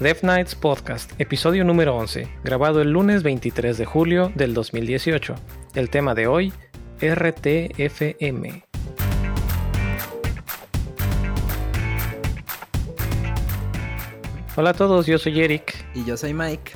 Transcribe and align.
Death 0.00 0.22
Nights 0.22 0.54
Podcast, 0.54 1.10
episodio 1.20 1.64
número 1.64 1.96
11, 1.96 2.28
grabado 2.44 2.80
el 2.80 2.92
lunes 2.92 3.24
23 3.24 3.76
de 3.76 3.84
julio 3.84 4.30
del 4.36 4.54
2018. 4.54 5.34
El 5.74 5.90
tema 5.90 6.14
de 6.14 6.28
hoy, 6.28 6.52
RTFM. 7.00 8.62
Hola 14.54 14.70
a 14.70 14.74
todos, 14.74 15.06
yo 15.08 15.18
soy 15.18 15.40
Eric. 15.40 15.74
Y 15.96 16.04
yo 16.04 16.16
soy 16.16 16.32
Mike. 16.32 16.74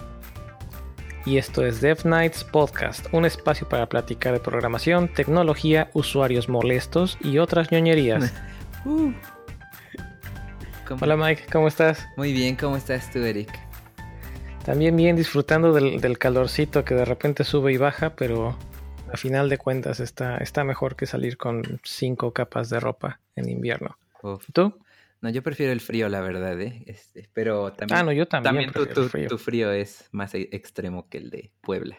Y 1.25 1.37
esto 1.37 1.65
es 1.65 1.81
Dev 1.81 2.05
Nights 2.05 2.43
Podcast, 2.43 3.07
un 3.13 3.25
espacio 3.25 3.69
para 3.69 3.89
platicar 3.89 4.33
de 4.33 4.41
programación, 4.41 5.07
tecnología, 5.07 5.91
usuarios 5.95 6.49
molestos 6.49 7.19
y 7.21 7.39
otras 7.39 7.71
ñoñerías. 7.71 8.33
Uh. 8.85 9.13
Hola 11.01 11.17
Mike, 11.17 11.45
¿cómo 11.51 11.69
estás? 11.69 12.07
Muy 12.17 12.33
bien, 12.33 12.57
¿cómo 12.57 12.77
estás 12.77 13.11
tú, 13.11 13.21
Eric? 13.21 13.49
También 14.65 14.95
bien, 14.97 15.17
disfrutando 15.17 15.73
del, 15.73 16.19
calorcito 16.19 16.85
que 16.85 16.95
de 16.95 17.05
repente 17.05 17.45
sube 17.45 17.73
y 17.73 17.77
baja, 17.77 18.15
pero 18.15 18.57
a 19.13 19.17
final 19.17 19.49
de 19.49 19.59
cuentas 19.59 20.01
está, 20.01 20.37
está 20.39 20.65
mejor 20.65 20.97
que 20.97 21.07
salir 21.07 21.37
con 21.37 21.81
cinco 21.83 22.33
capas 22.33 22.69
de 22.69 22.79
ropa 22.81 23.21
en 23.37 23.49
invierno. 23.49 23.97
¿Tú? 24.53 24.79
No, 25.21 25.31
yo 25.31 25.43
prefiero 25.43 25.73
el 25.73 25.81
frío, 25.81 26.09
la 26.09 26.21
verdad, 26.21 26.61
¿eh? 26.61 26.83
Este, 26.87 27.29
pero 27.33 27.73
también, 27.73 27.99
ah, 27.99 28.03
no, 28.03 28.13
yo 28.13 28.27
también, 28.27 28.73
tu, 28.73 28.85
frío. 29.09 29.29
tu, 29.29 29.39
frío. 29.39 29.73
es 29.73 30.09
más 30.11 30.35
e, 30.35 30.49
extremo 30.53 31.09
que 31.09 31.19
el 31.19 31.31
de 31.31 31.53
Puebla. 31.61 31.97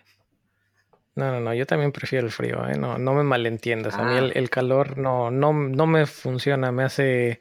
No, 1.15 1.31
no, 1.31 1.39
no, 1.39 1.53
yo 1.53 1.65
también 1.65 1.91
prefiero 1.91 2.25
el 2.25 2.31
frío, 2.31 2.67
¿eh? 2.67 2.77
No, 2.77 2.97
no 2.97 3.13
me 3.13 3.23
malentiendas. 3.23 3.95
A 3.95 4.03
mí 4.03 4.17
el, 4.17 4.29
ah. 4.29 4.31
el, 4.35 4.49
calor 4.49 4.97
no, 4.97 5.31
no, 5.31 5.53
no 5.53 5.87
me 5.87 6.05
funciona, 6.05 6.71
me 6.71 6.83
hace 6.83 7.39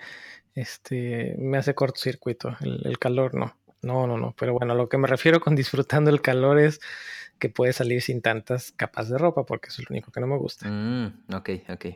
este, 0.54 1.34
me 1.38 1.58
hace 1.58 1.74
cortocircuito. 1.74 2.56
El, 2.60 2.80
el 2.84 2.98
calor 2.98 3.34
no. 3.34 3.56
No, 3.82 4.06
no, 4.06 4.16
no. 4.16 4.34
Pero 4.38 4.54
bueno, 4.54 4.74
lo 4.74 4.88
que 4.88 4.98
me 4.98 5.08
refiero 5.08 5.40
con 5.40 5.56
disfrutando 5.56 6.10
el 6.10 6.20
calor 6.20 6.58
es 6.58 6.80
que 7.38 7.48
puede 7.48 7.72
salir 7.72 8.00
sin 8.02 8.22
tantas 8.22 8.72
capas 8.72 9.08
de 9.08 9.18
ropa, 9.18 9.44
porque 9.44 9.68
es 9.68 9.78
lo 9.78 9.86
único 9.90 10.12
que 10.12 10.20
no 10.20 10.28
me 10.28 10.38
gusta. 10.38 10.68
Mm, 10.68 11.24
ok, 11.34 11.50
ok. 11.68 11.86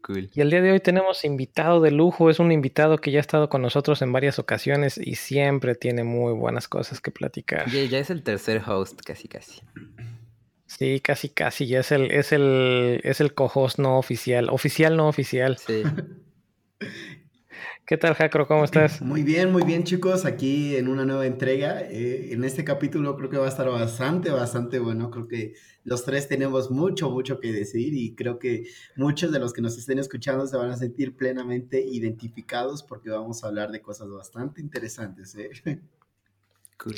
Cool. 0.00 0.30
Y 0.34 0.40
el 0.40 0.50
día 0.50 0.60
de 0.60 0.72
hoy 0.72 0.80
tenemos 0.80 1.24
invitado 1.24 1.80
de 1.80 1.92
lujo. 1.92 2.28
Es 2.28 2.40
un 2.40 2.50
invitado 2.50 2.98
que 2.98 3.12
ya 3.12 3.18
ha 3.18 3.20
estado 3.20 3.48
con 3.48 3.62
nosotros 3.62 4.02
en 4.02 4.12
varias 4.12 4.38
ocasiones 4.38 4.98
y 4.98 5.14
siempre 5.14 5.74
tiene 5.76 6.02
muy 6.02 6.32
buenas 6.32 6.66
cosas 6.66 7.00
que 7.00 7.12
platicar. 7.12 7.68
Ya, 7.70 7.84
ya 7.84 7.98
es 7.98 8.10
el 8.10 8.22
tercer 8.22 8.62
host, 8.66 9.00
casi 9.02 9.28
casi. 9.28 9.60
Sí, 10.66 11.00
casi 11.00 11.28
casi. 11.28 11.66
Ya 11.66 11.80
es 11.80 11.92
el, 11.92 12.10
es 12.10 12.32
el, 12.32 13.00
es 13.04 13.20
el 13.20 13.34
co-host 13.34 13.78
no 13.78 13.96
oficial. 13.98 14.48
Oficial 14.50 14.96
no 14.96 15.06
oficial. 15.08 15.58
Sí. 15.58 15.82
¿Qué 17.84 17.96
tal, 17.96 18.14
Jacro? 18.14 18.46
¿Cómo 18.46 18.64
estás? 18.64 19.02
Muy 19.02 19.24
bien, 19.24 19.50
muy 19.50 19.64
bien, 19.64 19.82
chicos. 19.82 20.24
Aquí 20.24 20.76
en 20.76 20.86
una 20.86 21.04
nueva 21.04 21.26
entrega. 21.26 21.80
Eh, 21.82 22.32
en 22.32 22.44
este 22.44 22.64
capítulo 22.64 23.16
creo 23.16 23.28
que 23.28 23.38
va 23.38 23.46
a 23.46 23.48
estar 23.48 23.68
bastante, 23.68 24.30
bastante 24.30 24.78
bueno. 24.78 25.10
Creo 25.10 25.26
que 25.26 25.54
los 25.82 26.04
tres 26.04 26.28
tenemos 26.28 26.70
mucho, 26.70 27.10
mucho 27.10 27.40
que 27.40 27.52
decir 27.52 27.92
y 27.92 28.14
creo 28.14 28.38
que 28.38 28.68
muchos 28.94 29.32
de 29.32 29.40
los 29.40 29.52
que 29.52 29.62
nos 29.62 29.76
estén 29.76 29.98
escuchando 29.98 30.46
se 30.46 30.56
van 30.56 30.70
a 30.70 30.76
sentir 30.76 31.16
plenamente 31.16 31.80
identificados 31.80 32.84
porque 32.84 33.10
vamos 33.10 33.42
a 33.42 33.48
hablar 33.48 33.72
de 33.72 33.82
cosas 33.82 34.08
bastante 34.08 34.60
interesantes. 34.60 35.34
¿eh? 35.34 35.80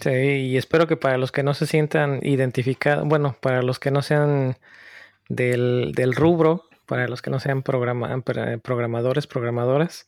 Sí, 0.02 0.10
y 0.10 0.56
espero 0.58 0.86
que 0.86 0.98
para 0.98 1.16
los 1.16 1.32
que 1.32 1.42
no 1.42 1.54
se 1.54 1.66
sientan 1.66 2.20
identificados, 2.22 3.08
bueno, 3.08 3.36
para 3.40 3.62
los 3.62 3.78
que 3.78 3.90
no 3.90 4.02
sean 4.02 4.58
del, 5.30 5.92
del 5.94 6.14
rubro, 6.14 6.64
para 6.84 7.08
los 7.08 7.22
que 7.22 7.30
no 7.30 7.40
sean 7.40 7.62
programa, 7.62 8.22
programadores, 8.62 9.26
programadoras, 9.26 10.04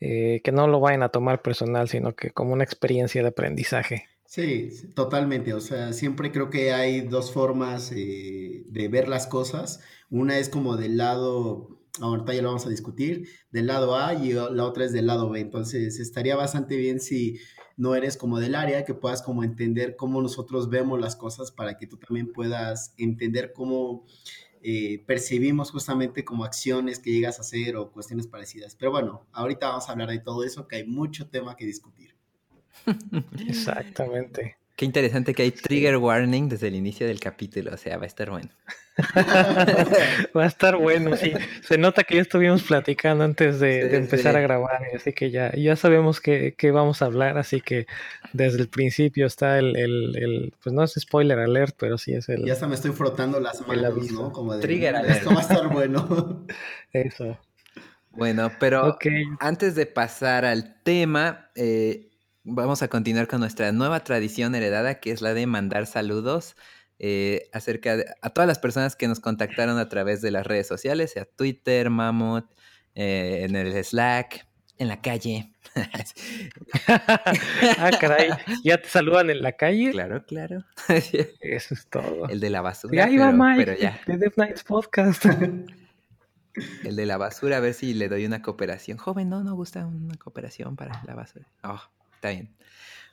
eh, 0.00 0.40
que 0.44 0.52
no 0.52 0.66
lo 0.66 0.80
vayan 0.80 1.02
a 1.02 1.08
tomar 1.08 1.42
personal, 1.42 1.88
sino 1.88 2.14
que 2.14 2.30
como 2.30 2.52
una 2.52 2.64
experiencia 2.64 3.22
de 3.22 3.28
aprendizaje. 3.28 4.06
Sí, 4.26 4.70
totalmente. 4.94 5.54
O 5.54 5.60
sea, 5.60 5.92
siempre 5.92 6.32
creo 6.32 6.50
que 6.50 6.72
hay 6.72 7.02
dos 7.02 7.32
formas 7.32 7.92
eh, 7.94 8.64
de 8.66 8.88
ver 8.88 9.08
las 9.08 9.26
cosas. 9.26 9.80
Una 10.10 10.38
es 10.38 10.48
como 10.48 10.76
del 10.76 10.96
lado, 10.96 11.80
ahorita 12.00 12.34
ya 12.34 12.42
lo 12.42 12.48
vamos 12.48 12.66
a 12.66 12.70
discutir, 12.70 13.28
del 13.52 13.68
lado 13.68 13.96
A 13.96 14.14
y 14.14 14.32
la 14.32 14.64
otra 14.64 14.84
es 14.84 14.92
del 14.92 15.06
lado 15.06 15.30
B. 15.30 15.40
Entonces, 15.40 16.00
estaría 16.00 16.34
bastante 16.34 16.76
bien 16.76 17.00
si 17.00 17.38
no 17.76 17.94
eres 17.94 18.16
como 18.16 18.40
del 18.40 18.54
área, 18.54 18.84
que 18.84 18.94
puedas 18.94 19.22
como 19.22 19.44
entender 19.44 19.96
cómo 19.96 20.20
nosotros 20.22 20.68
vemos 20.68 21.00
las 21.00 21.16
cosas 21.16 21.50
para 21.50 21.76
que 21.76 21.86
tú 21.86 21.96
también 21.96 22.32
puedas 22.32 22.94
entender 22.98 23.52
cómo 23.52 24.04
eh, 24.66 25.04
percibimos 25.06 25.70
justamente 25.70 26.24
como 26.24 26.42
acciones 26.42 26.98
que 26.98 27.12
llegas 27.12 27.38
a 27.38 27.42
hacer 27.42 27.76
o 27.76 27.92
cuestiones 27.92 28.26
parecidas. 28.26 28.74
Pero 28.74 28.92
bueno, 28.92 29.26
ahorita 29.32 29.68
vamos 29.68 29.86
a 29.86 29.92
hablar 29.92 30.08
de 30.08 30.20
todo 30.20 30.42
eso, 30.42 30.66
que 30.66 30.76
hay 30.76 30.84
mucho 30.86 31.28
tema 31.28 31.54
que 31.54 31.66
discutir. 31.66 32.16
Exactamente. 33.46 34.56
Qué 34.76 34.84
interesante 34.84 35.34
que 35.34 35.42
hay 35.42 35.52
trigger 35.52 35.98
warning 35.98 36.48
desde 36.48 36.66
el 36.66 36.74
inicio 36.74 37.06
del 37.06 37.20
capítulo, 37.20 37.72
o 37.74 37.76
sea, 37.76 37.96
va 37.96 38.04
a 38.04 38.06
estar 38.06 38.30
bueno. 38.30 38.50
Va 40.36 40.44
a 40.44 40.46
estar 40.46 40.76
bueno, 40.76 41.16
sí. 41.16 41.32
Se 41.62 41.78
nota 41.78 42.04
que 42.04 42.14
ya 42.14 42.22
estuvimos 42.22 42.62
platicando 42.62 43.24
antes 43.24 43.58
de, 43.58 43.96
empezar 43.96 44.36
a 44.36 44.40
grabar, 44.40 44.82
así 44.94 45.12
que 45.12 45.32
ya, 45.32 45.52
ya 45.52 45.74
sabemos 45.74 46.20
que, 46.20 46.54
vamos 46.72 47.02
a 47.02 47.06
hablar, 47.06 47.36
así 47.38 47.60
que 47.60 47.86
desde 48.32 48.60
el 48.60 48.68
principio 48.68 49.26
está 49.26 49.58
el, 49.58 49.76
el, 49.76 50.54
pues 50.62 50.72
no 50.72 50.84
es 50.84 50.94
spoiler 50.96 51.40
alert, 51.40 51.74
pero 51.78 51.98
sí 51.98 52.14
es 52.14 52.28
el... 52.28 52.44
Ya 52.44 52.52
hasta 52.52 52.68
me 52.68 52.76
estoy 52.76 52.92
frotando 52.92 53.40
las 53.40 53.66
manos, 53.66 54.12
¿no? 54.12 54.32
Como 54.32 54.54
de, 54.54 54.62
Trigger 54.62 54.94
alert. 54.96 55.18
Esto 55.18 55.30
va 55.34 55.40
a 55.40 55.42
estar 55.42 55.68
bueno. 55.68 56.46
Eso. 56.92 57.36
Bueno, 58.10 58.52
pero 58.60 58.96
antes 59.40 59.74
de 59.74 59.86
pasar 59.86 60.44
al 60.44 60.80
tema, 60.84 61.50
eh, 61.56 62.10
vamos 62.44 62.82
a 62.82 62.88
continuar 62.88 63.26
con 63.26 63.40
nuestra 63.40 63.72
nueva 63.72 64.00
tradición 64.00 64.54
heredada, 64.54 65.00
que 65.00 65.10
es 65.10 65.22
la 65.22 65.34
de 65.34 65.46
mandar 65.46 65.86
saludos 65.86 66.56
eh, 66.98 67.48
acerca 67.52 67.96
de 67.96 68.06
a 68.22 68.30
todas 68.30 68.46
las 68.46 68.58
personas 68.58 68.94
que 68.94 69.08
nos 69.08 69.18
contactaron 69.18 69.78
a 69.78 69.88
través 69.88 70.20
de 70.20 70.30
las 70.30 70.46
redes 70.46 70.68
sociales, 70.68 71.12
sea 71.12 71.24
Twitter, 71.24 71.90
Mammoth, 71.90 72.46
eh, 72.94 73.44
en 73.48 73.56
el 73.56 73.82
Slack, 73.82 74.46
en 74.78 74.88
la 74.88 75.00
calle. 75.00 75.52
ah, 77.78 77.90
caray, 77.98 78.30
¿ya 78.62 78.80
te 78.80 78.88
saludan 78.88 79.30
en 79.30 79.42
la 79.42 79.52
calle? 79.52 79.90
Claro, 79.90 80.24
claro. 80.24 80.64
Eso 81.40 81.74
es 81.74 81.86
todo. 81.88 82.28
El 82.28 82.40
de 82.40 82.50
la 82.50 82.60
basura. 82.60 83.06
ahí 83.06 83.16
va 83.16 83.32
Mike, 83.32 83.64
pero 83.64 83.78
ya. 83.78 84.00
de 84.06 84.18
Death 84.18 84.36
Nights 84.36 84.64
Podcast. 84.64 85.24
El 86.84 86.94
de 86.94 87.06
la 87.06 87.16
basura, 87.16 87.56
a 87.56 87.60
ver 87.60 87.74
si 87.74 87.94
le 87.94 88.08
doy 88.08 88.24
una 88.26 88.40
cooperación. 88.40 88.98
Joven, 88.98 89.28
no, 89.28 89.42
no 89.42 89.56
gusta 89.56 89.84
una 89.84 90.14
cooperación 90.16 90.76
para 90.76 91.02
la 91.04 91.14
basura. 91.14 91.48
Oh, 91.64 91.80
está 92.24 92.30
bien. 92.30 92.54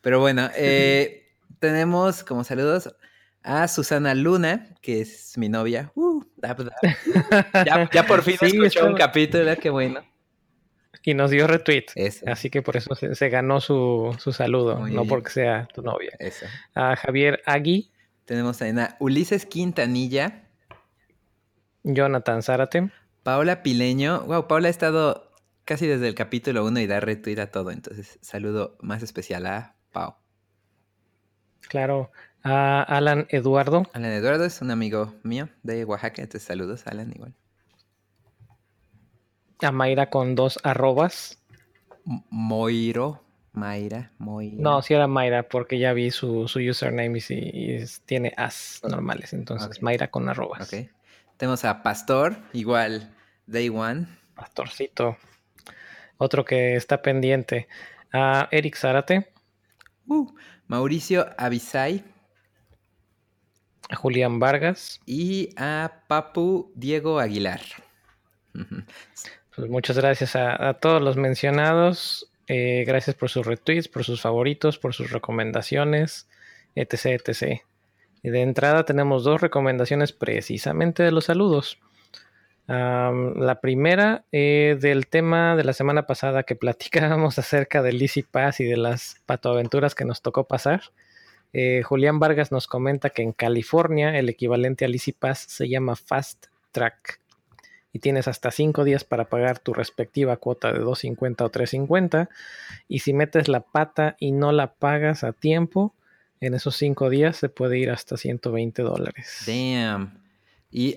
Pero 0.02 0.20
bueno, 0.20 0.50
eh, 0.56 1.28
tenemos 1.60 2.24
como 2.24 2.44
saludos 2.44 2.96
a 3.44 3.68
Susana 3.68 4.16
Luna, 4.16 4.76
que 4.82 5.02
es 5.02 5.38
mi 5.38 5.50
novia. 5.50 5.92
Uh, 5.96 6.24
ya, 7.66 8.06
por 8.08 8.24
fin 8.24 8.38
escuchó 8.40 8.88
un 8.88 8.96
capítulo, 8.96 9.56
qué 9.58 9.70
bueno. 9.70 10.02
Y 11.04 11.16
nos 11.16 11.32
dio 11.32 11.48
retweet. 11.48 11.86
Así 12.28 12.52
que 12.52 12.62
por 12.62 12.78
eso 12.78 12.94
se, 12.94 13.30
ganó 13.30 13.60
su, 13.60 14.16
saludo, 14.32 14.88
no 14.88 15.06
porque 15.06 15.32
sea 15.32 15.68
tu 15.74 15.82
novia. 15.82 16.12
Eso. 16.20 16.46
A 16.76 16.96
Javier 16.96 17.42
Agui. 17.48 17.92
Tenemos 18.26 18.62
a 18.62 18.98
Ulises 19.00 19.48
Quintanilla. 19.48 20.44
Jonathan 21.84 22.44
Zárate. 22.44 22.92
Paola 23.24 23.64
Pileño. 23.64 24.22
Wow, 24.22 24.48
Paola 24.48 24.68
ha 24.68 24.72
estado 24.72 25.31
casi 25.72 25.88
desde 25.88 26.10
el 26.10 26.16
capítulo 26.16 26.66
1 26.66 26.82
y 26.82 26.86
da 26.86 27.00
retweet 27.00 27.40
a 27.40 27.50
todo. 27.50 27.72
Entonces, 27.72 28.20
saludo 28.22 28.76
más 28.82 29.04
especial 29.04 29.46
a 29.46 29.78
Pau. 29.94 30.16
Claro 31.62 32.12
a 32.44 32.84
Alan 32.84 33.26
Eduardo. 33.30 33.84
Alan 33.94 34.12
Eduardo 34.12 34.44
es 34.44 34.62
un 34.62 34.70
amigo 34.70 35.14
mío 35.24 35.48
de 35.64 35.86
Oaxaca, 35.86 36.22
entonces 36.22 36.46
saludos, 36.46 36.86
Alan, 36.88 37.10
igual. 37.16 37.34
A 39.62 39.72
Mayra 39.72 40.10
con 40.10 40.36
dos 40.36 40.60
arrobas. 40.64 41.42
Moiro, 42.04 43.24
Mayra, 43.54 44.12
Moira. 44.18 44.58
No, 44.60 44.82
sí 44.82 44.94
era 44.94 45.08
Mayra, 45.08 45.48
porque 45.48 45.80
ya 45.80 45.94
vi 45.94 46.12
su, 46.12 46.42
username 46.42 47.20
y, 47.30 47.86
tiene 48.04 48.34
as 48.36 48.82
normales, 48.84 49.32
entonces 49.32 49.82
Mayra 49.82 50.12
con 50.12 50.28
arrobas. 50.28 50.74
Ok. 50.74 50.90
Tenemos 51.38 51.64
a 51.64 51.82
Pastor, 51.82 52.36
igual, 52.52 53.16
Day 53.48 53.70
One. 53.70 54.08
Pastorcito. 54.36 55.16
Otro 56.24 56.46
que 56.46 56.76
está 56.76 57.02
pendiente. 57.02 57.68
A 58.14 58.48
Eric 58.52 58.76
Zárate. 58.76 59.32
Uh, 60.06 60.32
Mauricio 60.68 61.26
Avisay 61.36 62.04
a 63.90 63.96
Julián 63.96 64.38
Vargas 64.38 65.02
y 65.08 65.50
a 65.58 66.04
Papu 66.08 66.72
Diego 66.76 67.20
Aguilar. 67.20 67.62
Pues 69.54 69.70
muchas 69.70 69.98
gracias 69.98 70.38
a, 70.38 70.76
todos 70.76 71.02
los 71.02 71.18
mencionados. 71.18 72.32
Eh, 72.48 72.86
gracias 72.88 73.18
por 73.18 73.30
sus 73.30 73.46
retweets, 73.46 73.90
por 73.90 74.06
sus 74.06 74.22
favoritos, 74.22 74.78
por 74.78 74.94
sus 74.94 75.12
recomendaciones, 75.12 76.30
etc, 76.76 77.22
etc. 77.28 77.62
Y 78.24 78.30
de 78.30 78.42
entrada 78.44 78.86
tenemos 78.86 79.26
dos 79.26 79.42
recomendaciones 79.42 80.14
precisamente 80.14 81.04
de 81.04 81.12
los 81.12 81.26
saludos. 81.26 81.80
La 82.72 83.60
primera 83.62 84.24
eh, 84.32 84.78
del 84.80 85.08
tema 85.08 85.56
de 85.56 85.64
la 85.64 85.74
semana 85.74 86.08
pasada 86.08 86.44
que 86.44 86.56
platicábamos 86.58 87.38
acerca 87.40 87.82
del 87.82 88.02
Easy 88.02 88.24
Pass 88.24 88.60
y 88.60 88.66
de 88.66 88.78
las 88.78 89.22
patoaventuras 89.26 89.96
que 89.96 90.06
nos 90.06 90.22
tocó 90.22 90.46
pasar. 90.46 90.82
Eh, 91.54 91.82
Julián 91.84 92.20
Vargas 92.20 92.52
nos 92.52 92.68
comenta 92.68 93.10
que 93.10 93.24
en 93.24 93.34
California 93.34 94.18
el 94.18 94.30
equivalente 94.30 94.86
al 94.86 94.94
Easy 94.94 95.12
Pass 95.12 95.40
se 95.50 95.68
llama 95.68 95.96
Fast 95.96 96.48
Track 96.72 97.20
y 97.94 98.00
tienes 98.00 98.30
hasta 98.30 98.52
5 98.52 98.86
días 98.86 99.04
para 99.04 99.26
pagar 99.26 99.60
tu 99.60 99.74
respectiva 99.74 100.38
cuota 100.38 100.72
de 100.72 100.80
2.50 100.80 101.42
o 101.42 101.52
3.50 101.52 102.30
y 102.88 103.00
si 103.00 103.14
metes 103.14 103.50
la 103.50 103.60
pata 103.60 104.16
y 104.18 104.32
no 104.32 104.54
la 104.54 104.74
pagas 104.74 105.26
a 105.26 105.34
tiempo, 105.34 105.94
en 106.40 106.54
esos 106.54 106.78
5 106.78 107.10
días 107.10 107.36
se 107.36 107.50
puede 107.50 107.80
ir 107.80 107.92
hasta 107.92 108.16
120 108.16 108.82
dólares. 108.82 109.44
Damn. 109.46 110.22
Y 110.72 110.96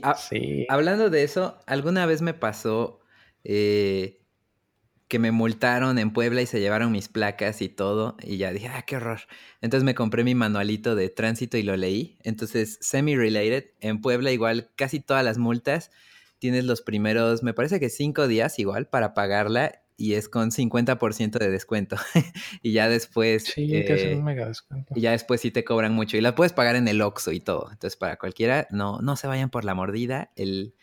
hablando 0.69 1.11
de 1.11 1.25
eso, 1.25 1.59
alguna 1.67 2.07
vez 2.07 2.23
me 2.23 2.33
pasó 2.33 3.01
eh, 3.43 4.21
que 5.09 5.19
me 5.19 5.33
multaron 5.33 5.99
en 5.99 6.13
Puebla 6.13 6.43
y 6.43 6.47
se 6.47 6.61
llevaron 6.61 6.93
mis 6.93 7.09
placas 7.09 7.61
y 7.61 7.69
todo. 7.69 8.17
Y 8.23 8.37
ya 8.37 8.53
dije, 8.53 8.69
ah, 8.69 8.83
qué 8.87 8.97
horror. 8.97 9.21
Entonces 9.61 9.85
me 9.85 9.95
compré 9.95 10.25
mi 10.25 10.35
manualito 10.35 10.95
de 10.95 11.09
tránsito 11.11 11.57
y 11.57 11.63
lo 11.63 11.77
leí. 11.77 12.19
Entonces, 12.23 12.79
semi-related, 12.81 13.73
en 13.81 14.01
Puebla 14.01 14.31
igual 14.31 14.71
casi 14.77 15.01
todas 15.01 15.25
las 15.25 15.39
multas 15.39 15.91
tienes 16.45 16.67
los 16.67 16.83
primeros, 16.83 17.43
me 17.43 17.55
parece 17.55 17.81
que 17.81 17.89
cinco 17.89 18.29
días 18.29 18.59
igual 18.59 18.87
para 18.87 19.15
pagarla 19.15 19.81
y 19.97 20.15
es 20.15 20.29
con 20.29 20.51
50% 20.51 21.39
de 21.39 21.51
descuento. 21.51 21.97
y 22.63 22.73
ya 22.73 22.89
después... 22.89 23.45
Sí, 23.45 23.69
te 23.69 24.15
un 24.15 24.21
eh, 24.21 24.23
mega 24.23 24.47
descuento. 24.47 24.93
Y 24.97 25.03
ya 25.03 25.13
después 25.13 25.41
sí 25.41 25.51
te 25.51 25.65
cobran 25.65 25.93
mucho. 25.93 26.17
Y 26.17 26.21
la 26.21 26.35
puedes 26.35 26.53
pagar 26.53 26.77
en 26.77 26.89
el 26.89 27.01
Oxxo 27.01 27.33
y 27.33 27.41
todo. 27.41 27.69
Entonces, 27.71 27.97
para 27.97 28.17
cualquiera, 28.17 28.67
no, 28.71 29.01
no 29.01 29.17
se 29.17 29.27
vayan 29.27 29.51
por 29.51 29.65
la 29.65 29.75
mordida. 29.75 30.31
El, 30.37 30.75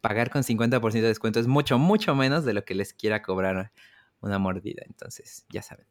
pagar 0.00 0.30
con 0.30 0.42
50% 0.42 0.92
de 0.92 1.08
descuento 1.08 1.40
es 1.40 1.46
mucho, 1.46 1.78
mucho 1.78 2.14
menos 2.14 2.44
de 2.44 2.52
lo 2.52 2.64
que 2.64 2.74
les 2.74 2.92
quiera 2.92 3.22
cobrar 3.22 3.72
una 4.20 4.38
mordida. 4.38 4.82
Entonces, 4.86 5.46
ya 5.48 5.62
saben. 5.62 5.86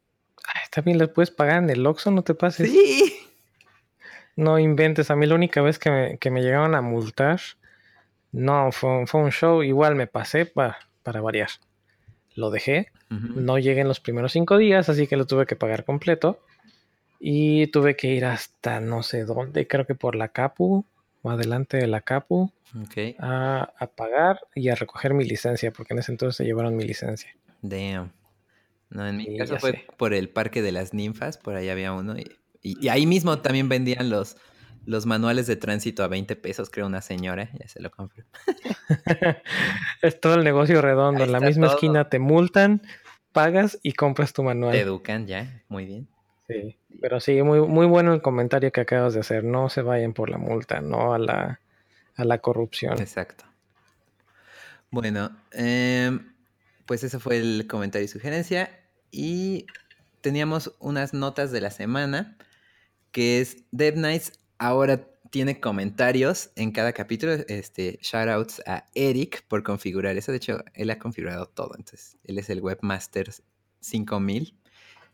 Ay, 0.45 0.61
también 0.71 0.97
les 0.97 1.09
puedes 1.09 1.31
pagar 1.31 1.63
en 1.63 1.69
el 1.69 1.85
Oxxo, 1.85 2.11
no 2.11 2.23
te 2.23 2.35
pases. 2.35 2.69
Sí. 2.69 3.17
No 4.35 4.59
inventes. 4.59 5.09
A 5.09 5.15
mí 5.15 5.25
la 5.25 5.35
única 5.35 5.61
vez 5.61 5.79
que 5.79 5.89
me, 5.89 6.17
que 6.19 6.29
me 6.29 6.41
llegaron 6.41 6.75
a 6.75 6.81
multar, 6.81 7.41
no, 8.31 8.71
fue, 8.71 9.05
fue 9.07 9.21
un 9.21 9.31
show. 9.31 9.63
Igual 9.63 9.95
me 9.95 10.07
pasé 10.07 10.45
para 10.45 10.77
variar 11.03 11.49
lo 12.35 12.49
dejé. 12.49 12.91
No 13.09 13.59
llegué 13.59 13.81
en 13.81 13.89
los 13.89 13.99
primeros 13.99 14.31
cinco 14.31 14.57
días, 14.57 14.87
así 14.87 15.05
que 15.05 15.17
lo 15.17 15.25
tuve 15.25 15.45
que 15.45 15.57
pagar 15.57 15.83
completo. 15.83 16.39
Y 17.19 17.67
tuve 17.67 17.95
que 17.95 18.07
ir 18.07 18.25
hasta 18.25 18.79
no 18.79 19.03
sé 19.03 19.25
dónde, 19.25 19.67
creo 19.67 19.85
que 19.85 19.95
por 19.95 20.15
la 20.15 20.29
Capu, 20.29 20.85
o 21.21 21.29
adelante 21.29 21.77
de 21.77 21.87
la 21.87 22.01
Capu, 22.01 22.51
a, 23.19 23.89
pagar 23.95 24.39
y 24.55 24.69
a 24.69 24.75
recoger 24.75 25.13
mi 25.13 25.25
licencia, 25.25 25.71
porque 25.71 25.93
en 25.93 25.99
ese 25.99 26.11
entonces 26.13 26.37
se 26.37 26.45
llevaron 26.45 26.75
mi 26.75 26.83
licencia. 26.83 27.35
Damn. 27.61 28.11
No, 28.89 29.07
en 29.07 29.17
mi 29.17 29.37
caso 29.37 29.59
fue 29.59 29.85
por 29.97 30.13
el 30.13 30.29
Parque 30.29 30.61
de 30.61 30.71
las 30.71 30.93
Ninfas, 30.93 31.37
por 31.37 31.55
ahí 31.55 31.69
había 31.69 31.93
uno. 31.93 32.15
y, 32.61 32.87
ahí 32.87 33.05
mismo 33.05 33.39
también 33.39 33.69
vendían 33.69 34.09
los, 34.09 34.37
los 34.85 35.05
manuales 35.05 35.47
de 35.47 35.55
tránsito 35.55 36.03
a 36.03 36.07
20 36.07 36.35
pesos, 36.35 36.69
creo 36.69 36.87
una 36.87 37.01
señora, 37.01 37.49
ya 37.59 37.67
se 37.67 37.81
lo 37.81 37.91
compró. 37.91 38.23
es 40.01 40.19
todo 40.19 40.35
el 40.35 40.43
negocio 40.43 40.81
redondo. 40.81 41.23
en 41.23 41.31
la 41.31 41.39
misma 41.39 41.67
esquina 41.67 42.09
te 42.09 42.19
multan, 42.19 42.81
pagas 43.31 43.79
y 43.83 43.93
compras 43.93 44.33
tu 44.33 44.43
manual. 44.43 44.73
Te 44.73 44.81
educan 44.81 45.27
ya, 45.27 45.63
muy 45.69 45.85
bien. 45.85 46.07
Sí, 46.47 46.77
pero 46.99 47.19
sí, 47.19 47.41
muy, 47.43 47.61
muy 47.61 47.85
bueno 47.85 48.13
el 48.13 48.21
comentario 48.21 48.71
que 48.71 48.81
acabas 48.81 49.13
de 49.13 49.21
hacer. 49.21 49.43
No 49.43 49.69
se 49.69 49.81
vayan 49.81 50.13
por 50.13 50.29
la 50.29 50.37
multa, 50.37 50.81
no 50.81 51.13
a 51.13 51.19
la, 51.19 51.61
a 52.15 52.25
la 52.25 52.39
corrupción. 52.39 52.99
Exacto. 52.99 53.45
Bueno, 54.89 55.31
em, 55.53 56.33
pues 56.85 57.03
eso 57.03 57.19
fue 57.19 57.37
el 57.37 57.67
comentario 57.67 58.05
y 58.05 58.09
sugerencia. 58.09 58.69
Y 59.11 59.65
teníamos 60.19 60.75
unas 60.79 61.13
notas 61.13 61.51
de 61.51 61.61
la 61.61 61.71
semana, 61.71 62.37
que 63.11 63.39
es 63.39 63.63
Dev 63.71 63.95
Nights 63.95 64.40
ahora 64.61 65.07
tiene 65.31 65.59
comentarios 65.59 66.51
en 66.55 66.71
cada 66.71 66.93
capítulo. 66.93 67.33
Este, 67.47 67.97
shoutouts 68.01 68.61
a 68.67 68.85
Eric 68.93 69.43
por 69.47 69.63
configurar 69.63 70.15
eso. 70.17 70.31
De 70.31 70.37
hecho, 70.37 70.63
él 70.75 70.91
ha 70.91 70.99
configurado 70.99 71.47
todo. 71.47 71.71
Entonces, 71.75 72.17
él 72.23 72.37
es 72.37 72.49
el 72.49 72.61
webmaster 72.61 73.29
5000. 73.79 74.55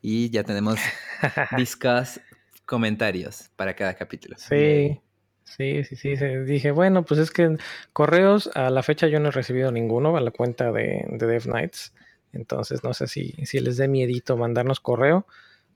Y 0.02 0.30
ya 0.30 0.44
tenemos 0.44 0.78
discuss 1.56 2.20
comentarios 2.66 3.50
para 3.56 3.74
cada 3.74 3.94
capítulo. 3.94 4.36
Sí. 4.38 5.00
Sí, 5.44 5.82
sí, 5.84 5.96
sí, 5.96 6.14
Dije, 6.44 6.72
bueno, 6.72 7.06
pues 7.06 7.18
es 7.20 7.30
que 7.30 7.56
correos 7.94 8.50
a 8.54 8.68
la 8.68 8.82
fecha 8.82 9.06
yo 9.06 9.18
no 9.18 9.28
he 9.28 9.32
recibido 9.32 9.72
ninguno 9.72 10.14
a 10.18 10.20
la 10.20 10.30
cuenta 10.30 10.72
de, 10.72 11.06
de 11.08 11.26
Dev 11.26 11.46
Nights. 11.46 11.94
Entonces 12.34 12.84
no 12.84 12.92
sé 12.92 13.06
si, 13.06 13.32
si 13.46 13.58
les 13.60 13.78
dé 13.78 13.88
miedito 13.88 14.36
mandarnos 14.36 14.78
correo 14.78 15.26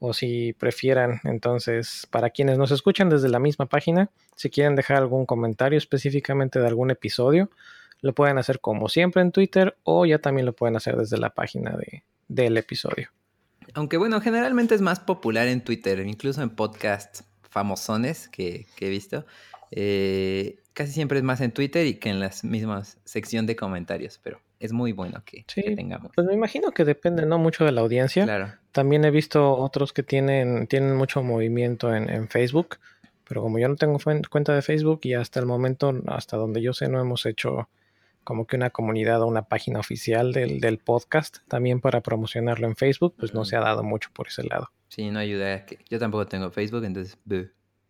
o 0.04 0.12
si 0.12 0.52
prefieran. 0.52 1.20
Entonces, 1.22 2.08
para 2.10 2.30
quienes 2.30 2.58
nos 2.58 2.72
escuchan 2.72 3.08
desde 3.08 3.28
la 3.28 3.38
misma 3.38 3.66
página, 3.66 4.10
si 4.34 4.50
quieren 4.50 4.74
dejar 4.74 4.96
algún 4.96 5.26
comentario 5.26 5.78
específicamente 5.78 6.58
de 6.58 6.66
algún 6.66 6.90
episodio, 6.90 7.50
lo 8.00 8.12
pueden 8.12 8.36
hacer 8.36 8.58
como 8.58 8.88
siempre 8.88 9.22
en 9.22 9.30
Twitter 9.30 9.76
o 9.84 10.04
ya 10.04 10.18
también 10.18 10.44
lo 10.44 10.54
pueden 10.54 10.74
hacer 10.74 10.96
desde 10.96 11.18
la 11.18 11.30
página 11.30 11.76
de, 11.76 12.02
del 12.26 12.56
episodio. 12.56 13.10
Aunque 13.74 13.96
bueno, 13.96 14.20
generalmente 14.20 14.74
es 14.74 14.80
más 14.80 14.98
popular 14.98 15.46
en 15.46 15.62
Twitter, 15.62 16.00
incluso 16.00 16.42
en 16.42 16.50
podcasts 16.50 17.24
famosones 17.48 18.28
que, 18.28 18.66
he 18.80 18.88
visto. 18.88 19.24
Eh, 19.70 20.58
casi 20.72 20.90
siempre 20.90 21.18
es 21.18 21.24
más 21.24 21.40
en 21.40 21.52
Twitter 21.52 21.86
y 21.86 21.94
que 21.94 22.08
en 22.08 22.18
las 22.18 22.42
mismas 22.42 22.98
sección 23.04 23.46
de 23.46 23.54
comentarios, 23.54 24.18
pero 24.20 24.40
es 24.62 24.72
muy 24.72 24.92
bueno 24.92 25.24
que, 25.24 25.44
tengamos. 25.74 26.12
Pues 26.14 26.24
me 26.24 26.34
imagino 26.34 26.70
que 26.70 26.84
depende, 26.84 27.26
¿no? 27.26 27.36
Mucho 27.36 27.64
de 27.64 27.72
la 27.72 27.80
audiencia. 27.80 28.24
Claro. 28.24 28.52
También 28.70 29.04
he 29.04 29.10
visto 29.10 29.56
otros 29.56 29.92
que 29.92 30.04
tienen, 30.04 30.68
tienen 30.68 30.94
mucho 30.94 31.20
movimiento 31.24 31.92
en, 31.92 32.28
Facebook, 32.28 32.78
pero 33.26 33.42
como 33.42 33.58
yo 33.58 33.68
no 33.68 33.74
tengo 33.74 33.98
cuenta 34.30 34.54
de 34.54 34.62
Facebook 34.62 35.00
y 35.02 35.14
hasta 35.14 35.40
el 35.40 35.46
momento, 35.46 35.92
hasta 36.06 36.36
donde 36.36 36.62
yo 36.62 36.72
sé, 36.72 36.88
no 36.88 37.00
hemos 37.00 37.26
hecho 37.26 37.68
como 38.22 38.46
que 38.46 38.54
una 38.54 38.70
comunidad 38.70 39.20
o 39.22 39.26
una 39.26 39.42
página 39.42 39.80
oficial 39.80 40.32
del, 40.32 40.60
del 40.60 40.78
podcast 40.78 41.38
también 41.48 41.80
para 41.80 42.00
promocionarlo 42.00 42.68
en 42.68 42.76
Facebook, 42.76 43.14
pues 43.18 43.34
no 43.34 43.44
se 43.44 43.56
ha 43.56 43.60
dado 43.60 43.82
mucho 43.82 44.10
por 44.12 44.28
ese 44.28 44.44
lado. 44.44 44.70
Sí, 44.86 45.10
no 45.10 45.18
ayuda. 45.18 45.66
Yo 45.90 45.98
tampoco 45.98 46.26
tengo 46.26 46.52
Facebook, 46.52 46.84
entonces... 46.84 47.18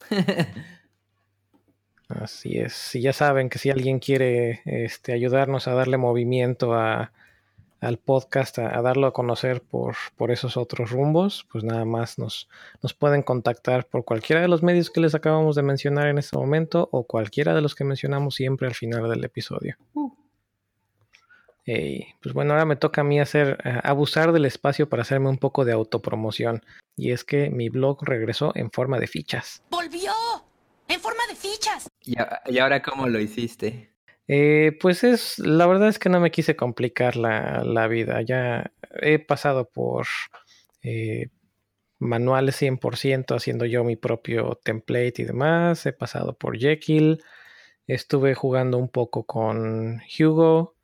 Así 2.21 2.59
es. 2.59 2.73
Si 2.73 3.01
ya 3.01 3.13
saben 3.13 3.49
que 3.49 3.59
si 3.59 3.71
alguien 3.71 3.99
quiere 3.99 4.63
este, 4.65 5.13
ayudarnos 5.13 5.69
a 5.69 5.75
darle 5.75 5.97
movimiento 5.97 6.75
a, 6.75 7.13
al 7.83 7.99
podcast, 7.99 8.59
a, 8.61 8.81
darlo 8.81 9.09
a 9.09 9.13
conocer 9.13 9.61
por, 9.61 9.97
por 10.17 10.31
esos 10.31 10.57
otros 10.57 10.91
rumbos, 10.91 11.47
pues 11.51 11.65
nada 11.65 11.85
más 11.85 12.19
nos, 12.19 12.49
nos 12.81 12.95
pueden 12.95 13.23
contactar 13.23 13.87
por 13.87 14.05
cualquiera 14.05 14.41
de 14.41 14.49
los 14.49 14.63
medios 14.63 14.89
que 14.89 15.01
les 15.01 15.15
acabamos 15.15 15.57
de 15.57 15.63
mencionar 15.63 16.07
en 16.07 16.19
este 16.19 16.39
momento 16.39 16.89
o 16.93 17.05
cualquiera 17.05 17.55
de 17.55 17.61
los 17.61 17.75
que 17.75 17.85
mencionamos 17.85 18.37
siempre 18.37 18.69
al 18.69 18.75
final 18.75 19.11
del 19.11 19.25
episodio. 19.25 19.77
Uh. 19.95 20.13
pues 22.23 22.33
bueno, 22.33 22.53
ahora 22.53 22.67
me 22.67 22.77
toca 22.77 23.01
a 23.01 23.05
mí 23.05 23.21
hacer, 23.21 23.59
eh, 23.65 23.81
abusar 23.83 24.33
del 24.33 24.45
espacio 24.45 24.89
para 24.89 25.03
hacerme 25.03 25.29
un 25.29 25.39
poco 25.39 25.65
de 25.65 25.73
autopromoción. 25.73 26.63
Y 26.97 27.11
es 27.11 27.25
que 27.25 27.51
mi 27.51 27.69
blog 27.69 28.05
regresó 28.05 28.53
en 28.55 28.71
forma 28.71 29.01
de 29.01 29.09
fichas. 29.09 29.63
¡Volvió! 29.71 30.13
En 30.89 31.01
forma 31.01 31.21
de 31.29 31.37
fichas. 31.37 31.89
¿Y, 32.01 32.59
ahora 32.59 32.83
cómo 32.83 33.09
lo 33.09 33.21
hiciste? 33.21 33.91
Eh, 34.29 34.77
pues 34.81 35.05
es, 35.05 35.39
la 35.39 35.67
verdad 35.67 35.89
es 35.89 35.99
que 35.99 36.09
no 36.09 36.21
me 36.21 36.31
quise 36.31 36.57
complicar 36.57 37.17
la, 37.17 37.89
vida. 37.89 38.23
Ya 38.23 38.73
he 39.01 39.19
pasado 39.19 39.69
por 39.69 40.07
eh, 40.83 41.29
manuales 41.99 42.61
100% 42.61 43.37
haciendo 43.37 43.65
yo 43.67 43.85
mi 43.85 43.97
propio 43.97 44.59
template 44.63 45.23
y 45.23 45.25
demás. 45.25 45.87
He 45.87 45.93
pasado 45.93 46.37
por 46.37 46.59
Jekyll. 46.59 47.23
Estuve 47.87 48.35
jugando 48.35 48.79
un 48.79 48.89
poco 48.89 49.25
con 49.25 50.01
Hugo 50.19 50.77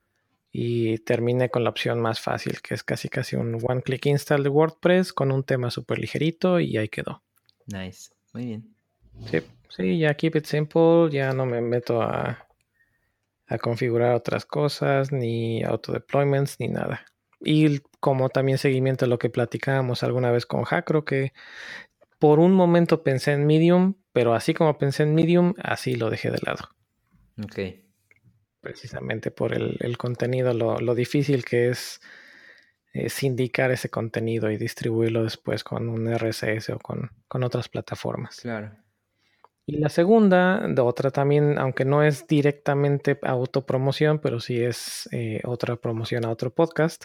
y 0.51 0.99
terminé 0.99 1.51
con 1.51 1.63
la 1.65 1.71
opción 1.71 2.01
más 2.01 2.21
fácil, 2.21 2.61
que 2.61 2.75
es 2.75 2.83
casi 2.83 3.09
casi 3.09 3.37
un 3.37 3.59
one 3.63 3.83
click 3.83 4.07
install 4.07 4.43
de 4.43 4.49
WordPress 4.49 5.13
con 5.13 5.31
un 5.31 5.45
tema 5.45 5.71
súper 5.71 5.99
ligerito 5.99 6.59
y 6.59 6.77
ahí 6.77 6.89
quedó. 6.89 7.23
Nice, 7.67 8.11
muy 8.33 8.47
bien. 8.47 8.75
Sí. 9.31 9.39
Sí, 9.69 9.99
ya 9.99 10.15
keep 10.15 10.37
it 10.37 10.47
simple, 10.47 11.11
ya 11.11 11.33
no 11.33 11.47
me 11.47 11.61
meto 11.61 12.03
a, 12.03 12.49
a 13.47 13.59
configurar 13.59 14.15
otras 14.15 14.45
cosas, 14.45 15.13
ni 15.13 15.63
auto 15.63 15.93
deployments, 15.93 16.61
ni 16.61 16.69
nada. 16.69 17.05
Y 17.41 17.81
como 18.01 18.29
también 18.29 18.59
seguimiento 18.59 19.05
a 19.05 19.09
lo 19.09 19.19
que 19.19 19.31
platicábamos 19.31 20.03
alguna 20.03 20.31
vez 20.31 20.45
con 20.45 20.65
Hackro, 20.65 21.05
que 21.05 21.33
por 22.19 22.41
un 22.41 22.53
momento 22.53 23.03
pensé 23.03 23.33
en 23.33 23.47
Medium, 23.47 23.95
pero 24.13 24.35
así 24.35 24.55
como 24.55 24.77
pensé 24.77 25.05
en 25.05 25.15
Medium, 25.15 25.55
así 25.63 25.95
lo 25.95 26.11
dejé 26.11 26.31
de 26.31 26.41
lado. 26.45 26.69
Ok. 27.43 27.59
Precisamente 28.61 29.31
por 29.31 29.55
el, 29.55 29.97
contenido, 29.99 30.53
lo, 30.53 30.95
difícil 30.95 31.45
que 31.45 31.69
es, 31.69 32.01
es, 32.93 33.13
sindicar 33.13 33.71
ese 33.71 33.89
contenido 33.89 34.51
y 34.51 34.57
distribuirlo 34.57 35.23
después 35.23 35.63
con 35.63 35.89
un 35.89 36.13
RSS 36.13 36.71
o 36.71 36.79
con, 36.81 37.13
con 37.29 37.45
otras 37.45 37.69
plataformas. 37.69 38.41
Claro. 38.41 38.77
Y 39.69 39.77
la 39.77 39.91
segunda, 39.91 40.67
de 40.67 40.81
otra 40.81 41.11
también, 41.11 41.59
aunque 41.59 41.85
no 41.85 42.03
es 42.03 42.27
directamente 42.27 43.19
autopromoción, 43.21 44.19
pero 44.19 44.41
sí 44.41 44.59
es 44.59 45.11
eh, 45.13 45.43
otra 45.45 45.77
promoción 45.77 46.25
a 46.25 46.31
otro 46.31 46.49
podcast. 46.49 47.05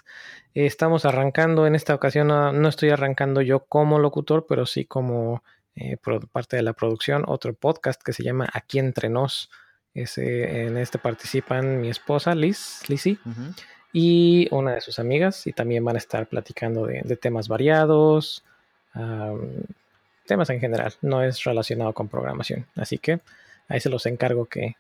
estamos 0.54 1.04
arrancando, 1.04 1.68
en 1.68 1.76
esta 1.76 1.94
ocasión 1.94 2.30
no, 2.30 2.70
estoy 2.70 2.92
arrancando 2.92 3.42
yo 3.42 3.66
como 3.66 4.00
locutor, 4.00 4.46
pero 4.48 4.66
sí 4.66 4.86
como 4.86 5.44
eh, 5.76 5.98
parte 6.32 6.56
de 6.56 6.62
la 6.62 6.72
producción, 6.72 7.26
otro 7.28 7.54
podcast 7.54 8.02
que 8.02 8.14
se 8.14 8.24
llama 8.24 8.48
Aquí 8.54 8.80
Entre 8.80 9.10
Nos. 9.10 9.50
en 9.94 10.78
este 10.78 11.00
participan 11.00 11.82
mi 11.82 11.90
esposa 11.90 12.34
Liz, 12.34 12.88
Lizzie, 12.88 13.18
y 13.92 14.48
una 14.52 14.76
de 14.76 14.80
sus 14.80 15.00
amigas, 15.00 15.48
y 15.48 15.52
también 15.52 15.84
van 15.84 15.98
a 15.98 16.00
estar 16.00 16.28
platicando 16.28 16.86
de, 16.86 17.18
temas 17.18 17.50
variados 17.50 18.46
temas 20.26 20.50
en 20.50 20.60
general, 20.60 20.94
no 21.02 21.24
es 21.24 21.44
relacionado 21.44 21.94
con 21.94 22.08
programación. 22.08 22.68
Así 22.76 22.98
que 22.98 23.20
ahí 23.68 23.80
se 23.80 23.90
los 23.90 24.06
encargo 24.06 24.46
que 24.46 24.76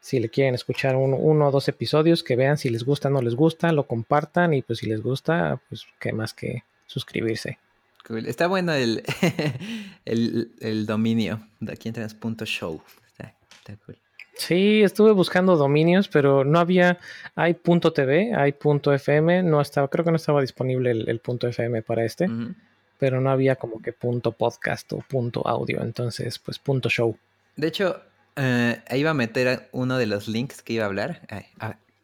si 0.00 0.18
le 0.18 0.28
quieren 0.28 0.54
escuchar 0.54 0.96
uno 0.96 1.46
o 1.46 1.50
dos 1.50 1.68
episodios, 1.68 2.24
que 2.24 2.34
vean 2.34 2.58
si 2.58 2.70
les 2.70 2.84
gusta 2.84 3.08
o 3.08 3.12
no 3.12 3.22
les 3.22 3.36
gusta, 3.36 3.70
lo 3.72 3.86
compartan 3.86 4.52
y 4.52 4.62
pues 4.62 4.80
si 4.80 4.86
les 4.86 5.00
gusta, 5.00 5.60
pues 5.68 5.86
qué 6.00 6.12
más 6.12 6.34
que 6.34 6.64
suscribirse. 6.86 7.58
Está 8.26 8.48
bueno 8.48 8.72
el, 8.74 9.04
el, 10.04 10.86
dominio 10.86 11.40
de 11.60 11.72
aquí 11.72 11.88
en 11.88 11.94
punto 12.18 12.44
show. 12.44 12.82
Está, 13.06 13.76
cool. 13.86 13.96
Sí, 14.34 14.82
estuve 14.82 15.12
buscando 15.12 15.56
dominios, 15.56 16.08
pero 16.08 16.44
no 16.44 16.58
había. 16.58 16.98
Hay 17.36 17.54
punto 17.54 17.92
.tv, 17.92 18.34
hay 18.34 18.52
punto 18.52 18.92
.fm, 18.92 19.44
no 19.44 19.60
estaba, 19.60 19.86
creo 19.86 20.04
que 20.04 20.10
no 20.10 20.16
estaba 20.16 20.40
disponible 20.40 20.90
el, 20.90 21.20
punto 21.20 21.46
.fm 21.46 21.82
para 21.82 22.04
este 22.04 22.28
pero 23.02 23.20
no 23.20 23.30
había 23.30 23.56
como 23.56 23.82
que 23.82 23.92
punto 23.92 24.30
podcast 24.30 24.92
o 24.92 24.98
punto 24.98 25.44
audio, 25.44 25.82
entonces 25.82 26.38
pues 26.38 26.60
punto 26.60 26.88
show. 26.88 27.18
De 27.56 27.66
hecho, 27.66 28.00
eh, 28.36 28.80
iba 28.92 29.10
a 29.10 29.14
meter 29.14 29.68
uno 29.72 29.98
de 29.98 30.06
los 30.06 30.28
links 30.28 30.62
que 30.62 30.74
iba 30.74 30.84
a 30.84 30.86
hablar, 30.86 31.26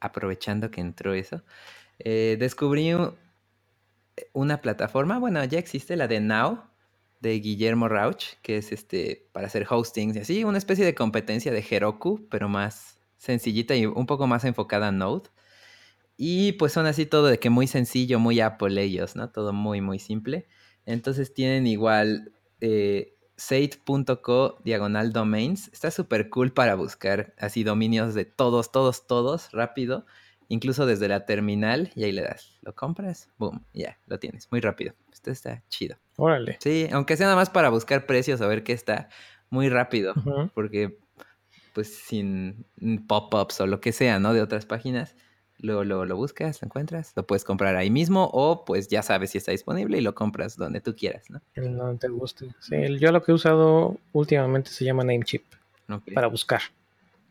aprovechando 0.01 0.73
que 0.73 0.81
entró 0.81 1.15
eso. 1.15 1.45
Eh, 2.01 2.37
descubrí 2.41 2.97
una 4.33 4.61
plataforma, 4.61 5.21
bueno, 5.21 5.45
ya 5.45 5.61
existe 5.61 5.95
la 5.95 6.09
de 6.09 6.19
Now, 6.19 6.65
de 7.21 7.39
Guillermo 7.39 7.87
Rauch, 7.89 8.35
que 8.43 8.57
es 8.57 8.73
este 8.73 9.29
para 9.31 9.47
hacer 9.47 9.69
hostings 9.71 10.17
y 10.17 10.19
así, 10.19 10.43
una 10.43 10.59
especie 10.59 10.85
de 10.85 10.97
competencia 10.97 11.53
de 11.53 11.65
Heroku, 11.71 12.27
pero 12.29 12.49
más 12.49 12.99
sencillita 13.19 13.77
y 13.77 13.87
un 13.87 14.07
poco 14.07 14.27
más 14.27 14.45
enfocada 14.45 14.89
a 14.89 14.91
Node. 14.91 15.31
Y 16.17 16.55
pues 16.55 16.73
son 16.73 16.87
así 16.87 17.07
todo 17.07 17.29
de 17.29 17.39
que 17.39 17.51
muy 17.51 17.69
sencillo, 17.69 18.19
muy 18.19 18.41
Apple 18.41 18.83
ellos, 18.83 19.15
¿no? 19.15 19.31
Todo 19.31 19.53
muy, 19.53 19.81
muy 19.81 20.01
simple. 20.01 20.49
Entonces 20.89 21.35
tienen 21.35 21.67
igual 21.67 22.33
eh, 22.63 23.15
sate.co 23.37 24.59
diagonal 24.65 25.13
domains. 25.13 25.69
Está 25.71 25.91
súper 25.91 26.31
cool 26.31 26.55
para 26.55 26.77
buscar 26.77 27.35
así 27.39 27.63
dominios 27.63 28.15
de 28.15 28.25
todos, 28.25 28.73
todos, 28.73 29.07
todos, 29.07 29.53
rápido. 29.53 30.07
Incluso 30.49 30.87
desde 30.87 31.09
la 31.09 31.27
terminal 31.27 31.91
y 31.95 32.05
ahí 32.05 32.13
le 32.13 32.23
das. 32.23 32.57
Lo 32.63 32.75
compras, 32.75 33.29
boom, 33.37 33.67
ya, 33.75 33.99
lo 34.07 34.19
tienes. 34.19 34.51
Muy 34.51 34.61
rápido. 34.61 34.95
Esto 35.13 35.31
está 35.31 35.63
chido. 35.69 35.99
Órale. 36.17 36.57
Sí, 36.61 36.89
aunque 36.91 37.19
sea 37.19 37.27
nada 37.27 37.37
más 37.37 37.51
para 37.51 37.69
buscar 37.69 38.07
precios, 38.07 38.41
a 38.41 38.47
ver 38.47 38.65
qué 38.65 38.73
está 38.73 39.11
muy 39.51 39.69
rápido. 39.69 40.15
Porque 40.55 40.99
pues 41.75 41.95
sin 41.95 42.65
pop-ups 43.07 43.61
o 43.61 43.67
lo 43.67 43.83
que 43.83 43.93
sea, 43.93 44.19
¿no? 44.19 44.33
De 44.33 44.41
otras 44.41 44.65
páginas 44.65 45.17
Luego, 45.61 45.85
lo 45.85 46.17
buscas, 46.17 46.63
lo 46.63 46.67
encuentras, 46.67 47.13
lo 47.17 47.27
puedes 47.27 47.43
comprar 47.43 47.75
ahí 47.75 47.91
mismo 47.91 48.31
o 48.33 48.65
pues 48.65 48.87
ya 48.87 49.03
sabes 49.03 49.31
si 49.31 49.39
está 49.39 49.51
disponible 49.51 49.99
y 49.99 50.01
lo 50.01 50.15
compras 50.15 50.57
donde 50.57 50.81
tú 50.81 50.95
quieras, 50.95 51.29
¿no? 51.31 51.41
donde 51.57 51.99
te 51.99 52.09
guste. 52.09 52.55
Sí, 52.61 52.77
yo 52.99 53.11
lo 53.11 53.23
que 53.25 53.33
he 53.33 53.35
usado 53.35 53.97
últimamente 54.13 54.71
se 54.71 54.85
llama 54.85 55.03
Namecheap 55.03 55.43
para 56.15 56.29
buscar. 56.29 56.61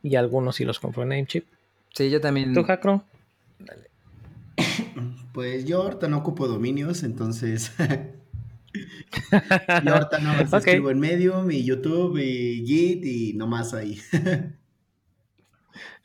Y 0.04 0.16
algunos 0.16 0.58
sí 0.58 0.66
los 0.66 0.80
compro 0.80 1.04
en 1.04 1.10
Namecheap. 1.10 1.46
Sí, 1.94 2.10
yo 2.10 2.20
también. 2.20 2.54
¿Tú, 2.54 2.64
Jacro? 2.64 3.04
Dale. 3.60 3.90
Pues 5.34 5.66
yo 5.66 5.84
ahorita 5.84 6.08
no 6.08 6.18
ocupo 6.18 6.48
dominios, 6.48 7.04
entonces. 7.04 7.72
yo 9.86 9.94
ahorita 9.94 10.18
no 10.18 10.32
okay. 10.34 10.58
escribo 10.58 10.90
en 10.90 11.00
Medium 11.00 11.52
y 11.52 11.64
YouTube 11.64 12.18
y 12.18 12.66
Git 12.66 13.06
y 13.06 13.34
nomás 13.34 13.76
ahí. 13.76 14.02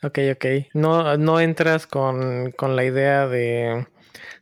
Ok, 0.02 0.19
ok. 0.35 0.47
No, 0.75 1.17
no 1.17 1.41
entras 1.41 1.87
con, 1.87 2.55
la 2.61 2.85
idea 2.85 3.29
de 3.29 3.87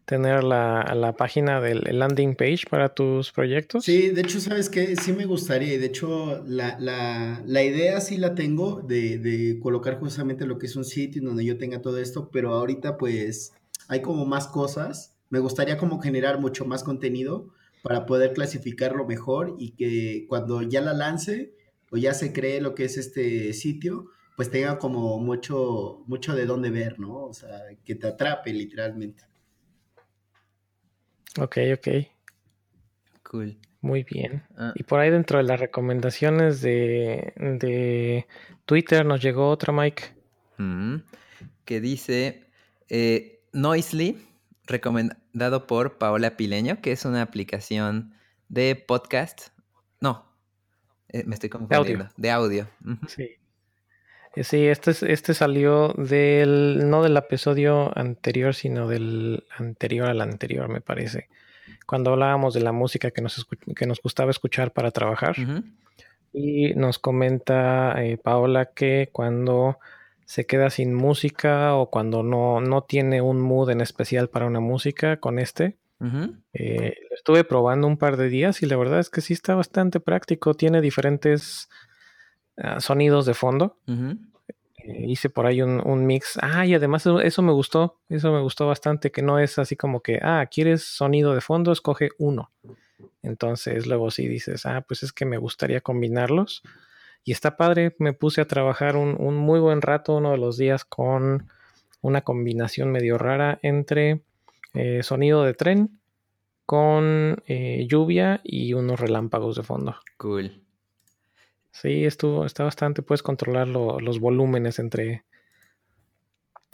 tener 0.04 0.42
la, 0.42 0.92
la, 0.94 1.12
página 1.14 1.60
del 1.60 1.82
landing 1.98 2.34
page 2.34 2.64
para 2.68 2.94
tus 2.94 3.30
proyectos? 3.30 3.84
Sí, 3.84 4.10
de 4.10 4.22
hecho, 4.22 4.40
¿sabes 4.40 4.68
qué? 4.68 4.96
Sí 4.96 5.12
me 5.12 5.26
gustaría. 5.26 5.78
De 5.78 5.86
hecho, 5.86 6.42
la, 6.46 6.78
la, 6.80 7.42
la 7.46 7.62
idea 7.62 8.00
sí 8.00 8.16
la 8.16 8.34
tengo 8.34 8.82
de, 8.82 9.18
de, 9.18 9.60
colocar 9.60 9.98
justamente 9.98 10.46
lo 10.46 10.58
que 10.58 10.66
es 10.66 10.76
un 10.76 10.84
sitio 10.84 11.22
donde 11.22 11.44
yo 11.44 11.58
tenga 11.58 11.80
todo 11.80 11.98
esto, 11.98 12.30
pero 12.32 12.54
ahorita 12.54 12.96
pues 12.96 13.52
hay 13.88 14.02
como 14.02 14.26
más 14.26 14.48
cosas. 14.48 15.16
Me 15.28 15.38
gustaría 15.38 15.76
como 15.76 16.00
generar 16.00 16.40
mucho 16.40 16.64
más 16.64 16.82
contenido 16.82 17.50
para 17.82 18.06
poder 18.06 18.32
clasificarlo 18.32 19.06
mejor 19.06 19.56
y 19.58 19.72
que 19.72 20.26
cuando 20.28 20.62
ya 20.62 20.80
la 20.80 20.92
lance 20.92 21.54
o 21.90 21.96
ya 21.96 22.14
se 22.14 22.32
cree 22.32 22.60
lo 22.60 22.74
que 22.74 22.84
es 22.84 22.96
este 22.96 23.52
sitio, 23.52 24.10
pues 24.40 24.50
tenga 24.50 24.78
como 24.78 25.18
mucho, 25.18 26.02
mucho 26.06 26.34
de 26.34 26.46
dónde 26.46 26.70
ver, 26.70 26.98
¿no? 26.98 27.24
O 27.24 27.34
sea, 27.34 27.60
que 27.84 27.94
te 27.94 28.06
atrape 28.06 28.54
literalmente. 28.54 29.22
Ok, 31.38 31.58
ok. 31.74 31.88
Cool. 33.22 33.58
Muy 33.82 34.02
bien. 34.02 34.42
Ah. 34.56 34.72
Y 34.76 34.84
por 34.84 34.98
ahí 34.98 35.10
dentro 35.10 35.36
de 35.36 35.44
las 35.44 35.60
recomendaciones 35.60 36.62
de, 36.62 38.26
Twitter 38.64 39.04
nos 39.04 39.20
llegó 39.20 39.50
otra, 39.50 39.74
Mike. 39.74 40.04
Mm, 40.56 41.02
que 41.66 41.82
dice 41.82 42.46
eh, 42.88 43.42
Noisely, 43.52 44.26
recomendado 44.64 45.66
por 45.66 45.98
Paola 45.98 46.38
Pileño, 46.38 46.80
que 46.80 46.92
es 46.92 47.04
una 47.04 47.20
aplicación 47.20 48.14
de 48.48 48.74
podcast. 48.74 49.48
No, 50.00 50.24
eh, 51.10 51.24
me 51.26 51.34
estoy 51.34 51.50
confundiendo. 51.50 52.08
De 52.16 52.30
audio. 52.30 52.70
De 52.80 52.96
sí, 53.06 53.39
este, 54.40 55.12
este 55.12 55.34
salió 55.34 55.94
del, 55.96 56.88
no 56.88 57.02
del 57.02 57.16
episodio 57.16 57.96
anterior, 57.96 58.54
sino 58.54 58.88
del 58.88 59.44
anterior 59.56 60.08
al 60.08 60.20
anterior, 60.20 60.68
me 60.68 60.80
parece. 60.80 61.28
Cuando 61.86 62.12
hablábamos 62.12 62.54
de 62.54 62.60
la 62.60 62.72
música 62.72 63.10
que 63.10 63.22
nos, 63.22 63.46
que 63.74 63.86
nos 63.86 64.00
gustaba 64.00 64.30
escuchar 64.30 64.72
para 64.72 64.90
trabajar. 64.90 65.36
Y 66.32 66.74
nos 66.74 66.98
comenta 66.98 67.94
eh, 68.04 68.16
Paola 68.16 68.66
que 68.66 69.08
cuando 69.12 69.78
se 70.24 70.46
queda 70.46 70.70
sin 70.70 70.94
música 70.94 71.74
o 71.74 71.90
cuando 71.90 72.22
no, 72.22 72.60
no 72.60 72.82
tiene 72.82 73.20
un 73.20 73.40
mood 73.40 73.70
en 73.70 73.80
especial 73.80 74.28
para 74.28 74.46
una 74.46 74.60
música 74.60 75.16
con 75.18 75.40
este, 75.40 75.76
eh, 76.52 76.94
lo 77.10 77.16
estuve 77.16 77.44
probando 77.44 77.86
un 77.86 77.98
par 77.98 78.16
de 78.16 78.28
días 78.28 78.62
y 78.62 78.66
la 78.66 78.76
verdad 78.76 79.00
es 79.00 79.10
que 79.10 79.20
sí 79.20 79.34
está 79.34 79.54
bastante 79.54 79.98
práctico. 79.98 80.54
Tiene 80.54 80.80
diferentes 80.80 81.68
Ah, 82.62 82.80
sonidos 82.80 83.24
de 83.24 83.34
fondo. 83.34 83.78
Eh, 83.86 84.16
hice 84.84 85.30
por 85.30 85.46
ahí 85.46 85.62
un, 85.62 86.06
mix. 86.06 86.38
Ah, 86.42 86.66
y 86.66 86.74
además 86.74 87.06
eso, 87.22 87.42
me 87.42 87.52
gustó. 87.52 87.98
Eso 88.08 88.32
me 88.32 88.40
gustó 88.40 88.66
bastante. 88.66 89.10
Que 89.10 89.22
no 89.22 89.38
es 89.38 89.58
así 89.58 89.76
como 89.76 90.00
que, 90.00 90.20
ah, 90.22 90.46
¿quieres 90.50 90.82
sonido 90.82 91.34
de 91.34 91.40
fondo? 91.40 91.72
Escoge 91.72 92.10
uno. 92.18 92.50
Entonces 93.22 93.86
luego 93.86 94.10
sí 94.10 94.28
dices, 94.28 94.66
ah, 94.66 94.82
pues 94.86 95.02
es 95.02 95.12
que 95.12 95.24
me 95.24 95.38
gustaría 95.38 95.80
combinarlos. 95.80 96.62
Y 97.24 97.32
está 97.32 97.56
padre. 97.56 97.94
Me 97.98 98.12
puse 98.12 98.40
a 98.40 98.46
trabajar 98.46 98.96
un, 98.96 99.36
muy 99.36 99.60
buen 99.60 99.82
rato, 99.82 100.16
uno 100.16 100.32
de 100.32 100.38
los 100.38 100.56
días, 100.56 100.84
con 100.84 101.48
una 102.00 102.22
combinación 102.22 102.90
medio 102.90 103.18
rara 103.18 103.58
entre 103.62 104.22
eh, 104.74 105.02
sonido 105.02 105.44
de 105.44 105.54
tren 105.54 106.00
con 106.70 107.42
eh, 107.46 107.84
lluvia 107.88 108.40
y 108.44 108.74
unos 108.74 109.00
relámpagos 109.00 109.56
de 109.56 109.64
fondo. 109.64 109.96
Cool. 110.16 110.62
Sí, 111.72 112.04
estuvo, 112.04 112.44
está 112.44 112.64
bastante, 112.64 113.02
puedes 113.02 113.22
controlar 113.22 113.68
los 113.68 114.20
volúmenes 114.20 114.78
entre, 114.78 115.24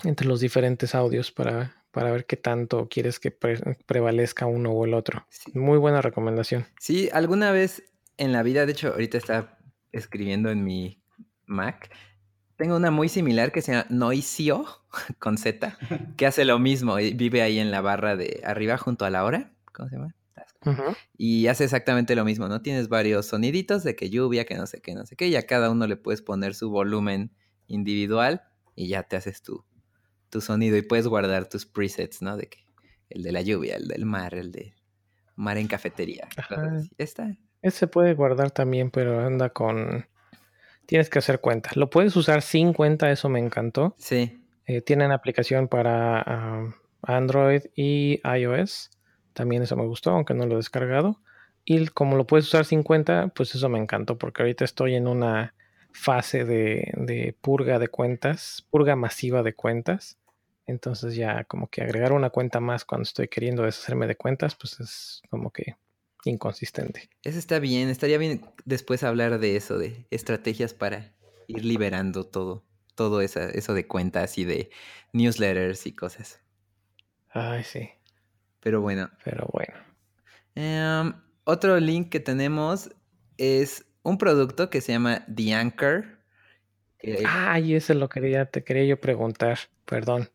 entre 0.04 0.26
los 0.26 0.40
diferentes 0.40 0.94
audios 0.94 1.30
para, 1.30 1.84
para 1.90 2.10
ver 2.10 2.26
qué 2.26 2.36
tanto 2.36 2.88
quieres 2.88 3.18
que 3.18 3.30
prevalezca 3.30 4.46
uno 4.46 4.70
o 4.70 4.84
el 4.84 4.94
otro. 4.94 5.26
Muy 5.54 5.78
buena 5.78 6.02
recomendación. 6.02 6.66
Sí, 6.80 7.08
alguna 7.12 7.52
vez 7.52 7.84
en 8.18 8.32
la 8.32 8.42
vida, 8.42 8.66
de 8.66 8.72
hecho, 8.72 8.88
ahorita 8.88 9.18
está 9.18 9.58
escribiendo 9.92 10.50
en 10.50 10.64
mi 10.64 11.00
Mac. 11.46 11.90
Tengo 12.56 12.76
una 12.76 12.90
muy 12.90 13.08
similar 13.08 13.52
que 13.52 13.62
se 13.62 13.72
llama 13.72 13.86
Noisio 13.90 14.64
con 15.18 15.38
Z, 15.38 15.76
que 16.16 16.26
hace 16.26 16.44
lo 16.44 16.58
mismo 16.58 16.98
y 16.98 17.12
vive 17.14 17.42
ahí 17.42 17.58
en 17.58 17.70
la 17.70 17.80
barra 17.80 18.16
de 18.16 18.40
arriba 18.44 18.78
junto 18.78 19.04
a 19.04 19.10
la 19.10 19.24
hora. 19.24 19.52
¿Cómo 19.72 19.88
se 19.88 19.96
llama? 19.96 20.14
Y 21.16 21.46
hace 21.46 21.64
exactamente 21.64 22.14
lo 22.14 22.25
mismo, 22.25 22.49
¿no? 22.49 22.62
Tienes 22.62 22.88
varios 22.88 23.26
soniditos 23.26 23.85
de 23.85 23.94
que 23.94 24.11
lluvia, 24.11 24.44
que 24.44 24.54
no 24.54 24.66
sé 24.66 24.80
qué, 24.80 24.94
no 24.94 25.06
sé 25.06 25.16
qué, 25.16 25.28
y 25.28 25.37
a 25.37 25.46
cada 25.46 25.70
uno 25.70 25.87
le 25.87 25.96
puedes 25.96 26.23
poner 26.23 26.54
su 26.54 26.70
volumen 26.70 27.32
individual 27.66 28.42
y 28.75 28.88
ya 28.88 29.02
te 29.04 29.16
haces 29.16 29.42
tu, 29.42 29.64
tu 30.30 30.40
sonido 30.40 30.76
y 30.76 30.82
puedes 30.82 31.06
guardar 31.06 31.49
tus 31.49 31.66
presets, 31.66 32.23
¿no? 32.23 32.37
De 32.37 32.49
que 32.49 32.66
el 33.11 33.23
de 33.23 33.32
la 33.32 33.42
lluvia, 33.42 33.76
el 33.76 33.88
del 33.88 34.04
mar, 34.04 34.35
el 34.35 34.52
de 34.52 34.75
mar 35.37 35.58
en 35.58 35.68
cafetería. 35.68 36.28
Está. 36.99 37.37
Ese 37.62 37.87
puede 37.87 38.14
guardar 38.14 38.50
también, 38.50 38.90
pero 38.90 39.20
anda 39.20 39.50
con 39.50 40.06
tienes 40.87 41.11
que 41.11 41.18
hacer 41.18 41.40
cuenta. 41.40 41.70
Lo 41.75 41.90
puedes 41.90 42.16
usar 42.16 42.42
sin 42.42 42.73
cuenta, 42.73 43.11
eso 43.11 43.28
me 43.28 43.40
encantó. 43.40 43.94
Sí. 43.99 44.42
Eh, 44.66 44.80
tienen 44.80 45.12
aplicación 45.12 45.68
para 45.68 46.20
ah, 46.20 46.75
Android 47.02 47.62
y 47.75 48.20
iOS. 48.25 48.90
También 49.37 49.62
eso 49.62 49.76
me 49.76 49.85
gustó, 49.85 50.12
aunque 50.12 50.33
no 50.33 50.47
lo 50.47 50.55
he 50.55 50.57
descargado. 50.57 51.21
Y 51.62 51.88
como 51.88 52.16
lo 52.16 52.26
puedes 52.26 52.47
usar 52.47 52.64
sin 52.64 52.83
cuenta, 52.83 53.28
pues 53.28 53.55
eso 53.55 53.69
me 53.69 53.78
encantó, 53.78 54.16
porque 54.16 54.40
ahorita 54.40 54.64
estoy 54.64 54.95
en 54.95 55.07
una 55.07 55.55
fase 55.93 56.47
de, 56.47 56.90
de 56.97 57.37
purga 57.38 57.78
de 57.78 57.88
cuentas, 57.88 58.66
purga 58.71 58.97
masiva 58.97 59.43
de 59.43 59.52
cuentas. 59.52 60.16
Entonces 60.66 61.16
ya 61.16 61.45
como 61.45 61.69
que 61.69 61.83
agregar 61.83 62.12
una 62.12 62.31
cuenta 62.31 62.61
más 62.61 62.87
cuando 62.87 63.02
estoy 63.02 63.28
queriendo 63.28 63.62
deshacerme 63.62 64.07
de 64.07 64.16
cuentas, 64.16 64.55
pues 64.55 64.81
es 64.81 65.21
como 65.28 65.50
que 65.50 65.76
inconsistente. 66.25 67.11
Eso 67.23 67.38
está 67.38 67.59
bien, 67.59 67.90
estaría 67.90 68.16
bien 68.16 68.40
después 68.64 69.02
hablar 69.02 69.38
de 69.38 69.57
eso, 69.57 69.76
de 69.76 70.07
estrategias 70.11 70.73
para 70.73 71.12
ir 71.47 71.62
liberando 71.62 72.25
todo, 72.25 72.64
todo 72.95 73.21
eso 73.21 73.75
de 73.75 73.87
cuentas 73.87 74.38
y 74.38 74.47
de 74.47 74.71
newsletters 75.12 75.87
y 75.87 75.93
cosas. 75.93 76.40
Ay, 77.28 77.64
sí. 77.64 77.90
Pero 78.66 78.80
bueno. 78.80 79.08
Pero 79.23 79.49
bueno. 79.52 79.75
Em, 80.56 81.14
otro 81.44 81.78
link 81.78 82.08
que 82.08 82.18
tenemos 82.18 82.90
es 83.38 83.87
un 84.02 84.18
producto 84.18 84.70
que 84.70 84.80
se 84.80 84.90
llama 84.90 85.25
The 85.32 85.54
Anchor. 85.54 86.04
Ay, 87.25 87.76
eso 87.76 87.94
lo 87.94 88.08
quería, 88.08 88.46
te 88.46 88.64
quería 88.64 88.85
yo 88.85 89.00
preguntar, 89.00 89.61
perdón. 89.85 90.30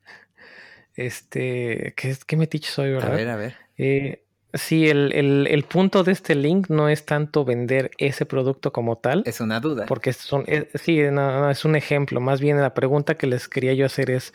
Este, 0.96 1.94
¿qué, 1.98 2.16
qué 2.26 2.38
metiche 2.38 2.72
soy, 2.72 2.92
verdad? 2.92 3.12
A 3.12 3.16
ver, 3.18 3.28
a 3.28 3.36
ver. 3.36 3.56
Eh, 3.76 4.24
sí, 4.54 4.88
el, 4.88 5.66
punto 5.68 6.06
de 6.06 6.14
este 6.14 6.34
link 6.34 6.70
no 6.70 6.88
es 6.88 7.06
tanto 7.06 7.44
vender 7.44 7.92
ese 7.98 8.26
producto 8.26 8.72
como 8.72 8.98
tal. 8.98 9.24
Es 9.26 9.42
una 9.42 9.60
duda. 9.60 9.88
Porque 9.88 10.14
son, 10.14 10.46
es, 10.48 10.68
sí, 10.76 11.02
no, 11.12 11.50
es 11.50 11.66
un 11.66 11.76
ejemplo. 11.76 12.22
Más 12.22 12.40
bien 12.40 12.62
la 12.62 12.74
pregunta 12.74 13.16
que 13.16 13.28
les 13.28 13.50
quería 13.50 13.74
yo 13.74 13.86
hacer 13.86 14.10
es, 14.10 14.34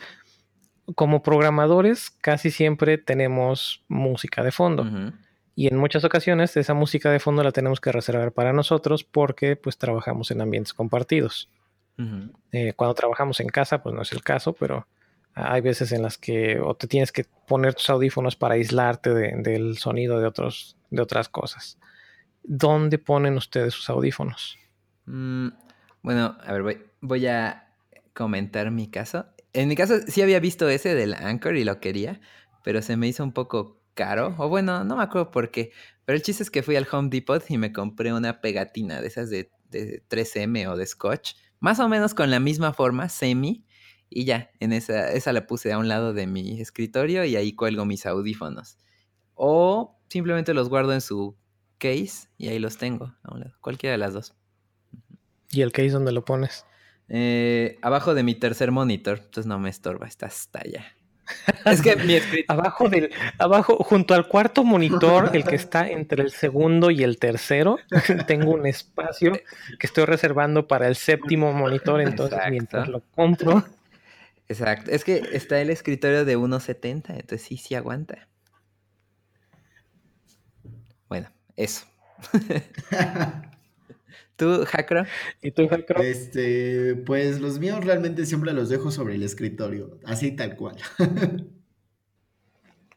como 0.95 1.21
programadores 1.21 2.09
casi 2.09 2.51
siempre 2.51 2.97
tenemos 2.97 3.83
música 3.87 4.43
de 4.43 4.51
fondo. 4.51 4.85
Y 5.55 5.67
en 5.67 5.77
muchas 5.77 6.03
ocasiones 6.03 6.55
esa 6.55 6.73
música 6.73 7.11
de 7.11 7.19
fondo 7.19 7.43
la 7.43 7.51
tenemos 7.51 7.81
que 7.81 7.91
reservar 7.91 8.31
para 8.31 8.53
nosotros 8.53 9.03
porque 9.03 9.55
pues 9.55 9.77
trabajamos 9.77 10.31
en 10.31 10.41
ambientes 10.41 10.73
compartidos. 10.73 11.49
Eh, 12.51 12.73
cuando 12.75 12.93
trabajamos 12.93 13.39
en 13.39 13.47
casa 13.47 13.81
pues 13.81 13.95
no 13.95 14.01
es 14.01 14.11
el 14.11 14.21
caso, 14.21 14.53
pero 14.53 14.87
hay 15.33 15.61
veces 15.61 15.91
en 15.91 16.01
las 16.01 16.17
que 16.17 16.59
o 16.59 16.75
te 16.75 16.87
tienes 16.87 17.11
que 17.11 17.25
poner 17.47 17.75
tus 17.75 17.89
audífonos 17.89 18.35
para 18.35 18.55
aislarte 18.55 19.13
del 19.13 19.77
sonido 19.77 20.19
de, 20.19 20.27
otros, 20.27 20.77
de 20.89 21.01
otras 21.01 21.29
cosas. 21.29 21.77
¿Dónde 22.43 22.97
ponen 22.97 23.35
ustedes 23.35 23.73
sus 23.73 23.89
audífonos? 23.89 24.57
Mm, 25.05 25.49
bueno, 26.01 26.37
a 26.43 26.53
ver, 26.53 26.85
voy, 27.01 27.27
a 27.27 27.67
comentar 28.13 28.71
mi 28.71 28.89
caso. 28.89 29.25
En 29.57 29.67
mi 29.67 29.75
caso 29.75 29.95
sí 30.07 30.21
había 30.21 30.39
visto 30.39 30.69
ese 30.69 30.93
del 30.93 31.15
Anchor 31.15 31.55
y 31.55 31.63
lo 31.63 31.79
quería, 31.79 32.21
pero 32.63 32.83
se 32.83 32.95
me 32.95 33.07
hizo 33.07 33.23
un 33.23 33.33
poco 33.33 33.81
caro. 33.95 34.35
O 34.37 34.49
bueno, 34.49 34.83
no 34.83 34.97
me 34.97 35.01
acuerdo 35.01 35.31
por 35.31 35.49
qué. 35.49 35.71
Pero 36.05 36.15
el 36.15 36.21
chiste 36.21 36.43
es 36.43 36.51
que 36.51 36.61
fui 36.61 36.75
al 36.75 36.87
Home 36.91 37.09
Depot 37.09 37.43
y 37.49 37.57
me 37.57 37.73
compré 37.73 38.13
una 38.13 38.39
pegatina 38.39 39.01
de 39.01 39.07
esas 39.07 39.31
de, 39.31 39.49
de 39.71 40.03
3M 40.09 40.67
o 40.69 40.77
de 40.77 40.85
Scotch. 40.85 41.33
Más 41.59 41.79
o 41.79 41.89
menos 41.89 42.13
con 42.13 42.29
la 42.29 42.39
misma 42.39 42.71
forma, 42.71 43.09
semi 43.09 43.65
y 44.11 44.25
ya, 44.25 44.51
en 44.59 44.73
esa, 44.73 45.11
esa 45.11 45.33
la 45.33 45.47
puse 45.47 45.73
a 45.73 45.79
un 45.79 45.87
lado 45.87 46.13
de 46.13 46.27
mi 46.27 46.61
escritorio 46.61 47.25
y 47.25 47.35
ahí 47.35 47.53
cuelgo 47.53 47.83
mis 47.83 48.05
audífonos. 48.05 48.77
O 49.33 49.99
simplemente 50.07 50.53
los 50.53 50.69
guardo 50.69 50.93
en 50.93 51.01
su 51.01 51.35
case 51.79 52.27
y 52.37 52.49
ahí 52.49 52.59
los 52.59 52.77
tengo 52.77 53.15
a 53.23 53.33
un 53.33 53.39
lado. 53.39 53.55
Cualquiera 53.61 53.93
de 53.93 53.97
las 53.97 54.13
dos. 54.13 54.35
¿Y 55.49 55.61
el 55.61 55.71
case 55.71 55.89
dónde 55.89 56.11
lo 56.11 56.23
pones? 56.23 56.63
Eh, 57.09 57.77
abajo 57.81 58.13
de 58.13 58.23
mi 58.23 58.35
tercer 58.35 58.71
monitor. 58.71 59.19
Entonces 59.19 59.45
no 59.45 59.59
me 59.59 59.69
estorba, 59.69 60.07
está 60.07 60.27
hasta 60.27 60.59
allá. 60.59 60.85
Es 61.65 61.81
que 61.81 61.97
mi 61.97 62.17
abajo 62.47 62.87
del, 62.87 63.11
abajo, 63.37 63.75
junto 63.83 64.13
al 64.13 64.29
cuarto 64.29 64.63
monitor, 64.63 65.31
el 65.33 65.43
que 65.43 65.55
está 65.55 65.89
entre 65.89 66.23
el 66.23 66.31
segundo 66.31 66.89
y 66.89 67.03
el 67.03 67.19
tercero, 67.19 67.77
tengo 68.27 68.51
un 68.51 68.65
espacio 68.65 69.33
que 69.33 69.87
estoy 69.87 70.05
reservando 70.05 70.67
para 70.67 70.87
el 70.87 70.95
séptimo 70.95 71.51
monitor. 71.51 71.99
Entonces, 71.99 72.39
mientras 72.49 72.87
lo 72.87 73.01
compro, 73.13 73.65
Exacto. 74.49 74.91
Es 74.91 75.03
que 75.03 75.29
está 75.33 75.59
el 75.59 75.69
escritorio 75.69 76.25
de 76.25 76.37
1.70, 76.37 77.09
entonces 77.09 77.41
sí, 77.41 77.57
sí 77.57 77.75
aguanta. 77.75 78.27
Bueno, 81.09 81.29
eso. 81.55 81.85
¿Tú, 84.37 84.63
Hackro? 84.65 85.05
¿Y 85.41 85.49
tú, 85.49 85.67
Hackro? 85.67 86.01
Este, 86.01 86.95
pues 86.95 87.41
los 87.41 87.57
míos 87.59 87.83
realmente 87.83 88.25
siempre 88.27 88.53
los 88.53 88.69
dejo 88.69 88.91
sobre 88.91 89.15
el 89.15 89.23
escritorio, 89.23 89.99
así 90.05 90.31
tal 90.31 90.55
cual. 90.55 90.77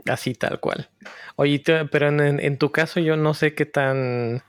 así 0.07 0.35
tal 0.35 0.61
cual. 0.61 0.91
Oye, 1.37 1.63
pero 1.91 2.09
en, 2.09 2.59
tu 2.59 2.71
caso 2.71 3.01
yo 3.01 3.17
no 3.17 3.33
sé 3.33 3.55
qué 3.55 3.65
tan 3.65 4.43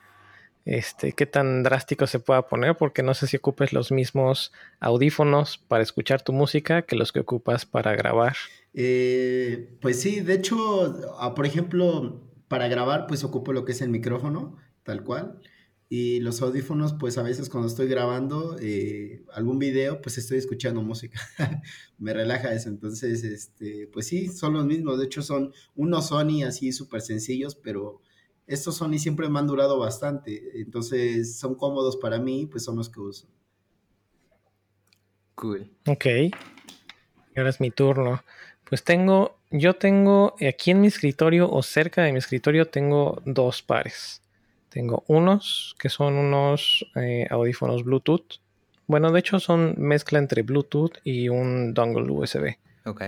este, 0.66 1.12
qué 1.12 1.24
tan 1.24 1.62
drástico 1.62 2.06
se 2.06 2.18
pueda 2.18 2.46
poner, 2.46 2.76
porque 2.76 3.02
no 3.02 3.14
sé 3.14 3.26
si 3.26 3.38
ocupes 3.38 3.72
los 3.72 3.90
mismos 3.90 4.52
audífonos 4.78 5.56
para 5.56 5.82
escuchar 5.82 6.20
tu 6.20 6.34
música 6.34 6.82
que 6.82 6.94
los 6.94 7.10
que 7.10 7.20
ocupas 7.20 7.64
para 7.64 7.96
grabar. 7.96 8.36
Eh, 8.74 9.76
pues 9.80 9.98
sí, 9.98 10.20
de 10.20 10.34
hecho, 10.34 11.16
ah, 11.18 11.34
por 11.34 11.46
ejemplo, 11.46 12.20
para 12.48 12.68
grabar, 12.68 13.06
pues 13.06 13.24
ocupo 13.24 13.54
lo 13.54 13.64
que 13.64 13.72
es 13.72 13.80
el 13.80 13.88
micrófono, 13.88 14.58
tal 14.82 15.02
cual. 15.04 15.40
Y 15.94 16.20
los 16.20 16.40
audífonos, 16.40 16.94
pues 16.94 17.18
a 17.18 17.22
veces 17.22 17.50
cuando 17.50 17.68
estoy 17.68 17.86
grabando 17.86 18.56
eh, 18.58 19.26
algún 19.34 19.58
video, 19.58 20.00
pues 20.00 20.16
estoy 20.16 20.38
escuchando 20.38 20.80
música. 20.80 21.20
Me 21.98 22.14
relaja 22.14 22.54
eso. 22.54 22.70
Entonces, 22.70 23.22
este, 23.24 23.90
pues 23.92 24.06
sí, 24.06 24.28
son 24.28 24.54
los 24.54 24.64
mismos. 24.64 24.98
De 24.98 25.04
hecho, 25.04 25.20
son 25.20 25.52
unos 25.76 26.06
Sony 26.06 26.44
así 26.46 26.72
súper 26.72 27.02
sencillos, 27.02 27.54
pero 27.56 28.00
estos 28.46 28.76
Sony 28.76 28.96
siempre 28.96 29.28
me 29.28 29.38
han 29.38 29.46
durado 29.46 29.78
bastante, 29.78 30.62
entonces 30.62 31.36
son 31.36 31.56
cómodos 31.56 31.98
para 31.98 32.18
mí, 32.18 32.46
pues 32.46 32.64
son 32.64 32.76
los 32.76 32.88
que 32.88 33.00
uso. 33.00 33.28
Cool. 35.34 35.70
Ok. 35.86 36.06
Ahora 37.36 37.50
es 37.50 37.60
mi 37.60 37.70
turno. 37.70 38.24
Pues 38.64 38.82
tengo, 38.82 39.36
yo 39.50 39.74
tengo 39.74 40.36
aquí 40.40 40.70
en 40.70 40.80
mi 40.80 40.86
escritorio 40.86 41.50
o 41.50 41.62
cerca 41.62 42.02
de 42.02 42.12
mi 42.12 42.18
escritorio 42.18 42.68
tengo 42.68 43.20
dos 43.26 43.60
pares. 43.60 44.21
Tengo 44.72 45.04
unos 45.06 45.76
que 45.78 45.88
son 45.88 46.14
unos 46.14 46.86
eh, 46.96 47.26
audífonos 47.30 47.84
Bluetooth. 47.84 48.40
Bueno, 48.86 49.12
de 49.12 49.20
hecho 49.20 49.38
son 49.38 49.74
mezcla 49.76 50.18
entre 50.18 50.42
Bluetooth 50.42 50.98
y 51.04 51.28
un 51.28 51.74
dongle 51.74 52.10
USB. 52.10 52.56
Ok 52.86 53.02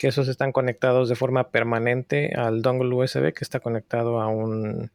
que 0.00 0.08
esos 0.08 0.28
están 0.28 0.50
conectados 0.50 1.10
de 1.10 1.14
forma 1.14 1.50
permanente 1.50 2.32
al 2.34 2.62
dongle 2.62 2.94
USB 2.94 3.34
que 3.34 3.44
está 3.44 3.60
conectado 3.60 4.22
a 4.22 4.28
un 4.28 4.90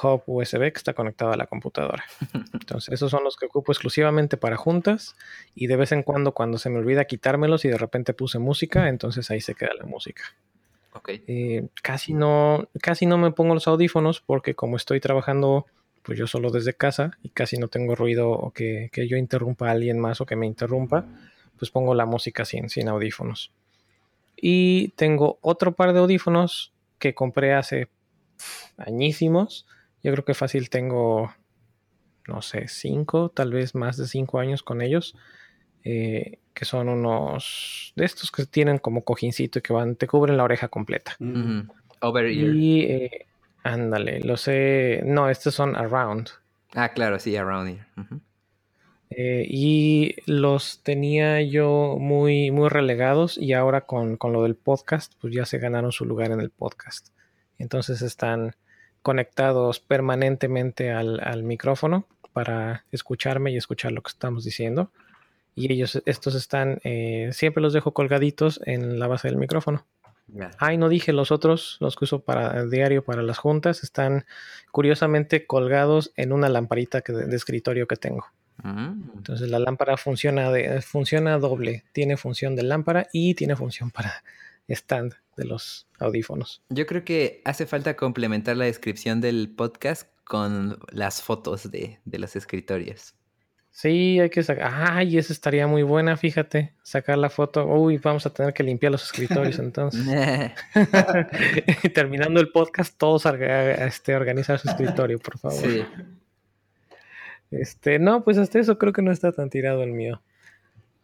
hub 0.00 0.22
USB 0.26 0.70
que 0.70 0.76
está 0.78 0.94
conectado 0.94 1.32
a 1.32 1.36
la 1.36 1.46
computadora. 1.46 2.04
Entonces, 2.52 2.94
esos 2.94 3.10
son 3.10 3.24
los 3.24 3.36
que 3.36 3.46
ocupo 3.46 3.72
exclusivamente 3.72 4.36
para 4.36 4.56
juntas 4.56 5.16
y 5.56 5.66
de 5.66 5.74
vez 5.74 5.90
en 5.90 6.04
cuando 6.04 6.34
cuando 6.34 6.56
se 6.58 6.70
me 6.70 6.78
olvida 6.78 7.06
quitármelos 7.06 7.64
y 7.64 7.68
de 7.68 7.78
repente 7.78 8.14
puse 8.14 8.38
música, 8.38 8.88
entonces 8.88 9.28
ahí 9.32 9.40
se 9.40 9.56
queda 9.56 9.74
la 9.76 9.86
música. 9.86 10.22
Okay. 10.92 11.22
Eh, 11.26 11.68
casi 11.82 12.14
no 12.14 12.68
casi 12.82 13.06
no 13.06 13.18
me 13.18 13.30
pongo 13.30 13.54
los 13.54 13.68
audífonos 13.68 14.20
porque 14.20 14.54
como 14.54 14.76
estoy 14.76 15.00
trabajando 15.00 15.66
pues 16.08 16.18
yo 16.18 16.26
solo 16.26 16.50
desde 16.50 16.72
casa 16.72 17.10
y 17.22 17.28
casi 17.28 17.58
no 17.58 17.68
tengo 17.68 17.94
ruido 17.94 18.30
o 18.30 18.50
que, 18.50 18.88
que 18.92 19.06
yo 19.06 19.18
interrumpa 19.18 19.68
a 19.68 19.72
alguien 19.72 19.98
más 19.98 20.22
o 20.22 20.26
que 20.26 20.36
me 20.36 20.46
interrumpa, 20.46 21.04
pues 21.58 21.70
pongo 21.70 21.94
la 21.94 22.06
música 22.06 22.46
sin, 22.46 22.70
sin 22.70 22.88
audífonos. 22.88 23.52
Y 24.34 24.88
tengo 24.96 25.38
otro 25.42 25.72
par 25.72 25.92
de 25.92 25.98
audífonos 25.98 26.72
que 26.98 27.14
compré 27.14 27.52
hace 27.52 27.88
añísimos. 28.78 29.66
Yo 30.02 30.12
creo 30.12 30.24
que 30.24 30.32
fácil 30.32 30.70
tengo, 30.70 31.30
no 32.26 32.40
sé, 32.40 32.68
cinco, 32.68 33.28
tal 33.28 33.52
vez 33.52 33.74
más 33.74 33.98
de 33.98 34.06
cinco 34.06 34.38
años 34.38 34.62
con 34.62 34.80
ellos. 34.80 35.14
Eh, 35.84 36.38
que 36.54 36.64
son 36.64 36.88
unos 36.88 37.92
de 37.94 38.04
estos 38.04 38.30
que 38.30 38.44
tienen 38.44 38.78
como 38.78 39.04
cojincito 39.04 39.60
y 39.60 39.62
que 39.62 39.72
van, 39.72 39.96
te 39.96 40.06
cubren 40.06 40.36
la 40.36 40.44
oreja 40.44 40.68
completa. 40.68 41.16
Over 42.00 42.26
ear. 42.26 42.54
Y 42.54 42.80
eh, 42.82 43.26
ándale, 43.62 44.20
lo 44.20 44.36
sé. 44.36 45.02
No, 45.04 45.30
estos 45.30 45.54
son 45.54 45.76
around. 45.76 46.30
Ah, 46.74 46.88
claro, 46.90 47.18
sí, 47.18 47.36
around 47.36 47.68
ear. 47.68 47.86
Eh, 49.10 49.46
y 49.48 50.16
los 50.26 50.82
tenía 50.82 51.40
yo 51.42 51.96
muy, 51.98 52.50
muy 52.50 52.68
relegados 52.68 53.38
y 53.38 53.52
ahora 53.54 53.82
con, 53.82 54.18
lo 54.20 54.42
del 54.42 54.54
podcast, 54.54 55.14
pues 55.20 55.34
ya 55.34 55.46
se 55.46 55.58
ganaron 55.58 55.92
su 55.92 56.04
lugar 56.04 56.30
en 56.30 56.40
el 56.40 56.50
podcast. 56.50 57.08
Entonces 57.58 58.02
están 58.02 58.54
conectados 59.02 59.80
permanentemente 59.80 60.92
al, 60.92 61.42
micrófono 61.42 62.06
para 62.32 62.84
escucharme 62.92 63.50
y 63.50 63.56
escuchar 63.56 63.92
lo 63.92 64.02
que 64.02 64.10
estamos 64.10 64.44
diciendo. 64.44 64.92
Y 65.58 65.72
ellos, 65.72 66.00
estos 66.06 66.34
están, 66.34 66.78
eh, 66.84 67.30
siempre 67.32 67.62
los 67.62 67.72
dejo 67.72 67.92
colgaditos 67.92 68.60
en 68.64 68.98
la 68.98 69.08
base 69.08 69.28
del 69.28 69.36
micrófono. 69.36 69.84
Ay, 70.58 70.76
no 70.76 70.88
dije 70.88 71.12
los 71.12 71.32
otros, 71.32 71.78
los 71.80 71.96
que 71.96 72.04
uso 72.04 72.20
para 72.20 72.60
el 72.60 72.70
diario, 72.70 73.02
para 73.02 73.22
las 73.22 73.38
juntas, 73.38 73.82
están 73.82 74.26
curiosamente 74.70 75.46
colgados 75.46 76.12
en 76.16 76.32
una 76.32 76.48
lamparita 76.48 77.00
de 77.00 77.34
escritorio 77.34 77.86
que 77.86 77.96
tengo. 77.96 78.26
Mm. 78.62 79.10
Entonces 79.16 79.48
la 79.48 79.58
lámpara 79.58 79.96
funciona, 79.96 80.50
de, 80.50 80.82
funciona 80.82 81.38
doble. 81.38 81.84
Tiene 81.92 82.16
función 82.16 82.56
de 82.56 82.62
lámpara 82.62 83.08
y 83.12 83.34
tiene 83.34 83.56
función 83.56 83.90
para 83.90 84.22
stand 84.68 85.14
de 85.36 85.44
los 85.44 85.86
audífonos. 85.98 86.62
Yo 86.68 86.86
creo 86.86 87.04
que 87.04 87.40
hace 87.44 87.66
falta 87.66 87.96
complementar 87.96 88.56
la 88.56 88.66
descripción 88.66 89.20
del 89.20 89.48
podcast 89.48 90.08
con 90.24 90.78
las 90.90 91.22
fotos 91.22 91.70
de, 91.70 92.00
de 92.04 92.18
los 92.18 92.36
escritorios. 92.36 93.14
Sí, 93.80 94.18
hay 94.18 94.28
que 94.28 94.42
sacar. 94.42 94.72
Ay, 94.74 95.18
esa 95.18 95.32
estaría 95.32 95.68
muy 95.68 95.84
buena, 95.84 96.16
fíjate. 96.16 96.72
Sacar 96.82 97.16
la 97.16 97.30
foto. 97.30 97.64
Uy, 97.64 97.96
vamos 97.98 98.26
a 98.26 98.30
tener 98.34 98.52
que 98.52 98.64
limpiar 98.64 98.90
los 98.90 99.04
escritorios 99.04 99.56
entonces. 99.60 100.04
Terminando 101.94 102.40
el 102.40 102.50
podcast, 102.50 102.98
todos 102.98 103.24
este, 103.24 104.16
organizar 104.16 104.58
su 104.58 104.68
escritorio, 104.68 105.20
por 105.20 105.38
favor. 105.38 105.60
Sí. 105.60 105.84
Este, 107.52 108.00
no, 108.00 108.24
pues 108.24 108.36
hasta 108.38 108.58
eso 108.58 108.78
creo 108.78 108.92
que 108.92 109.00
no 109.00 109.12
está 109.12 109.30
tan 109.30 109.48
tirado 109.48 109.84
el 109.84 109.92
mío. 109.92 110.20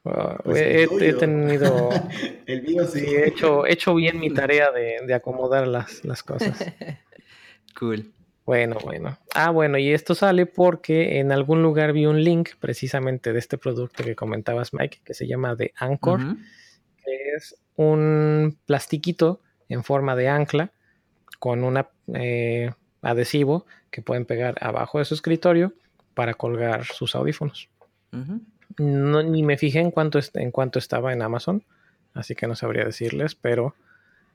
Ah, 0.05 0.41
pues 0.43 0.61
he, 0.61 1.13
tenido. 1.13 1.91
el 2.47 2.63
mío 2.65 2.87
sí. 2.89 3.05
He 3.07 3.29
hecho, 3.29 3.69
hecho 3.69 3.95
bien 3.95 4.19
mi 4.19 4.31
tarea 4.31 4.73
de, 4.73 4.99
de 5.07 5.15
acomodar 5.15 5.69
las, 5.69 6.05
las 6.05 6.25
cosas. 6.25 6.59
cool. 7.79 8.13
Bueno, 8.45 8.77
bueno. 8.85 9.19
Ah, 9.35 9.51
bueno, 9.51 9.79
y 9.79 9.93
esto 9.93 10.15
sale 10.15 10.45
porque 10.45 11.19
en 11.19 11.33
algún 11.33 11.63
lugar 11.63 11.93
vi 11.93 12.05
un 12.05 12.23
link 12.23 12.51
precisamente 12.61 13.33
de 13.33 13.39
este 13.39 13.57
producto 13.57 14.05
que 14.05 14.15
comentabas, 14.15 14.75
Mike, 14.75 15.01
que 15.03 15.15
se 15.15 15.27
llama 15.27 15.57
The 15.57 15.73
Anchor, 15.77 16.21
que 17.03 17.35
es 17.37 17.57
un 17.77 18.59
plastiquito 18.67 19.41
en 19.69 19.83
forma 19.83 20.15
de 20.15 20.29
ancla 20.29 20.73
con 21.39 21.65
un 21.65 21.83
eh, 22.15 22.71
adhesivo 23.01 23.67
que 23.91 24.03
pueden 24.03 24.27
pegar 24.27 24.57
abajo 24.61 24.99
de 24.99 25.07
su 25.07 25.15
escritorio 25.15 25.73
para 26.15 26.35
colgar 26.35 26.85
sus 26.85 27.15
audífonos. 27.15 27.71
no, 28.79 29.23
ni 29.23 29.43
me 29.43 29.57
fijé 29.57 29.81
en 29.81 29.91
cuánto, 29.91 30.21
en 30.35 30.51
cuánto 30.51 30.79
estaba 30.79 31.13
en 31.13 31.23
Amazon, 31.23 31.65
así 32.13 32.35
que 32.35 32.47
no 32.47 32.57
sabría 32.57 32.85
decirles, 32.85 33.35
pero 33.35 33.75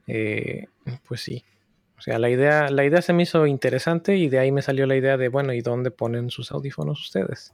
eh, 0.07 0.67
pues 1.07 1.21
sí, 1.21 1.43
o 1.99 2.01
sea, 2.01 2.17
la 2.17 2.29
idea, 2.29 2.69
la 2.69 2.85
idea 2.85 3.01
se 3.01 3.11
me 3.11 3.23
hizo 3.23 3.45
interesante 3.45 4.15
y 4.15 4.29
de 4.29 4.39
ahí 4.39 4.53
me 4.53 4.61
salió 4.61 4.85
la 4.87 4.95
idea 4.95 5.17
de, 5.17 5.27
bueno, 5.27 5.51
¿y 5.51 5.59
dónde 5.59 5.91
ponen 5.91 6.29
sus 6.29 6.53
audífonos 6.53 7.01
ustedes? 7.01 7.53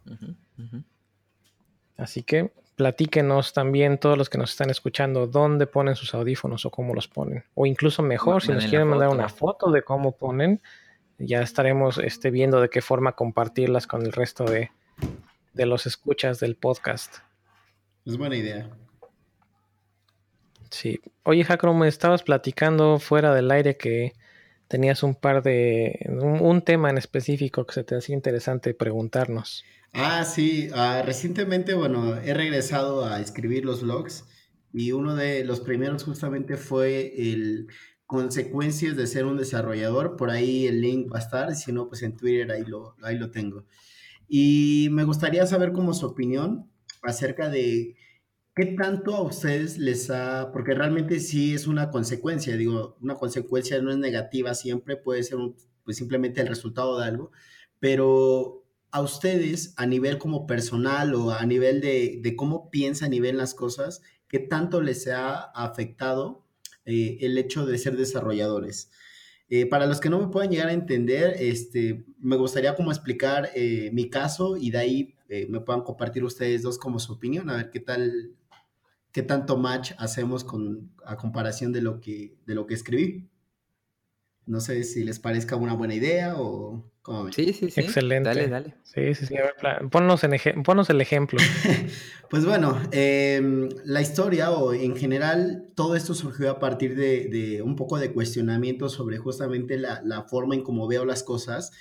Así 1.97 2.21
que 2.21 2.51
platíquenos 2.75 3.53
también 3.53 3.97
todos 3.97 4.19
los 4.19 4.29
que 4.29 4.37
nos 4.37 4.51
están 4.51 4.69
escuchando 4.69 5.25
dónde 5.25 5.65
ponen 5.65 5.95
sus 5.95 6.13
audífonos 6.13 6.63
o 6.67 6.69
cómo 6.69 6.93
los 6.93 7.07
ponen. 7.07 7.43
O 7.55 7.65
incluso 7.65 8.03
mejor, 8.03 8.43
si 8.43 8.51
nos 8.51 8.67
quieren 8.67 8.87
mandar 8.87 9.09
una 9.09 9.29
foto 9.29 9.71
de 9.71 9.81
cómo 9.81 10.11
ponen, 10.11 10.61
ya 11.17 11.41
estaremos 11.41 11.97
este, 11.97 12.29
viendo 12.29 12.61
de 12.61 12.69
qué 12.69 12.83
forma 12.83 13.13
compartirlas 13.13 13.87
con 13.87 14.05
el 14.05 14.11
resto 14.11 14.43
de, 14.43 14.69
de 15.53 15.65
los 15.65 15.87
escuchas 15.87 16.39
del 16.39 16.55
podcast. 16.55 17.17
Es 18.05 18.15
buena 18.15 18.35
idea. 18.35 18.69
Sí. 20.69 21.01
Oye, 21.23 21.43
Jacro, 21.43 21.73
me 21.73 21.87
estabas 21.87 22.21
platicando 22.21 22.99
fuera 22.99 23.33
del 23.33 23.49
aire 23.49 23.75
que 23.75 24.13
tenías 24.67 25.03
un 25.03 25.15
par 25.15 25.43
de, 25.43 26.07
un, 26.09 26.61
tema 26.61 26.89
en 26.89 26.97
específico 26.97 27.65
que 27.65 27.73
se 27.73 27.83
te 27.83 27.95
hacía 27.95 28.15
interesante 28.15 28.73
preguntarnos. 28.73 29.63
Ah, 29.93 30.25
sí, 30.25 30.69
ah, 30.73 31.01
recientemente, 31.05 31.73
bueno, 31.73 32.17
he 32.17 32.33
regresado 32.33 33.05
a 33.05 33.21
escribir 33.21 33.65
los 33.65 33.81
blogs 33.81 34.25
y 34.73 34.91
uno 34.91 35.15
de 35.15 35.45
los 35.45 35.61
primeros 35.61 36.03
justamente 36.03 36.57
fue 36.57 37.13
el 37.17 37.67
consecuencias 38.05 38.95
de 38.95 39.07
ser 39.07 39.25
un 39.25 39.37
desarrollador, 39.37 40.15
por 40.15 40.29
ahí 40.29 40.67
el 40.67 40.81
link 40.81 41.11
va 41.11 41.17
a 41.17 41.21
estar, 41.21 41.55
si 41.55 41.71
no, 41.71 41.87
pues 41.87 42.03
en 42.03 42.15
Twitter 42.15 42.51
ahí 42.51 42.63
lo, 42.63 42.95
ahí 43.01 43.17
lo 43.17 43.31
tengo. 43.31 43.65
Y 44.27 44.89
me 44.91 45.03
gustaría 45.03 45.45
saber 45.47 45.71
como 45.71 45.93
su 45.93 46.05
opinión 46.05 46.69
acerca 47.01 47.49
de 47.49 47.95
¿Qué 48.55 48.67
tanto 48.67 49.13
a 49.15 49.21
ustedes 49.21 49.77
les 49.77 50.09
ha, 50.09 50.53
porque 50.53 50.73
realmente 50.73 51.19
sí 51.19 51.53
es 51.53 51.67
una 51.67 51.91
consecuencia, 51.91 52.55
digo, 52.55 52.95
una 53.01 53.15
consecuencia 53.15 53.81
no 53.81 53.91
es 53.91 53.97
negativa 53.97 54.53
siempre, 54.53 54.95
puede 54.95 55.23
ser 55.23 55.39
pues 55.83 55.97
simplemente 55.97 56.39
el 56.39 56.47
resultado 56.47 56.97
de 56.97 57.05
algo, 57.05 57.31
pero 57.81 58.63
a 58.91 59.01
ustedes 59.01 59.73
a 59.75 59.85
nivel 59.85 60.17
como 60.19 60.47
personal 60.47 61.15
o 61.15 61.31
a 61.31 61.45
nivel 61.45 61.81
de, 61.81 62.33
cómo 62.37 62.69
piensan 62.71 63.11
y 63.11 63.19
ven 63.19 63.35
las 63.35 63.53
cosas, 63.55 64.01
¿qué 64.29 64.39
tanto 64.39 64.81
les 64.81 65.05
ha 65.09 65.35
afectado 65.35 66.47
eh, 66.85 67.17
el 67.19 67.37
hecho 67.37 67.65
de 67.65 67.77
ser 67.77 67.97
desarrolladores? 67.97 68.89
Eh, 69.49 69.65
para 69.65 69.85
los 69.85 69.99
que 69.99 70.09
no 70.09 70.21
me 70.21 70.29
pueden 70.31 70.51
llegar 70.51 70.69
a 70.69 70.73
entender, 70.73 71.35
este, 71.39 72.05
me 72.19 72.37
gustaría 72.37 72.73
como 72.73 72.91
explicar 72.91 73.49
eh, 73.53 73.89
mi 73.91 74.09
caso 74.09 74.55
y 74.55 74.71
de 74.71 74.77
ahí 74.77 75.11
me 75.49 75.59
puedan 75.59 75.81
compartir 75.81 76.23
ustedes 76.23 76.61
dos 76.61 76.77
como 76.77 76.99
su 76.99 77.11
opinión, 77.11 77.49
a 77.49 77.57
ver 77.57 77.71
qué 77.71 77.79
tal 77.79 78.35
qué 79.15 79.23
tanto 79.23 79.55
match 79.55 79.93
hacemos 79.97 80.43
con, 80.43 80.91
a 81.05 81.15
comparación 81.15 81.71
de 81.71 81.81
lo, 81.81 82.01
que, 82.01 82.35
de 82.45 82.53
lo 82.53 82.67
que 82.67 82.73
escribí. 82.73 83.29
No 84.45 84.59
sé 84.59 84.83
si 84.83 85.05
les 85.05 85.19
parezca 85.19 85.55
una 85.55 85.73
buena 85.73 85.95
idea 85.95 86.35
o 86.35 86.91
cómo 87.01 87.31
Sí, 87.31 87.53
sí, 87.53 87.71
sí. 87.71 87.79
Excelente. 87.79 88.27
Dale, 88.27 88.49
dale. 88.49 88.75
Sí, 88.83 89.15
sí, 89.15 89.27
sí. 89.27 89.35
ponnos, 89.89 90.21
el 90.89 90.99
ejemplo. 90.99 91.39
pues 92.29 92.45
bueno, 92.45 92.77
em, 92.91 93.69
la 93.85 94.01
historia 94.01 94.51
o 94.51 94.73
en 94.73 94.97
general 94.97 95.69
todo 95.75 95.95
esto 95.95 96.13
surgió 96.13 96.51
a 96.51 96.59
partir 96.59 96.97
de, 96.97 97.61
un 97.63 97.77
poco 97.77 97.97
de 97.97 98.11
cuestionamiento 98.11 98.89
sobre 98.89 99.17
justamente 99.17 99.77
la, 99.77 100.01
la 100.03 100.23
forma 100.23 100.55
en 100.55 100.63
cómo 100.63 100.89
veo 100.89 101.05
las 101.05 101.23
cosas 101.23 101.71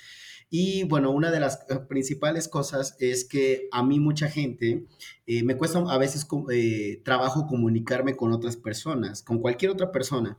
y 0.49 0.83
bueno, 0.83 1.11
una 1.11 1.31
de 1.31 1.39
las 1.39 1.65
eh, 1.69 1.79
principales 1.87 2.47
cosas 2.47 2.95
es 2.99 3.25
que 3.25 3.67
a 3.71 3.83
mí 3.83 3.99
mucha 3.99 4.29
gente 4.29 4.85
eh, 5.25 5.43
me 5.43 5.57
cuesta 5.57 5.79
a 5.79 5.97
veces 5.97 6.27
eh, 6.51 7.01
trabajo 7.03 7.47
comunicarme 7.47 8.15
con 8.15 8.31
otras 8.31 8.55
personas, 8.55 9.23
con 9.23 9.39
cualquier 9.39 9.71
otra 9.71 9.91
persona, 9.91 10.37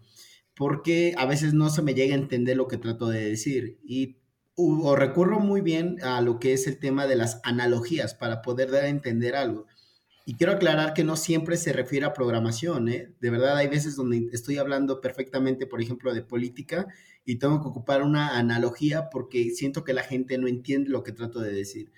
porque 0.54 1.14
a 1.18 1.26
veces 1.26 1.54
no 1.54 1.70
se 1.70 1.82
me 1.82 1.94
llega 1.94 2.14
a 2.14 2.18
entender 2.18 2.56
lo 2.56 2.68
que 2.68 2.78
trato 2.78 3.08
de 3.08 3.30
decir. 3.30 3.78
Y 3.84 4.16
o 4.58 4.96
recurro 4.96 5.38
muy 5.38 5.60
bien 5.60 5.98
a 6.02 6.22
lo 6.22 6.38
que 6.38 6.54
es 6.54 6.66
el 6.66 6.78
tema 6.78 7.06
de 7.06 7.16
las 7.16 7.40
analogías 7.44 8.14
para 8.14 8.40
poder 8.40 8.70
dar 8.70 8.84
a 8.84 8.88
entender 8.88 9.36
algo. 9.36 9.66
Y 10.28 10.34
quiero 10.34 10.52
aclarar 10.52 10.92
que 10.92 11.04
no 11.04 11.16
siempre 11.16 11.56
se 11.56 11.72
refiere 11.72 12.04
a 12.04 12.12
programación, 12.12 12.88
¿eh? 12.88 13.14
De 13.20 13.30
verdad, 13.30 13.56
hay 13.56 13.68
veces 13.68 13.94
donde 13.94 14.28
estoy 14.32 14.58
hablando 14.58 15.00
perfectamente, 15.00 15.66
por 15.66 15.80
ejemplo, 15.80 16.12
de 16.12 16.22
política 16.22 16.88
y 17.24 17.36
tengo 17.36 17.62
que 17.62 17.68
ocupar 17.68 18.02
una 18.02 18.36
analogía 18.36 19.08
porque 19.08 19.50
siento 19.50 19.84
que 19.84 19.94
la 19.94 20.02
gente 20.02 20.36
no 20.36 20.48
entiende 20.48 20.90
lo 20.90 21.04
que 21.04 21.12
trato 21.12 21.40
de 21.40 21.52
decir. 21.52 21.92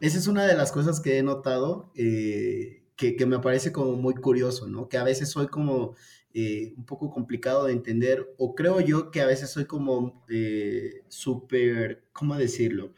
Esa 0.00 0.18
es 0.18 0.26
una 0.26 0.44
de 0.44 0.56
las 0.56 0.72
cosas 0.72 1.00
que 1.00 1.18
he 1.18 1.22
notado 1.22 1.92
eh, 1.94 2.82
que, 2.96 3.14
que, 3.16 3.26
me 3.26 3.38
parece 3.38 3.72
como 3.72 3.92
muy 3.92 4.14
curioso, 4.14 4.66
¿no? 4.66 4.88
Que 4.88 4.98
a 4.98 5.04
veces 5.04 5.30
soy 5.30 5.46
como 5.46 5.94
eh, 6.34 6.74
un 6.76 6.84
poco 6.84 7.10
complicado 7.10 7.64
de 7.64 7.72
entender 7.72 8.34
o 8.38 8.54
creo 8.54 8.80
yo 8.80 9.10
que 9.10 9.22
a 9.22 9.26
veces 9.26 9.50
soy 9.50 9.64
como 9.64 10.24
eh, 10.28 11.02
súper, 11.08 12.04
¿cómo 12.12 12.36
decirlo? 12.36 12.92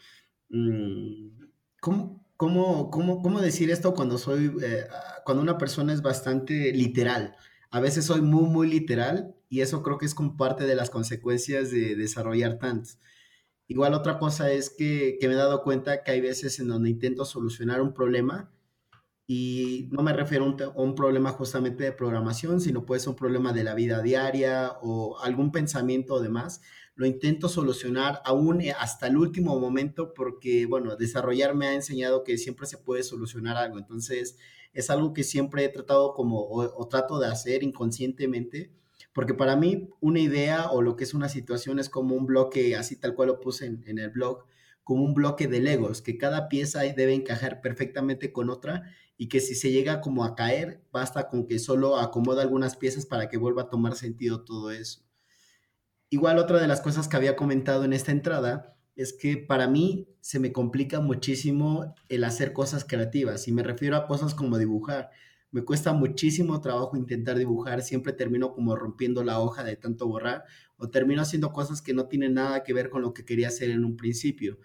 Mm, 0.48 1.28
¿Cómo, 1.80 2.19
¿cómo, 2.40 2.90
cómo, 2.90 3.20
cómo 3.20 3.42
decir 3.42 3.70
esto 3.70 3.92
cuando 3.92 4.16
soy, 4.16 4.50
eh, 4.62 4.86
cuando 5.26 5.42
una 5.42 5.58
persona 5.58 5.92
es 5.92 6.00
bastante 6.00 6.72
literal? 6.72 7.36
A 7.70 7.80
veces 7.80 8.06
soy 8.06 8.22
muy, 8.22 8.44
muy 8.48 8.66
literal 8.66 9.34
y 9.50 9.60
eso 9.60 9.82
creo 9.82 9.98
que 9.98 10.06
es 10.06 10.14
como 10.14 10.38
parte 10.38 10.64
de 10.64 10.74
las 10.74 10.88
consecuencias 10.88 11.70
de 11.70 11.96
desarrollar 11.96 12.58
tanto. 12.58 12.92
Igual 13.68 13.92
otra 13.92 14.18
cosa 14.18 14.50
es 14.50 14.70
que, 14.70 15.18
que 15.20 15.28
me 15.28 15.34
he 15.34 15.36
dado 15.36 15.62
cuenta 15.62 16.02
que 16.02 16.12
hay 16.12 16.22
veces 16.22 16.58
en 16.60 16.68
donde 16.68 16.88
intento 16.88 17.26
solucionar 17.26 17.82
un 17.82 17.92
problema 17.92 18.50
y 19.26 19.90
no 19.92 20.02
me 20.02 20.14
refiero 20.14 20.46
a 20.46 20.80
un, 20.80 20.94
problema 20.94 21.32
justamente 21.32 21.84
de 21.84 21.92
programación, 21.92 22.62
sino 22.62 22.86
puede 22.86 23.00
ser 23.00 23.10
un 23.10 23.16
problema 23.16 23.52
de 23.52 23.64
la 23.64 23.74
vida 23.74 24.00
diaria 24.00 24.72
o 24.80 25.20
algún 25.20 25.52
pensamiento 25.52 26.14
o 26.14 26.20
demás. 26.20 26.62
Lo 26.94 27.06
intento 27.06 27.48
solucionar 27.48 28.20
aún 28.24 28.60
eh, 28.60 28.72
hasta 28.72 29.06
el 29.06 29.16
último 29.16 29.58
momento 29.58 30.12
porque, 30.12 30.66
bueno, 30.66 30.96
desarrollar 30.96 31.54
me 31.54 31.66
ha 31.66 31.74
enseñado 31.74 32.24
que 32.24 32.36
siempre 32.38 32.66
se 32.66 32.78
puede 32.78 33.02
solucionar 33.02 33.56
algo. 33.56 33.78
Entonces, 33.78 34.36
es 34.72 34.90
algo 34.90 35.12
que 35.12 35.24
siempre 35.24 35.64
he 35.64 35.68
tratado 35.68 36.14
como, 36.14 36.46
o, 36.48 36.88
trato 36.88 37.18
de 37.18 37.28
hacer 37.28 37.62
inconscientemente, 37.62 38.72
porque 39.12 39.34
para 39.34 39.56
mí 39.56 39.88
una 40.00 40.20
idea 40.20 40.70
o 40.70 40.82
lo 40.82 40.96
que 40.96 41.04
es 41.04 41.14
una 41.14 41.28
situación 41.28 41.78
es 41.78 41.88
como 41.88 42.14
un 42.14 42.26
bloque, 42.26 42.76
así 42.76 42.96
tal 42.96 43.14
cual 43.14 43.28
lo 43.28 43.40
puse 43.40 43.66
en, 43.66 43.98
el 43.98 44.10
blog, 44.10 44.44
como 44.84 45.04
un 45.04 45.14
bloque 45.14 45.48
de 45.48 45.60
legos, 45.60 46.02
que 46.02 46.18
cada 46.18 46.48
pieza 46.48 46.80
debe 46.80 47.14
encajar 47.14 47.60
perfectamente 47.60 48.32
con 48.32 48.50
otra 48.50 48.84
y 49.16 49.28
que 49.28 49.40
si 49.40 49.54
se 49.54 49.70
llega 49.70 50.00
como 50.00 50.24
a 50.24 50.34
caer, 50.34 50.82
basta 50.92 51.28
con 51.28 51.46
que 51.46 51.58
solo 51.58 51.98
acomoda 51.98 52.42
algunas 52.42 52.76
piezas 52.76 53.06
para 53.06 53.28
que 53.28 53.36
vuelva 53.36 53.62
a 53.62 53.70
tomar 53.70 53.94
sentido 53.96 54.44
todo 54.44 54.70
eso. 54.70 55.02
Igual 56.10 56.38
otra 56.38 56.60
de 56.60 56.66
las 56.66 56.80
cosas 56.80 57.06
que 57.06 57.16
había 57.16 57.36
comentado 57.36 57.84
en 57.84 57.92
esta 57.92 58.10
entrada 58.10 58.76
es 58.96 59.12
que 59.12 59.36
para 59.36 59.68
mí 59.68 60.08
se 60.20 60.40
me 60.40 60.52
complica 60.52 61.00
muchísimo 61.00 61.94
el 62.08 62.24
hacer 62.24 62.52
cosas 62.52 62.84
creativas 62.84 63.46
y 63.46 63.52
me 63.52 63.62
refiero 63.62 63.96
a 63.96 64.06
cosas 64.08 64.34
como 64.34 64.58
dibujar. 64.58 65.10
Me 65.52 65.62
cuesta 65.64 65.92
muchísimo 65.92 66.60
trabajo 66.60 66.96
intentar 66.96 67.38
dibujar, 67.38 67.82
siempre 67.82 68.12
termino 68.12 68.52
como 68.52 68.74
rompiendo 68.74 69.22
la 69.22 69.40
hoja 69.40 69.62
de 69.62 69.76
tanto 69.76 70.08
borrar 70.08 70.44
o 70.76 70.90
termino 70.90 71.22
haciendo 71.22 71.52
cosas 71.52 71.80
que 71.80 71.94
no 71.94 72.06
tienen 72.06 72.34
nada 72.34 72.64
que 72.64 72.72
ver 72.72 72.90
con 72.90 73.02
lo 73.02 73.14
que 73.14 73.24
quería 73.24 73.48
hacer 73.48 73.70
en 73.70 73.84
un 73.84 73.96
principio. 73.96 74.58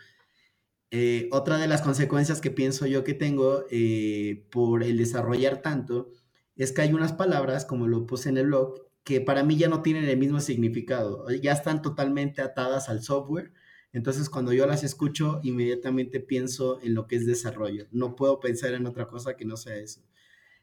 Eh, 0.91 1.29
otra 1.31 1.57
de 1.57 1.67
las 1.67 1.81
consecuencias 1.81 2.41
que 2.41 2.51
pienso 2.51 2.87
yo 2.87 3.03
que 3.03 3.13
tengo 3.13 3.65
eh, 3.69 4.47
por 4.51 4.83
el 4.83 4.97
desarrollar 4.97 5.61
tanto 5.61 6.09
es 6.55 6.71
que 6.71 6.81
hay 6.81 6.93
unas 6.93 7.13
palabras, 7.13 7.65
como 7.65 7.87
lo 7.87 8.05
puse 8.05 8.29
en 8.29 8.37
el 8.37 8.47
blog, 8.47 8.84
que 9.05 9.21
para 9.21 9.43
mí 9.43 9.55
ya 9.55 9.69
no 9.69 9.83
tienen 9.83 10.05
el 10.05 10.17
mismo 10.17 10.41
significado, 10.41 11.29
ya 11.29 11.53
están 11.53 11.83
totalmente 11.83 12.41
atadas 12.41 12.89
al 12.89 13.03
software. 13.03 13.53
Entonces, 13.93 14.29
cuando 14.29 14.51
yo 14.51 14.65
las 14.65 14.83
escucho, 14.83 15.39
inmediatamente 15.43 16.19
pienso 16.19 16.81
en 16.81 16.95
lo 16.95 17.07
que 17.07 17.15
es 17.15 17.25
desarrollo. 17.25 17.85
No 17.91 18.15
puedo 18.15 18.39
pensar 18.39 18.73
en 18.73 18.87
otra 18.87 19.07
cosa 19.07 19.37
que 19.37 19.45
no 19.45 19.57
sea 19.57 19.77
eso. 19.77 20.01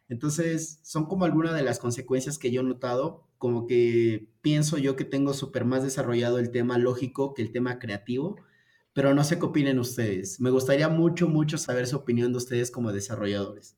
Entonces, 0.08 0.80
son 0.82 1.06
como 1.06 1.24
algunas 1.24 1.54
de 1.54 1.62
las 1.62 1.78
consecuencias 1.78 2.36
que 2.36 2.50
yo 2.50 2.62
he 2.62 2.64
notado, 2.64 3.28
como 3.38 3.66
que 3.66 4.28
pienso 4.42 4.76
yo 4.76 4.96
que 4.96 5.04
tengo 5.04 5.34
súper 5.34 5.64
más 5.64 5.84
desarrollado 5.84 6.38
el 6.40 6.50
tema 6.50 6.78
lógico 6.78 7.34
que 7.34 7.42
el 7.42 7.52
tema 7.52 7.78
creativo, 7.78 8.36
pero 8.92 9.14
no 9.14 9.22
sé 9.22 9.38
qué 9.38 9.46
opinen 9.46 9.78
ustedes. 9.78 10.40
Me 10.40 10.50
gustaría 10.50 10.88
mucho, 10.88 11.28
mucho 11.28 11.58
saber 11.58 11.86
su 11.86 11.96
opinión 11.96 12.32
de 12.32 12.38
ustedes 12.38 12.72
como 12.72 12.92
desarrolladores. 12.92 13.76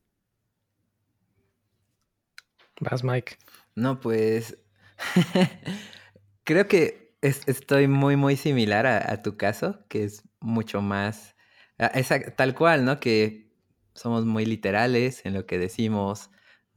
Vas, 2.81 3.05
Mike. 3.05 3.37
No, 3.77 4.01
pues 4.01 4.59
creo 6.45 6.69
que 6.69 7.17
estoy 7.21 7.89
muy, 7.89 8.17
muy 8.17 8.37
similar 8.37 8.87
a, 8.87 9.23
tu 9.23 9.37
caso, 9.37 9.85
que 9.89 10.05
es 10.05 10.23
mucho 10.41 10.83
más, 10.83 11.37
tal 12.37 12.55
cual, 12.55 12.85
¿no? 12.85 13.01
Que 13.01 13.51
somos 13.95 14.25
muy 14.27 14.45
literales 14.45 15.25
en 15.25 15.35
lo 15.35 15.47
que 15.47 15.59
decimos, 15.59 16.31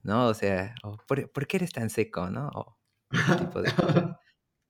¿no? 0.03 0.27
O 0.27 0.33
sea, 0.33 0.75
¿por, 1.07 1.47
qué 1.47 1.57
eres 1.57 1.71
tan 1.71 1.89
seco, 1.89 2.29
no? 2.29 2.49
O 2.53 2.77
tipo 3.37 3.61
de 3.61 3.71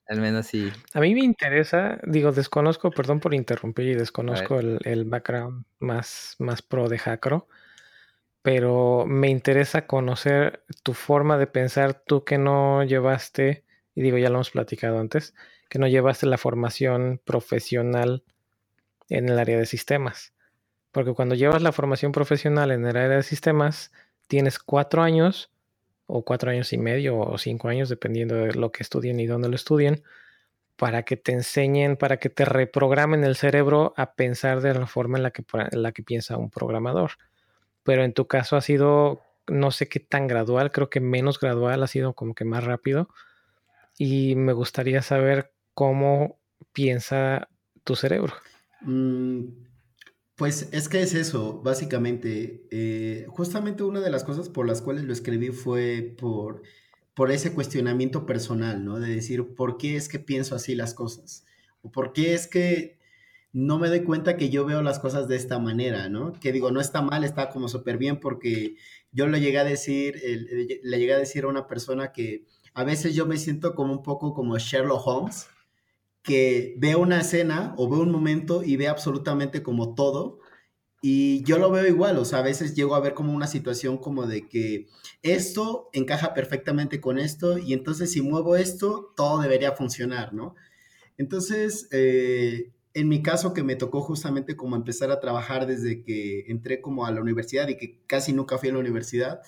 Al 0.10 0.22
menos 0.22 0.48
sí. 0.48 0.72
A 0.94 1.02
mí 1.02 1.14
me 1.14 1.20
interesa, 1.20 2.00
digo, 2.04 2.32
desconozco, 2.32 2.92
perdón 2.92 3.20
por 3.20 3.34
interrumpir 3.34 3.88
y 3.88 3.96
desconozco 3.96 4.60
el, 4.60 5.04
background 5.06 5.66
más, 5.80 6.36
más 6.40 6.62
pro 6.62 6.88
de 6.88 6.98
Hackro, 6.98 7.50
pero 8.48 9.04
me 9.06 9.28
interesa 9.28 9.88
conocer 9.88 10.64
tu 10.82 10.94
forma 10.94 11.38
de 11.38 11.48
pensar, 11.48 11.96
tú 12.06 12.24
que 12.24 12.38
no 12.38 12.82
llevaste, 12.82 13.66
y 13.94 14.02
digo, 14.02 14.18
ya 14.18 14.30
lo 14.30 14.36
hemos 14.36 14.52
platicado 14.52 15.00
antes, 15.00 15.36
que 15.68 15.80
no 15.80 15.88
llevaste 15.90 16.28
la 16.28 16.38
formación 16.38 17.20
profesional 17.26 18.24
en 19.10 19.28
el 19.28 19.38
área 19.38 19.58
de 19.58 19.66
sistemas. 19.66 20.34
Porque 20.94 21.14
cuando 21.14 21.36
llevas 21.36 21.62
la 21.62 21.74
formación 21.74 22.14
profesional 22.14 22.72
en 22.72 22.86
el 22.86 22.96
área 22.96 23.18
de 23.18 23.24
sistemas, 23.24 23.92
tienes 24.28 24.60
cuatro 24.60 25.02
años 25.02 25.52
o 26.06 26.24
cuatro 26.24 26.50
años 26.50 26.72
y 26.72 26.78
medio 26.78 27.20
o 27.20 27.38
cinco 27.38 27.68
años, 27.68 27.90
dependiendo 27.90 28.36
de 28.36 28.54
lo 28.54 28.72
que 28.72 28.82
estudien 28.82 29.20
y 29.20 29.26
dónde 29.26 29.50
lo 29.50 29.58
estudien, 29.58 30.04
para 30.78 31.04
que 31.04 31.18
te 31.18 31.34
enseñen, 31.34 31.98
para 31.98 32.16
que 32.16 32.30
te 32.30 32.46
reprogramen 32.46 33.26
el 33.26 33.36
cerebro 33.36 33.94
a 33.98 34.14
pensar 34.14 34.62
de 34.62 34.74
la 34.74 34.88
forma 34.88 35.18
en 35.18 35.24
la 35.24 35.32
que, 35.32 35.44
en 35.70 35.84
la 35.84 35.92
que 35.92 36.02
piensa 36.02 36.38
un 36.38 36.50
programador. 36.50 37.12
Pero 37.88 38.04
en 38.04 38.12
tu 38.12 38.28
caso 38.28 38.58
ha 38.58 38.62
sido, 38.62 39.22
no 39.48 39.72
sé 39.72 39.88
qué 39.88 40.02
tan 40.02 40.28
gradual, 40.28 40.74
creo 40.74 40.90
que 40.90 41.00
menos 41.00 41.40
gradual, 41.40 41.82
ha 41.82 41.88
sido 41.88 42.12
como 42.12 42.36
que 42.36 42.44
más 42.44 42.66
rápido. 42.66 43.08
Y 43.98 44.36
me 44.36 44.52
gustaría 44.52 45.02
saber 45.02 45.54
cómo 45.74 46.38
piensa 46.74 47.48
tu 47.86 47.96
cerebro. 47.96 48.34
Mm, 48.82 49.46
pues 50.36 50.68
es 50.74 50.90
que 50.90 51.02
es 51.02 51.14
eso, 51.14 51.62
básicamente. 51.62 52.68
Eh, 52.72 53.26
justamente 53.30 53.84
una 53.84 54.02
de 54.02 54.10
las 54.10 54.26
cosas 54.26 54.50
por 54.50 54.68
las 54.68 54.82
cuales 54.82 55.06
lo 55.06 55.14
escribí 55.14 55.52
fue 55.52 56.14
por, 56.20 56.64
por 57.14 57.32
ese 57.32 57.54
cuestionamiento 57.54 58.26
personal, 58.26 58.84
¿no? 58.84 59.00
De 59.00 59.16
decir, 59.16 59.56
¿por 59.56 59.78
qué 59.78 59.96
es 59.96 60.10
que 60.10 60.20
pienso 60.20 60.56
así 60.56 60.76
las 60.76 60.94
cosas? 60.94 61.46
¿O 61.82 61.90
por 61.90 62.12
qué 62.12 62.34
es 62.34 62.48
que 62.48 62.97
no 63.54 63.80
me 63.80 63.88
doy 63.88 64.04
cuenta 64.04 64.38
que 64.38 64.50
yo 64.50 64.66
veo 64.66 64.82
las 64.82 65.00
cosas 65.00 65.28
de 65.28 65.36
esta 65.36 65.60
manera, 65.60 66.10
¿no? 66.10 66.34
Que 66.34 66.52
digo, 66.52 66.72
no 66.72 66.82
está 66.82 67.02
mal, 67.02 67.24
está 67.24 67.50
como 67.50 67.68
súper 67.68 67.98
bien 67.98 68.20
porque 68.20 68.76
yo 69.12 69.28
le 69.28 69.40
llegué 69.40 69.60
a 69.60 69.64
decir, 69.64 70.22
le 70.84 71.00
llegué 71.00 71.14
a 71.14 71.20
decir 71.20 71.46
a 71.46 71.48
una 71.48 71.68
persona 71.68 72.12
que 72.12 72.46
a 72.74 72.84
veces 72.84 73.16
yo 73.16 73.26
me 73.26 73.38
siento 73.38 73.74
como 73.74 73.94
un 73.94 74.04
poco 74.04 74.34
como 74.34 74.58
Sherlock 74.58 75.08
Holmes 75.08 75.48
que 76.28 76.76
ve 76.78 76.96
una 76.96 77.22
escena 77.22 77.74
o 77.78 77.90
ve 77.90 77.98
un 77.98 78.12
momento 78.12 78.62
y 78.62 78.76
ve 78.76 78.90
absolutamente 78.90 79.64
como 79.64 79.96
todo. 79.96 80.40
Y 81.02 81.44
yo 81.46 81.58
lo 81.58 81.72
veo 81.72 81.88
igual, 81.88 82.18
o 82.18 82.26
sea, 82.26 82.40
a 82.40 82.42
veces 82.42 82.76
llego 82.76 82.96
a 82.96 83.00
ver 83.00 83.14
como 83.14 83.34
una 83.34 83.48
situación 83.48 83.98
como 83.98 84.28
de 84.28 84.48
que 84.48 84.88
esto 85.22 85.90
encaja 85.94 86.34
perfectamente 86.34 87.00
con 87.00 87.18
esto 87.18 87.58
y 87.58 87.72
entonces 87.74 88.12
si 88.12 88.22
muevo 88.22 88.58
esto, 88.58 89.14
todo 89.16 89.40
debería 89.42 89.72
funcionar, 89.72 90.34
¿no? 90.34 90.56
Entonces, 91.18 91.88
eh, 91.92 92.74
en 92.98 93.10
mi 93.10 93.22
caso 93.22 93.54
que 93.54 93.62
me 93.62 93.76
tocó 93.76 94.02
justamente 94.02 94.56
como 94.56 94.76
empezar 94.76 95.12
a 95.12 95.20
trabajar 95.20 95.68
desde 95.68 96.04
que 96.04 96.46
entré 96.48 96.82
como 96.82 97.06
a 97.06 97.12
la 97.12 97.22
universidad 97.22 97.68
y 97.68 97.78
que 97.78 98.02
casi 98.08 98.34
nunca 98.34 98.58
fui 98.58 98.70
a 98.70 98.74
la 98.74 98.80
universidad, 98.80 99.42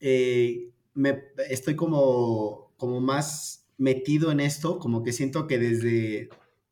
eh, 0.00 0.70
me, 0.94 1.24
estoy 1.50 1.76
como, 1.76 2.72
como 2.78 3.02
más 3.02 3.66
metido 3.76 4.32
en 4.32 4.40
esto, 4.40 4.78
como 4.78 5.02
que 5.02 5.12
siento 5.12 5.46
que 5.46 5.58
desde, 5.58 6.30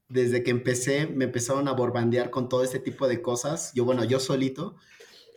desde 0.09 0.43
que 0.43 0.51
empecé 0.51 1.07
me 1.09 1.27
empezaron 1.27 1.69
a 1.69 1.73
borbandear 1.73 2.31
con 2.31 2.49
todo 2.49 2.65
este 2.65 2.79
tipo 2.79 3.07
de 3.07 3.21
cosas, 3.21 3.73
yo 3.75 3.85
bueno, 3.85 4.03
yo 4.05 4.19
solito. 4.19 4.77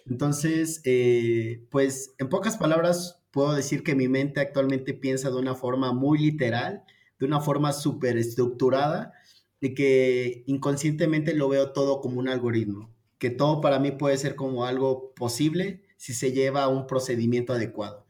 Entonces, 0.10 0.80
eh, 0.86 1.68
pues 1.70 2.16
en 2.18 2.30
pocas 2.30 2.56
palabras 2.56 3.20
puedo 3.32 3.54
decir 3.54 3.84
que 3.84 3.94
mi 3.94 4.08
mente 4.08 4.40
actualmente 4.40 4.94
piensa 4.94 5.32
de 5.32 5.36
una 5.36 5.54
forma 5.54 5.92
muy 5.92 6.18
literal, 6.20 6.86
de 7.20 7.26
una 7.26 7.42
forma 7.42 7.74
súper 7.74 8.16
estructurada 8.16 9.12
y 9.60 9.74
que 9.74 10.44
inconscientemente 10.48 11.34
lo 11.34 11.50
veo 11.50 11.72
todo 11.72 12.02
como 12.02 12.20
un 12.20 12.30
algoritmo, 12.30 12.94
que 13.18 13.30
todo 13.30 13.62
para 13.62 13.80
mí 13.80 13.92
puede 13.92 14.18
ser 14.18 14.36
como 14.36 14.66
algo 14.66 15.14
posible 15.16 15.84
si 15.98 16.14
se 16.14 16.32
lleva 16.32 16.64
a 16.64 16.68
un 16.68 16.88
procedimiento 16.88 17.54
adecuado 17.54 18.08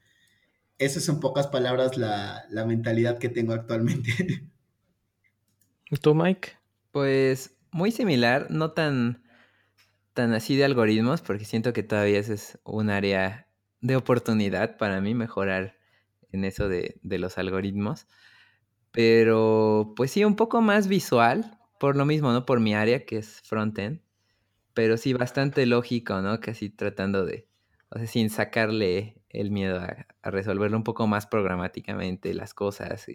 esa 0.79 0.99
es 0.99 1.09
en 1.09 1.19
pocas 1.19 1.47
palabras 1.47 1.97
la, 1.97 2.45
mentalidad 2.65 3.17
que 3.17 3.29
tengo 3.29 3.53
actualmente. 3.53 4.11
¿Y 5.89 5.97
tú, 5.97 6.13
Mike? 6.13 6.51
Pues 6.91 7.55
muy 7.71 7.91
similar, 7.91 8.47
no 8.49 8.71
tan, 8.71 9.23
tan 10.13 10.33
así 10.33 10.55
de 10.55 10.65
algoritmos, 10.65 11.21
porque 11.21 11.45
siento 11.45 11.73
que 11.73 11.83
todavía 11.83 12.19
ese 12.19 12.33
es 12.33 12.59
un 12.63 12.89
área 12.89 13.47
de 13.81 13.95
oportunidad 13.95 14.77
para 14.77 15.01
mí 15.01 15.13
mejorar 15.13 15.77
en 16.31 16.43
eso 16.43 16.67
de, 16.67 16.99
de 17.03 17.19
los 17.19 17.37
algoritmos. 17.37 18.07
Pero 18.97 19.93
pues 19.95 20.09
sí, 20.09 20.25
un 20.25 20.35
poco 20.35 20.59
más 20.59 20.87
visual, 20.87 21.59
por 21.79 21.95
lo 21.95 22.03
mismo, 22.03 22.31
¿no? 22.31 22.47
Por 22.47 22.59
mi 22.59 22.73
área 22.73 23.05
que 23.05 23.19
es 23.19 23.41
frontend, 23.43 24.01
pero 24.73 24.97
sí 24.97 25.13
bastante 25.13 25.67
lógico, 25.67 26.19
¿no? 26.23 26.39
Casi 26.39 26.71
tratando 26.71 27.23
de, 27.23 27.47
o 27.89 27.99
sea, 27.99 28.07
sin 28.07 28.31
sacarle 28.31 29.21
el 29.29 29.51
miedo 29.51 29.79
a, 29.79 30.07
resolverlo 30.23 30.77
un 30.77 30.83
poco 30.83 31.05
más 31.05 31.27
programáticamente 31.27 32.33
las 32.33 32.55
cosas, 32.55 33.05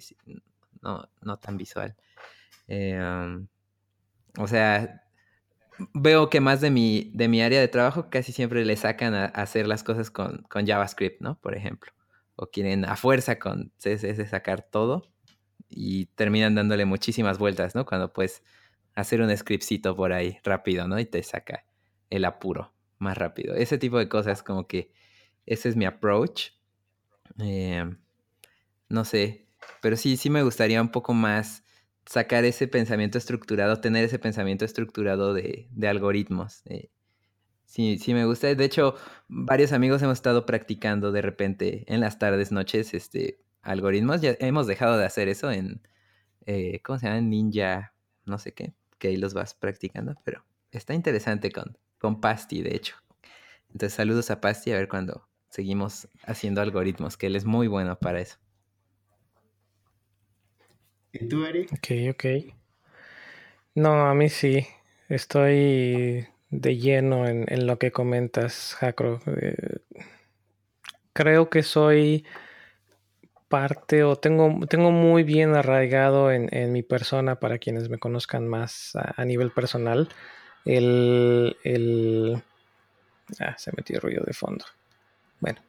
no, 0.83 1.09
no 1.21 1.38
tan 1.40 1.57
visual. 1.57 1.97
Eh, 2.68 3.01
o 4.38 4.47
sea, 4.47 5.03
veo 5.95 6.31
que 6.31 6.40
más 6.40 6.61
de 6.61 6.71
mi, 6.71 7.11
de 7.12 7.27
mi 7.27 7.42
área 7.42 7.61
de 7.61 7.66
trabajo 7.66 8.09
casi 8.09 8.31
siempre 8.31 8.64
le 8.64 8.77
sacan 8.77 9.14
a, 9.14 9.25
hacer 9.25 9.66
las 9.66 9.83
cosas 9.83 10.12
con, 10.12 10.42
con, 10.49 10.64
JavaScript, 10.64 11.21
¿no? 11.21 11.40
Por 11.40 11.57
ejemplo. 11.57 11.90
O 12.37 12.47
quieren 12.53 12.85
a 12.85 12.95
fuerza 12.95 13.40
con 13.40 13.73
CSS 13.79 14.31
sacar 14.31 14.62
todo 14.62 15.12
y 15.75 16.07
terminan 16.15 16.55
dándole 16.55 16.85
muchísimas 16.85 17.39
vueltas, 17.39 17.75
¿no? 17.75 17.87
Cuando 17.87 18.13
puedes 18.13 18.43
hacer 18.95 19.21
un 19.23 19.37
scriptcito 19.37 19.97
por 19.97 20.13
ahí 20.13 20.39
rápido, 20.45 20.87
¿no? 20.87 20.99
Y 20.99 21.07
te 21.07 21.23
saca 21.23 21.65
el 22.11 22.25
apuro 22.25 22.73
más 22.99 23.17
rápido. 23.17 23.55
Ese 23.55 23.79
tipo 23.79 23.99
de 23.99 24.09
cosas 24.09 24.43
como 24.43 24.67
que 24.67 24.93
ese 25.47 25.69
es 25.69 25.77
mi 25.77 25.85
approach. 25.85 26.51
Em, 27.39 27.99
no 28.89 29.05
sé, 29.05 29.47
pero 29.81 29.97
sí, 29.97 30.17
sí 30.17 30.31
me 30.31 30.43
gustaría 30.43 30.81
un 30.81 30.91
poco 30.91 31.15
más 31.15 31.65
sacar 32.07 32.45
ese 32.45 32.69
pensamiento 32.69 33.19
estructurado, 33.19 33.81
tener 33.81 34.05
ese 34.05 34.19
pensamiento 34.19 34.65
estructurado 34.65 35.35
de, 35.35 35.69
algoritmos. 35.83 36.63
sí, 37.65 37.99
sí 37.99 38.15
me 38.15 38.25
gusta. 38.25 38.55
De 38.55 38.65
hecho, 38.65 38.95
varios 39.29 39.73
amigos 39.73 40.03
hemos 40.03 40.19
estado 40.19 40.47
practicando 40.47 41.13
de 41.13 41.23
repente 41.23 41.85
en 41.93 42.01
las 42.01 42.19
tardes, 42.19 42.53
noches, 42.53 42.95
este, 42.95 43.41
algoritmos. 43.62 44.20
Ya 44.20 44.37
hemos 44.40 44.66
dejado 44.66 44.98
de 44.98 45.07
hacer 45.07 45.29
eso 45.29 45.51
en, 45.51 45.81
eh, 46.46 46.81
¿cómo 46.83 46.98
se 46.98 47.07
llama? 47.07 47.20
Ninja, 47.20 47.94
no 48.25 48.38
sé 48.38 48.53
qué, 48.53 48.72
que 48.98 49.09
ahí 49.09 49.16
los 49.16 49.35
vas 49.35 49.55
practicando, 49.55 50.14
pero 50.25 50.44
está 50.70 50.94
interesante 50.94 51.51
con, 51.51 51.79
con 51.98 52.20
Pasti, 52.20 52.62
de 52.62 52.75
hecho. 52.75 52.96
Entonces, 53.68 53.94
saludos 53.94 54.31
a 54.31 54.40
Pasti, 54.40 54.72
a 54.72 54.77
ver 54.77 54.88
cuándo 54.88 55.27
seguimos 55.48 56.09
haciendo 56.25 56.62
algoritmos, 56.62 57.16
que 57.16 57.27
él 57.27 57.37
es 57.37 57.44
muy 57.44 57.68
bueno 57.68 57.98
para 57.98 58.20
eso. 58.20 58.38
¿Y 61.12 61.29
tú, 61.29 61.44
Eric? 61.44 61.70
Ok, 61.72 61.88
ok. 62.11 62.55
No, 63.75 64.07
a 64.07 64.14
mí 64.14 64.29
sí. 64.31 64.66
Estoy 65.09 66.27
de 66.48 66.77
lleno 66.79 67.27
en, 67.27 67.66
lo 67.66 67.79
que 67.79 67.92
comentas, 67.92 68.75
Jacro. 68.79 69.20
Eh, 69.27 69.81
creo 71.12 71.51
que 71.51 71.62
soy 71.62 72.25
parte 73.53 74.03
o 74.03 74.17
tengo, 74.17 74.67
tengo 74.67 74.91
muy 74.91 75.25
bien 75.25 75.55
arraigado 75.55 76.33
en, 76.33 76.73
mi 76.73 76.83
persona 76.83 77.35
para 77.35 77.59
quienes 77.59 77.91
me 77.91 77.99
conozcan 77.99 78.49
más 78.49 78.93
a, 78.95 79.27
nivel 79.27 79.51
personal 79.51 80.09
el. 80.65 82.43
Ah, 83.38 83.55
se 83.59 83.71
metió 83.77 84.01
ruido 84.01 84.25
de 84.25 84.33
fondo. 84.33 84.65
Bueno, 85.41 85.61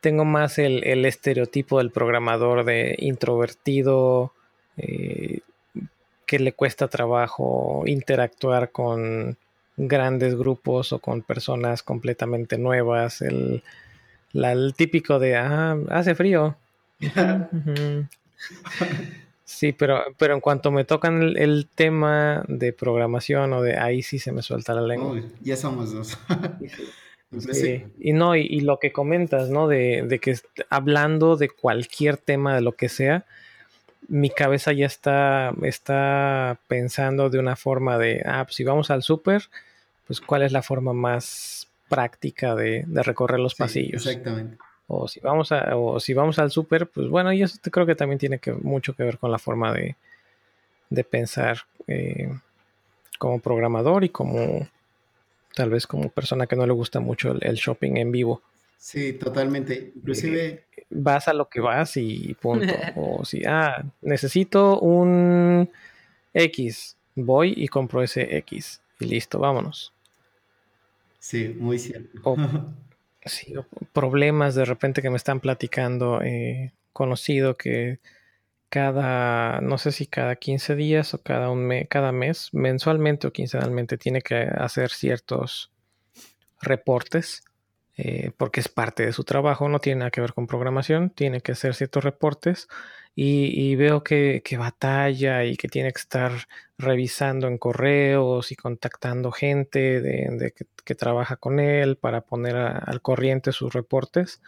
tengo 0.00 0.24
más 0.24 0.58
el, 0.58 0.82
el 0.82 1.04
estereotipo 1.04 1.76
del 1.76 1.90
programador 1.90 2.64
de 2.64 2.96
introvertido, 3.00 4.32
eh, 4.78 5.40
que 6.24 6.38
le 6.38 6.54
cuesta 6.54 6.88
trabajo 6.88 7.82
interactuar 7.84 8.70
con 8.70 9.36
grandes 9.76 10.36
grupos 10.36 10.94
o 10.94 11.00
con 11.00 11.20
personas 11.20 11.82
completamente 11.82 12.56
nuevas. 12.56 13.20
El, 13.20 13.62
el 14.32 14.72
típico 14.74 15.18
de, 15.18 15.36
ah, 15.36 15.76
hace 15.90 16.14
frío. 16.14 16.56
Sí, 19.60 19.72
pero, 19.72 20.04
pero 20.16 20.32
en 20.32 20.40
cuanto 20.40 20.70
me 20.70 20.84
tocan 20.84 21.34
el, 21.36 21.66
tema 21.74 22.44
de 22.46 22.72
programación 22.72 23.52
o 23.52 23.60
de 23.60 23.76
ahí 23.76 24.00
sí 24.00 24.20
se 24.20 24.30
me 24.30 24.42
suelta 24.42 24.74
la 24.74 24.82
lengua. 24.82 25.20
ya 25.40 25.56
somos 25.56 25.92
dos. 25.92 26.16
sí. 27.52 27.84
Y 27.98 28.12
no, 28.12 28.36
y, 28.36 28.60
lo 28.60 28.78
que 28.78 28.92
comentas, 28.92 29.50
¿no? 29.50 29.66
De, 29.66 30.04
de, 30.06 30.20
que 30.20 30.36
hablando 30.70 31.36
de 31.36 31.48
cualquier 31.48 32.16
tema, 32.16 32.54
de 32.54 32.60
lo 32.60 32.72
que 32.72 32.88
sea, 32.88 33.26
mi 34.06 34.30
cabeza 34.30 34.72
ya 34.72 34.86
está, 34.86 35.52
está 35.62 36.60
pensando 36.68 37.28
de 37.28 37.40
una 37.40 37.56
forma 37.56 37.98
de, 37.98 38.22
ah, 38.24 38.44
pues 38.44 38.54
si 38.54 38.62
vamos 38.62 38.90
al 38.92 39.02
súper, 39.02 39.50
pues 40.06 40.20
cuál 40.20 40.42
es 40.42 40.52
la 40.52 40.62
forma 40.62 40.92
más 40.92 41.66
práctica 41.88 42.54
de, 42.54 42.84
de 42.86 43.02
recorrer 43.02 43.40
los 43.40 43.56
pasillos. 43.56 44.06
Exactamente 44.06 44.58
o 44.92 45.06
si 45.06 45.20
vamos 45.20 45.52
a 45.52 45.76
o 45.76 46.00
si 46.00 46.12
vamos 46.14 46.38
al 46.40 46.50
súper, 46.50 46.88
pues 46.88 47.08
bueno, 47.08 47.32
y 47.32 47.42
eso 47.42 47.58
creo 47.70 47.86
que 47.86 47.94
también 47.94 48.18
tiene 48.18 48.40
que, 48.40 48.52
mucho 48.52 48.92
que 48.94 49.04
ver 49.04 49.18
con 49.18 49.30
la 49.30 49.38
forma 49.38 49.72
de, 49.72 49.94
de 50.90 51.04
pensar 51.04 51.58
eh, 51.86 52.28
como 53.18 53.38
programador 53.38 54.02
y 54.02 54.08
como 54.08 54.68
tal 55.54 55.70
vez 55.70 55.86
como 55.86 56.08
persona 56.08 56.46
que 56.46 56.56
no 56.56 56.66
le 56.66 56.72
gusta 56.72 56.98
mucho 56.98 57.30
el, 57.40 57.54
shopping 57.54 57.98
en 57.98 58.10
vivo. 58.10 58.42
Sí, 58.78 59.12
totalmente. 59.12 59.92
Inclusive 59.94 60.64
vas 60.90 61.28
a 61.28 61.34
lo 61.34 61.48
que 61.48 61.60
vas 61.60 61.96
y 61.96 62.34
punto. 62.34 62.74
o 62.96 63.24
si 63.24 63.44
ah, 63.46 63.84
necesito 64.02 64.80
un 64.80 65.70
X, 66.34 66.96
voy 67.14 67.54
y 67.56 67.68
compro 67.68 68.02
ese 68.02 68.36
X 68.38 68.80
y 68.98 69.06
listo, 69.06 69.38
vámonos. 69.38 69.92
Sí, 71.20 71.54
muy 71.56 71.78
cierto. 71.78 72.36
sí, 73.24 73.54
problemas 73.92 74.54
de 74.54 74.64
repente 74.64 75.02
que 75.02 75.10
me 75.10 75.16
están 75.16 75.40
platicando 75.40 76.22
eh, 76.22 76.72
conocido 76.92 77.56
que 77.56 78.00
cada, 78.68 79.60
no 79.60 79.78
sé 79.78 79.92
si 79.92 80.06
cada 80.06 80.36
15 80.36 80.76
días 80.76 81.12
o 81.12 81.22
cada, 81.22 81.50
un 81.50 81.66
mes, 81.66 81.86
cada 81.88 82.12
mes, 82.12 82.50
mensualmente 82.52 83.26
o 83.26 83.32
quincenalmente, 83.32 83.98
tiene 83.98 84.22
que 84.22 84.36
hacer 84.36 84.90
ciertos 84.90 85.72
reportes, 86.62 87.42
eh, 87.96 88.30
porque 88.36 88.60
es 88.60 88.68
parte 88.68 89.04
de 89.04 89.12
su 89.12 89.24
trabajo, 89.24 89.68
no 89.68 89.80
tiene 89.80 90.00
nada 90.00 90.10
que 90.10 90.20
ver 90.20 90.34
con 90.34 90.46
programación, 90.46 91.10
tiene 91.10 91.40
que 91.40 91.52
hacer 91.52 91.74
ciertos 91.74 92.04
reportes 92.04 92.68
y, 93.14 93.74
veo 93.76 94.02
que, 94.02 94.42
batalla 94.58 95.44
y 95.44 95.56
que 95.56 95.68
tiene 95.68 95.92
que 95.92 96.00
estar 96.00 96.32
revisando 96.78 97.48
en 97.48 97.58
correos 97.58 98.52
y 98.52 98.56
contactando 98.56 99.32
gente 99.32 100.00
de, 100.00 100.54
que, 100.84 100.94
trabaja 100.94 101.36
con 101.36 101.60
él 101.60 101.96
para 101.96 102.22
poner 102.22 102.56
al 102.56 103.02
corriente 103.02 103.52
sus 103.52 103.72
reportes. 103.72 104.40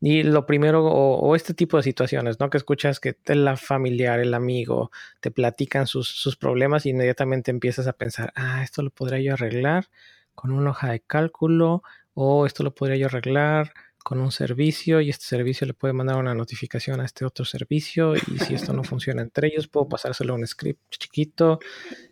Y 0.00 0.24
lo 0.24 0.46
primero, 0.46 0.84
o, 0.84 1.36
este 1.36 1.54
tipo 1.54 1.76
de 1.76 1.84
situaciones, 1.84 2.40
¿no? 2.40 2.50
Que 2.50 2.58
escuchas 2.58 2.98
que 2.98 3.16
la 3.26 3.56
familiar, 3.56 4.18
el 4.20 4.34
amigo, 4.34 4.90
te 5.20 5.30
platican 5.30 5.86
sus, 5.86 6.08
sus 6.08 6.36
problemas 6.36 6.86
y 6.86 6.90
inmediatamente 6.90 7.50
empiezas 7.52 7.86
a 7.86 7.92
pensar, 7.92 8.32
ah, 8.34 8.62
esto 8.64 8.82
lo 8.82 8.90
podría 8.90 9.20
yo 9.20 9.34
arreglar 9.34 9.88
con 10.34 10.50
una 10.52 10.70
hoja 10.70 10.90
de 10.90 11.00
cálculo, 11.00 11.82
o 12.14 12.46
esto 12.46 12.62
lo 12.62 12.74
podría 12.74 12.96
yo 12.96 13.06
arreglar 13.06 13.72
con 14.02 14.20
un 14.20 14.32
servicio 14.32 15.00
y 15.00 15.10
este 15.10 15.24
servicio 15.24 15.66
le 15.66 15.74
puede 15.74 15.94
mandar 15.94 16.16
una 16.16 16.34
notificación 16.34 17.00
a 17.00 17.04
este 17.04 17.24
otro 17.24 17.44
servicio 17.44 18.14
y 18.16 18.38
si 18.38 18.54
esto 18.54 18.72
no 18.72 18.84
funciona 18.84 19.22
entre 19.22 19.48
ellos 19.48 19.68
puedo 19.68 19.88
pasárselo 19.88 20.34
a 20.34 20.36
un 20.36 20.46
script 20.46 20.80
chiquito 20.90 21.60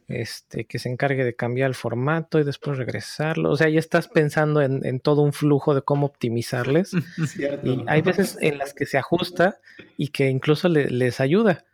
este 0.09 0.65
que 0.65 0.79
se 0.79 0.89
encargue 0.89 1.25
de 1.25 1.35
cambiar 1.35 1.69
el 1.69 1.75
formato 1.75 2.39
y 2.39 2.45
después 2.45 2.79
regresarlo. 2.79 3.51
O 3.51 3.57
sea 3.57 3.69
ya 3.69 3.79
estás 3.79 4.09
pensando 4.09 4.61
en, 4.63 5.01
todo 5.01 5.23
un 5.23 5.33
flujo 5.33 5.75
de 5.75 5.83
cómo 5.83 6.07
optimizarles 6.07 6.93
y 7.65 7.85
hay 7.87 8.03
veces 8.03 8.39
en 8.41 8.59
las 8.59 8.75
que 8.75 8.87
se 8.87 8.99
ajusta 8.99 9.59
y 9.97 10.09
que 10.09 10.29
incluso 10.29 10.69
les 10.69 11.21
ayuda 11.21 11.65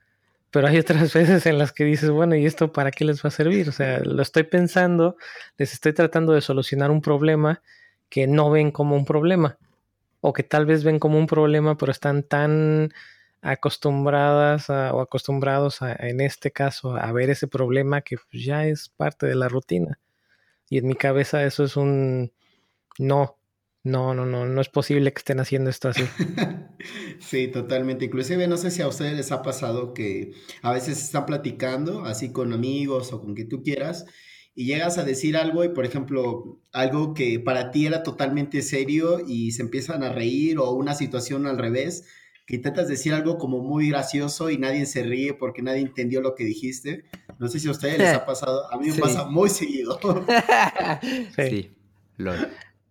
pero 0.50 0.68
hay 0.68 0.78
otras 0.78 1.12
veces 1.14 1.44
en 1.44 1.58
las 1.58 1.72
que 1.72 1.84
dices, 1.84 2.08
bueno, 2.08 2.34
¿y 2.34 2.46
esto 2.46 2.72
para 2.72 2.90
qué 2.90 3.04
les 3.04 3.22
va 3.22 3.28
a 3.28 3.30
servir? 3.30 3.68
O 3.68 3.72
sea, 3.72 4.00
lo 4.00 4.22
estoy 4.22 4.44
pensando, 4.44 5.16
les 5.58 5.74
estoy 5.74 5.92
tratando 5.92 6.32
de 6.32 6.40
solucionar 6.40 6.90
un 6.90 7.02
problema 7.02 7.60
que 8.08 8.26
no 8.26 8.50
ven 8.50 8.70
como 8.70 8.96
un 8.96 9.04
problema 9.04 9.58
o 10.20 10.32
que 10.32 10.42
tal 10.42 10.66
vez 10.66 10.84
ven 10.84 10.98
como 10.98 11.18
un 11.18 11.26
problema, 11.26 11.76
pero 11.76 11.92
están 11.92 12.22
tan 12.22 12.92
acostumbradas 13.42 14.70
o 14.70 15.00
acostumbrados 15.00 15.78
en 15.82 16.20
este 16.20 16.50
caso 16.50 16.96
a 16.96 17.12
ver 17.12 17.30
ese 17.30 17.46
problema 17.46 18.00
que 18.00 18.16
pues, 18.16 18.44
ya 18.44 18.66
es 18.66 18.88
parte 18.88 19.26
de 19.26 19.34
la 19.34 19.48
rutina. 19.48 20.00
Y 20.68 20.78
en 20.78 20.88
mi 20.88 20.94
cabeza 20.94 21.44
eso 21.44 21.64
es 21.64 21.76
un 21.76 22.32
no, 22.98 23.38
no, 23.84 24.14
no, 24.14 24.26
no, 24.26 24.46
no 24.46 24.60
es 24.60 24.68
posible 24.68 25.12
que 25.12 25.18
estén 25.18 25.38
haciendo 25.38 25.70
esto 25.70 25.88
así. 25.88 26.02
sí, 27.20 27.48
totalmente. 27.48 28.06
Inclusive 28.06 28.48
no 28.48 28.56
sé 28.56 28.72
si 28.72 28.82
a 28.82 28.88
ustedes 28.88 29.14
les 29.16 29.30
ha 29.30 29.42
pasado 29.42 29.94
que 29.94 30.32
a 30.62 30.72
veces 30.72 31.00
están 31.00 31.26
platicando 31.26 32.04
así 32.04 32.32
con 32.32 32.52
amigos 32.52 33.12
o 33.12 33.20
con 33.20 33.34
quien 33.34 33.48
tú 33.48 33.62
quieras 33.62 34.06
y 34.58 34.64
llegas 34.64 34.96
a 34.96 35.04
decir 35.04 35.36
algo 35.36 35.64
y, 35.64 35.68
por 35.68 35.84
ejemplo, 35.84 36.58
algo 36.72 37.12
que 37.12 37.38
para 37.38 37.70
ti 37.70 37.86
era 37.86 38.02
totalmente 38.02 38.62
serio 38.62 39.20
y 39.24 39.52
se 39.52 39.60
empiezan 39.60 40.02
a 40.02 40.08
reír 40.08 40.58
o 40.58 40.70
una 40.70 40.94
situación 40.94 41.46
al 41.46 41.58
revés, 41.58 42.06
que 42.46 42.56
intentas 42.56 42.88
decir 42.88 43.12
algo 43.12 43.36
como 43.36 43.58
muy 43.60 43.90
gracioso 43.90 44.48
y 44.48 44.56
nadie 44.56 44.86
se 44.86 45.02
ríe 45.02 45.34
porque 45.34 45.60
nadie 45.60 45.82
entendió 45.82 46.22
lo 46.22 46.34
que 46.34 46.44
dijiste. 46.44 47.04
No 47.38 47.48
sé 47.48 47.60
si 47.60 47.68
a 47.68 47.72
ustedes 47.72 47.98
les 47.98 48.14
ha 48.14 48.24
pasado, 48.26 48.72
a 48.72 48.78
mí 48.78 48.88
me 48.88 48.94
pasa 48.94 49.26
muy 49.26 49.50
seguido. 49.50 50.00
sí, 51.36 51.70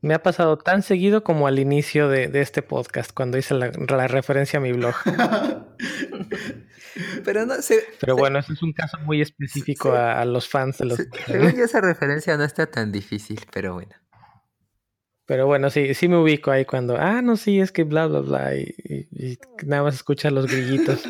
Me 0.01 0.13
ha 0.13 0.21
pasado 0.21 0.59
tan 0.59 0.83
seguido 0.83 1.23
como 1.23 1.47
al 1.47 1.57
inicio 1.57 2.09
de, 2.09 2.29
este 2.41 2.61
podcast, 2.61 3.11
cuando 3.11 3.39
hice 3.39 3.55
la, 3.55 3.71
la 3.71 4.07
referencia 4.07 4.59
a 4.59 4.61
mi 4.61 4.71
blog. 4.71 4.93
Pero 7.25 7.45
no 7.45 7.55
Pero 7.99 8.15
bueno, 8.15 8.39
ese 8.39 8.53
es 8.53 8.63
un 8.63 8.73
caso 8.73 8.97
muy 8.99 9.21
específico 9.21 9.91
a, 9.93 10.23
los 10.25 10.47
fans 10.47 10.77
de 10.77 10.85
los. 10.85 10.99
esa 10.99 11.81
referencia 11.81 12.37
no 12.37 12.43
está 12.43 12.67
tan 12.67 12.91
difícil, 12.91 13.41
pero 13.51 13.73
bueno. 13.73 13.93
Pero 15.25 15.47
bueno, 15.47 15.69
sí, 15.69 15.93
sí 15.95 16.07
me 16.07 16.17
ubico 16.17 16.51
ahí 16.51 16.65
cuando, 16.65 16.97
ah, 16.97 17.21
no, 17.21 17.35
sí, 17.35 17.59
es 17.59 17.71
que 17.71 17.83
bla, 17.83 18.05
bla, 18.05 18.19
bla, 18.19 18.55
y, 18.55 18.75
nada 19.65 19.83
más 19.83 19.95
escuchar 19.95 20.31
los 20.31 20.45
grillitos. 20.45 21.03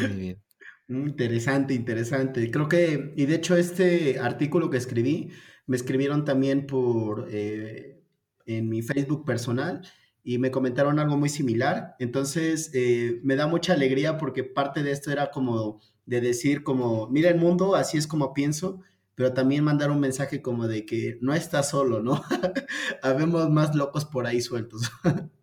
Muy 0.00 0.08
bien. 0.16 0.42
Interesante, 0.88 1.72
interesante. 1.74 2.50
Creo 2.50 2.68
que, 2.68 3.12
y 3.16 3.26
de 3.26 3.36
hecho 3.36 3.56
este 3.56 4.18
artículo 4.18 4.70
que 4.70 4.76
escribí, 4.76 5.30
me 5.66 5.76
escribieron 5.76 6.24
también 6.24 6.66
por, 6.66 7.28
eh, 7.30 8.02
en 8.46 8.68
mi 8.68 8.82
Facebook 8.82 9.24
personal 9.24 9.82
y 10.22 10.38
me 10.38 10.50
comentaron 10.50 10.98
algo 10.98 11.16
muy 11.16 11.28
similar. 11.28 11.96
Entonces, 11.98 12.70
eh, 12.74 13.20
me 13.22 13.36
da 13.36 13.46
mucha 13.46 13.72
alegría 13.72 14.18
porque 14.18 14.44
parte 14.44 14.82
de 14.82 14.92
esto 14.92 15.10
era 15.10 15.30
como 15.30 15.80
de 16.06 16.20
decir 16.20 16.62
como, 16.62 17.08
mira 17.08 17.30
el 17.30 17.38
mundo, 17.38 17.74
así 17.74 17.96
es 17.96 18.06
como 18.06 18.34
pienso, 18.34 18.82
pero 19.14 19.32
también 19.32 19.64
mandar 19.64 19.90
un 19.90 20.00
mensaje 20.00 20.42
como 20.42 20.66
de 20.66 20.86
que 20.86 21.18
no 21.20 21.34
estás 21.34 21.70
solo, 21.70 22.02
¿no? 22.02 22.22
Habemos 23.02 23.50
más 23.50 23.74
locos 23.74 24.04
por 24.04 24.26
ahí 24.26 24.40
sueltos. 24.40 24.90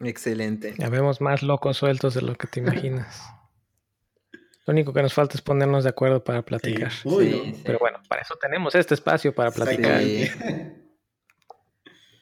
Excelente. 0.00 0.74
Habemos 0.82 1.20
más 1.20 1.42
locos 1.42 1.76
sueltos 1.76 2.14
de 2.14 2.22
lo 2.22 2.34
que 2.34 2.46
te 2.46 2.60
imaginas. 2.60 3.22
Lo 4.66 4.72
único 4.72 4.92
que 4.92 5.02
nos 5.02 5.14
falta 5.14 5.34
es 5.34 5.42
ponernos 5.42 5.84
de 5.84 5.90
acuerdo 5.90 6.22
para 6.22 6.42
platicar. 6.42 6.92
Pero 7.02 7.78
bueno, 7.80 7.98
para 8.08 8.22
eso 8.22 8.36
tenemos 8.40 8.74
este 8.74 8.94
espacio 8.94 9.34
para 9.34 9.50
platicar. 9.50 10.00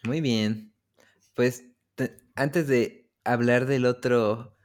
Muy 0.04 0.20
bien. 0.20 0.67
Pues 1.38 1.62
antes 2.34 2.66
de 2.66 3.08
hablar 3.22 3.66
del 3.66 3.86
otro 3.86 4.58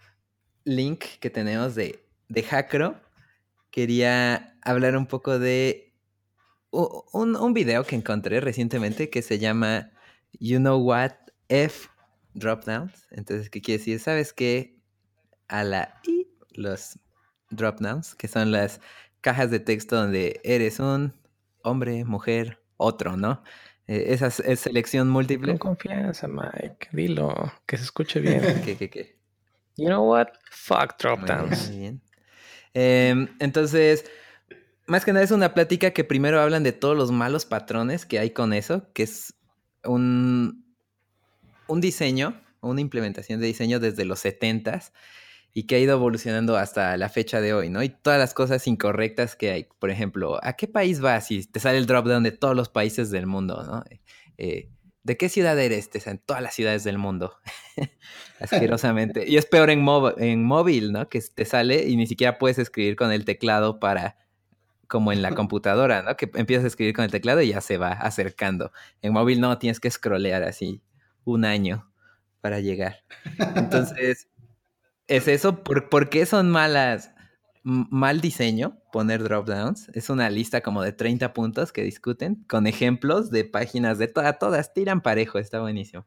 link 0.63 1.03
que 1.19 1.29
tenemos 1.29 1.75
de, 1.75 2.03
de 2.29 2.41
Hackro, 2.41 2.99
quería 3.69 4.57
hablar 4.63 4.97
un 4.97 5.05
poco 5.05 5.37
de 5.37 5.93
un, 6.71 7.35
un, 7.35 7.53
video 7.53 7.83
que 7.83 7.95
encontré 7.95 8.39
recientemente 8.39 9.11
que 9.11 9.21
se 9.21 9.37
llama 9.37 9.91
You 10.39 10.57
Know 10.57 10.81
What 10.81 11.11
F 11.47 11.89
Dropdowns. 12.33 13.05
Entonces, 13.11 13.51
¿qué 13.51 13.61
quiere 13.61 13.77
decir? 13.77 13.99
¿Sabes 13.99 14.33
qué? 14.33 14.81
A 15.49 15.63
la 15.63 16.01
I, 16.07 16.27
los 16.55 16.97
dropdowns, 17.51 18.15
que 18.15 18.27
son 18.27 18.51
las 18.51 18.81
cajas 19.21 19.51
de 19.51 19.59
texto 19.59 19.95
donde 19.95 20.41
eres 20.43 20.79
un 20.79 21.13
hombre, 21.61 22.03
mujer, 22.03 22.63
otro, 22.77 23.15
¿no? 23.15 23.43
Eh, 23.87 24.05
esa 24.07 24.27
es, 24.27 24.59
selección 24.59 25.09
múltiple. 25.09 25.57
Con 25.57 25.75
confianza, 25.75 26.27
Mike. 26.27 26.89
Dilo, 26.91 27.51
que 27.65 27.77
se 27.77 27.83
escuche 27.83 28.19
bien. 28.21 28.61
¿Qué, 28.63 28.77
qué, 28.77 28.89
qué? 28.89 29.17
You 29.75 29.87
know 29.87 30.09
what? 30.09 30.27
Fuck 30.51 30.97
drop 30.99 31.21
downs. 31.21 31.69
Muy 31.69 31.79
bien. 31.79 32.01
Em, 32.73 33.27
entonces, 33.39 34.05
más 34.87 35.05
que 35.05 35.13
nada 35.13 35.25
es 35.25 35.31
una 35.31 35.53
plática 35.53 35.91
que 35.91 36.03
primero 36.03 36.39
hablan 36.39 36.63
de 36.63 36.71
todos 36.71 36.97
los 36.97 37.11
malos 37.11 37.45
patrones 37.45 38.05
que 38.05 38.19
hay 38.19 38.31
con 38.31 38.53
eso, 38.53 38.91
que 38.93 39.03
es 39.03 39.33
un, 39.83 40.65
un 41.67 41.81
diseño, 41.81 42.41
una 42.61 42.81
implementación 42.81 43.39
de 43.39 43.47
diseño 43.47 43.79
desde 43.79 44.05
los 44.05 44.23
70s 44.23 44.91
y 45.53 45.63
que 45.67 45.75
ha 45.75 45.79
ido 45.79 45.93
evolucionando 45.93 46.57
hasta 46.57 46.97
la 46.97 47.09
fecha 47.09 47.39
de 47.39 47.53
hoy, 47.53 47.69
¿no? 47.69 47.83
Y 47.83 47.89
todas 47.89 48.19
las 48.19 48.33
cosas 48.33 48.67
incorrectas 48.67 49.35
que 49.35 49.51
hay. 49.51 49.67
Por 49.79 49.91
ejemplo, 49.91 50.39
¿a 50.41 50.53
qué 50.53 50.67
país 50.67 50.99
vas? 50.99 51.29
Y 51.31 51.45
te 51.45 51.59
sale 51.59 51.77
el 51.77 51.85
drop-down 51.85 52.23
de 52.23 52.31
todos 52.31 52.55
los 52.55 52.69
países 52.69 53.11
del 53.11 53.27
mundo, 53.27 53.63
¿no? 53.63 53.83
Eh, 54.37 54.69
¿De 55.03 55.17
qué 55.17 55.29
ciudad 55.29 55.59
eres? 55.59 55.89
Te 55.89 55.99
salen 55.99 56.21
todas 56.25 56.41
las 56.41 56.55
ciudades 56.55 56.83
del 56.83 56.97
mundo. 56.97 57.37
Asquerosamente. 58.39 59.25
Y 59.27 59.37
es 59.37 59.45
peor 59.45 59.69
en, 59.69 59.85
en 60.17 60.43
móvil, 60.43 60.91
¿no? 60.91 61.09
Que 61.09 61.21
te 61.21 61.45
sale 61.45 61.87
y 61.87 61.97
ni 61.97 62.07
siquiera 62.07 62.37
puedes 62.37 62.57
escribir 62.57 62.95
con 62.95 63.11
el 63.11 63.25
teclado 63.25 63.79
para 63.79 64.17
como 64.87 65.11
en 65.11 65.21
la 65.21 65.31
computadora, 65.35 66.01
¿no? 66.01 66.15
Que 66.15 66.31
empiezas 66.35 66.63
a 66.63 66.67
escribir 66.67 66.95
con 66.95 67.05
el 67.05 67.11
teclado 67.11 67.41
y 67.41 67.49
ya 67.49 67.61
se 67.61 67.77
va 67.77 67.91
acercando. 67.91 68.71
En 69.01 69.13
móvil 69.13 69.41
no, 69.41 69.57
tienes 69.59 69.79
que 69.79 69.91
scrollear 69.91 70.43
así 70.43 70.81
un 71.25 71.45
año 71.45 71.91
para 72.41 72.59
llegar. 72.59 73.03
Entonces, 73.55 74.29
es 75.07 75.27
eso. 75.27 75.63
¿Por, 75.63 76.09
qué 76.09 76.25
son 76.25 76.49
malas? 76.49 77.11
mal 77.65 78.19
diseño, 78.19 78.77
poner 78.91 79.23
dropdowns. 79.23 79.87
Es 79.93 80.09
una 80.09 80.29
lista 80.29 80.59
como 80.59 80.81
de 80.81 80.91
30 80.91 81.31
puntos 81.31 81.71
que 81.71 81.81
discuten 81.81 82.43
con 82.47 82.67
ejemplos 82.67 83.31
de 83.31 83.45
páginas 83.45 83.97
de 83.97 84.09
todas, 84.09 84.37
todas 84.37 84.73
tiran 84.73 84.99
parejo, 85.01 85.39
está 85.39 85.61
buenísimo. 85.61 86.05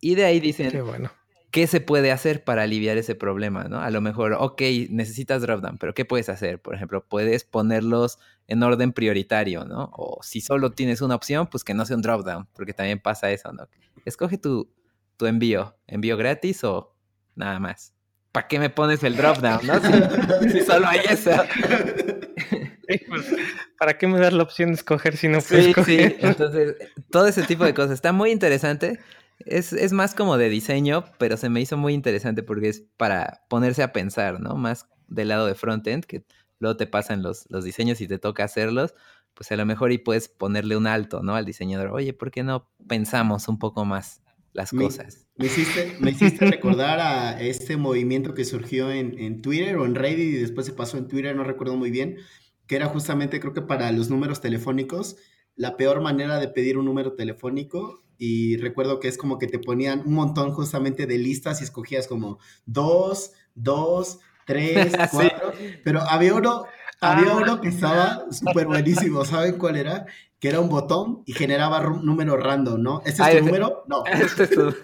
Y 0.00 0.16
de 0.16 0.24
ahí 0.24 0.40
dicen, 0.40 0.72
qué, 0.72 0.80
bueno. 0.82 1.12
¿qué 1.52 1.68
se 1.68 1.80
puede 1.80 2.10
hacer 2.10 2.42
para 2.42 2.62
aliviar 2.64 2.96
ese 2.96 3.14
problema? 3.14 3.64
¿no? 3.64 3.80
A 3.80 3.90
lo 3.90 4.00
mejor, 4.00 4.32
ok, 4.32 4.60
necesitas 4.88 5.42
dropdown, 5.42 5.78
pero 5.78 5.94
¿qué 5.94 6.04
puedes 6.04 6.28
hacer? 6.28 6.60
Por 6.60 6.74
ejemplo, 6.74 7.04
puedes 7.06 7.44
ponerlos 7.44 8.18
en 8.48 8.62
orden 8.62 8.92
prioritario, 8.92 9.64
¿no? 9.64 9.90
O 9.92 10.18
si 10.22 10.40
solo 10.40 10.72
tienes 10.72 11.02
una 11.02 11.14
opción, 11.14 11.46
pues 11.46 11.62
que 11.62 11.74
no 11.74 11.86
sea 11.86 11.94
un 11.94 12.02
dropdown, 12.02 12.48
porque 12.52 12.74
también 12.74 12.98
pasa 12.98 13.30
eso, 13.30 13.52
¿no? 13.52 13.68
Escoge 14.04 14.38
tu, 14.38 14.72
tu 15.16 15.26
envío, 15.26 15.76
envío 15.86 16.16
gratis 16.16 16.64
o 16.64 16.96
nada 17.36 17.60
más. 17.60 17.94
¿Para 18.32 18.48
qué 18.48 18.58
me 18.58 18.70
pones 18.70 19.02
el 19.02 19.16
drop 19.16 19.38
down? 19.38 19.66
¿no? 19.66 20.50
Si, 20.50 20.60
solo 20.60 20.86
hay 20.86 21.00
eso. 21.08 21.30
Pues, 23.08 23.26
¿Para 23.78 23.96
qué 23.98 24.08
me 24.08 24.18
das 24.18 24.32
la 24.32 24.42
opción 24.42 24.70
de 24.70 24.74
escoger 24.74 25.16
si 25.16 25.28
no 25.28 25.40
puedes 25.40 25.66
escoger? 25.66 26.12
Sí, 26.12 26.16
entonces, 26.20 26.74
todo 27.10 27.26
ese 27.26 27.44
tipo 27.44 27.64
de 27.64 27.72
cosas. 27.72 27.92
Está 27.92 28.12
muy 28.12 28.30
interesante. 28.30 28.98
Es, 29.38 29.72
es, 29.72 29.92
más 29.92 30.14
como 30.14 30.36
de 30.36 30.48
diseño, 30.48 31.04
pero 31.18 31.36
se 31.36 31.48
me 31.48 31.60
hizo 31.60 31.76
muy 31.76 31.94
interesante 31.94 32.42
porque 32.42 32.68
es 32.68 32.82
para 32.96 33.44
ponerse 33.48 33.82
a 33.82 33.92
pensar, 33.92 34.40
¿no? 34.40 34.56
Más 34.56 34.88
del 35.06 35.28
lado 35.28 35.46
de 35.46 35.54
frontend, 35.54 36.04
que 36.04 36.24
luego 36.58 36.76
te 36.76 36.86
pasan 36.86 37.22
los, 37.22 37.46
los 37.48 37.64
diseños 37.64 38.00
y 38.00 38.08
te 38.08 38.18
toca 38.18 38.44
hacerlos, 38.44 38.94
pues 39.34 39.50
a 39.52 39.56
lo 39.56 39.64
mejor 39.64 39.92
y 39.92 39.98
puedes 39.98 40.28
ponerle 40.28 40.76
un 40.76 40.86
alto, 40.86 41.22
¿no? 41.22 41.36
Al 41.36 41.46
diseñador. 41.46 41.90
Oye, 41.92 42.12
¿por 42.12 42.30
qué 42.30 42.42
no 42.42 42.70
pensamos 42.86 43.48
un 43.48 43.58
poco 43.58 43.84
más? 43.84 44.20
Las 44.52 44.70
cosas. 44.72 45.26
Me 45.36 45.46
hiciste, 45.46 45.96
me 46.00 46.10
hiciste 46.10 46.46
recordar 46.46 47.00
a 47.00 47.40
este 47.40 47.76
movimiento 47.76 48.34
que 48.34 48.44
surgió 48.44 48.90
en, 48.90 49.42
Twitter 49.42 49.76
o 49.76 49.86
en 49.86 49.94
Reddit 49.94 50.34
y 50.34 50.38
después 50.38 50.66
se 50.66 50.72
pasó 50.72 50.98
en 50.98 51.08
Twitter, 51.08 51.34
no 51.36 51.44
recuerdo 51.44 51.76
muy 51.76 51.90
bien, 51.90 52.16
que 52.66 52.76
era 52.76 52.86
justamente 52.86 53.40
creo 53.40 53.52
que 53.52 53.62
para 53.62 53.90
los 53.92 54.10
números 54.10 54.40
telefónicos, 54.40 55.16
la 55.56 55.76
peor 55.76 56.00
manera 56.00 56.38
de 56.38 56.48
pedir 56.48 56.78
un 56.78 56.84
número 56.84 57.14
telefónico 57.14 58.02
y 58.18 58.56
recuerdo 58.58 59.00
que 59.00 59.08
es 59.08 59.16
como 59.16 59.38
que 59.38 59.46
te 59.46 59.58
ponían 59.58 60.02
un 60.06 60.14
montón 60.14 60.52
justamente 60.52 61.06
de 61.06 61.18
listas 61.18 61.60
y 61.60 61.64
escogías 61.64 62.06
como 62.06 62.38
dos, 62.66 63.32
dos, 63.54 64.18
tres, 64.46 64.92
cuatro, 65.10 65.52
pero 65.84 66.02
había 66.02 66.34
uno, 66.34 66.64
había 67.00 67.34
uno 67.34 67.54
ah. 67.54 67.60
que 67.60 67.68
estaba 67.68 68.24
súper 68.30 68.66
buenísimo, 68.66 69.24
¿saben 69.24 69.58
cuál 69.58 69.76
era? 69.76 70.06
que 70.40 70.48
era 70.48 70.58
un 70.58 70.70
botón 70.70 71.22
y 71.26 71.34
generaba 71.34 71.80
número 72.02 72.36
random, 72.36 72.82
¿no? 72.82 73.02
¿Este 73.04 73.22
es 73.28 73.38
tu 73.38 73.44
número? 73.44 73.84
No. 73.86 74.04
Este 74.06 74.44
es 74.44 74.50
tu... 74.50 74.74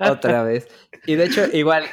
Otra 0.00 0.42
vez. 0.42 0.66
Y 1.06 1.14
de 1.14 1.26
hecho, 1.26 1.44
igual, 1.52 1.84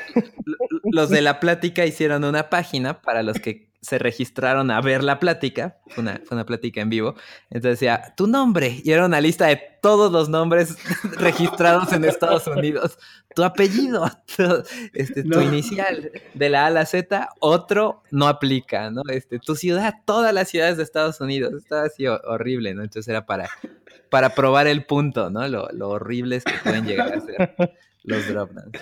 los 0.86 1.10
de 1.10 1.22
la 1.22 1.40
plática 1.40 1.86
hicieron 1.86 2.24
una 2.24 2.50
página 2.50 3.02
para 3.02 3.22
los 3.22 3.38
que 3.40 3.71
se 3.82 3.98
registraron 3.98 4.70
a 4.70 4.80
ver 4.80 5.04
la 5.04 5.20
plática, 5.20 5.78
fue 5.88 6.04
una, 6.04 6.22
fue 6.24 6.38
una 6.38 6.46
plática 6.46 6.82
en 6.82 6.90
vivo, 6.90 7.16
entonces 7.50 7.80
decía, 7.80 8.14
tu 8.16 8.28
nombre, 8.28 8.80
y 8.84 8.92
era 8.92 9.06
una 9.06 9.20
lista 9.20 9.48
de 9.48 9.60
todos 9.82 10.12
los 10.12 10.30
nombres 10.30 10.78
registrados 11.18 11.92
en 11.92 12.06
Estados 12.06 12.46
Unidos, 12.46 13.00
tu 13.36 13.44
apellido, 13.44 14.08
tu, 14.36 14.64
este, 14.94 15.24
tu 15.24 15.42
inicial, 15.42 16.12
de 16.36 16.50
la 16.50 16.66
A 16.66 16.68
a 16.68 16.70
la 16.70 16.86
Z, 16.86 17.30
otro 17.40 18.04
no 18.12 18.28
aplica, 18.28 18.92
¿no? 18.92 19.02
Este, 19.10 19.40
tu 19.40 19.56
ciudad, 19.56 19.96
todas 20.06 20.32
las 20.32 20.50
ciudades 20.50 20.78
de 20.78 20.84
Estados 20.84 21.20
Unidos, 21.20 21.54
estaba 21.54 21.84
así 21.84 22.06
horrible, 22.06 22.76
¿no? 22.76 22.84
Entonces 22.84 23.08
era 23.08 23.26
para, 23.26 23.50
para 24.10 24.36
probar 24.36 24.68
el 24.68 24.86
punto, 24.86 25.32
¿no? 25.32 25.48
Lo, 25.48 25.70
lo 25.72 25.90
horribles 25.90 26.44
que 26.44 26.54
pueden 26.64 26.86
llegar 26.86 27.14
a 27.14 27.22
ser 27.22 27.56
los 28.04 28.28
dropdowns. 28.28 28.78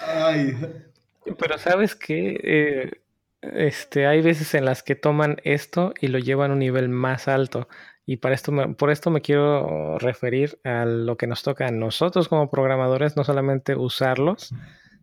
Pero 1.37 1.57
sabes 1.57 1.95
qué, 1.95 2.39
eh, 2.43 3.01
este, 3.41 4.07
hay 4.07 4.21
veces 4.21 4.53
en 4.53 4.65
las 4.65 4.83
que 4.83 4.95
toman 4.95 5.37
esto 5.43 5.93
y 5.99 6.07
lo 6.07 6.19
llevan 6.19 6.51
a 6.51 6.53
un 6.53 6.59
nivel 6.59 6.89
más 6.89 7.27
alto. 7.27 7.67
Y 8.05 8.17
para 8.17 8.33
esto 8.33 8.51
por 8.75 8.89
esto 8.89 9.11
me 9.11 9.21
quiero 9.21 9.99
referir 9.99 10.59
a 10.63 10.85
lo 10.85 11.15
que 11.15 11.27
nos 11.27 11.43
toca 11.43 11.67
a 11.67 11.71
nosotros 11.71 12.27
como 12.27 12.49
programadores, 12.49 13.15
no 13.15 13.23
solamente 13.23 13.75
usarlos, 13.75 14.53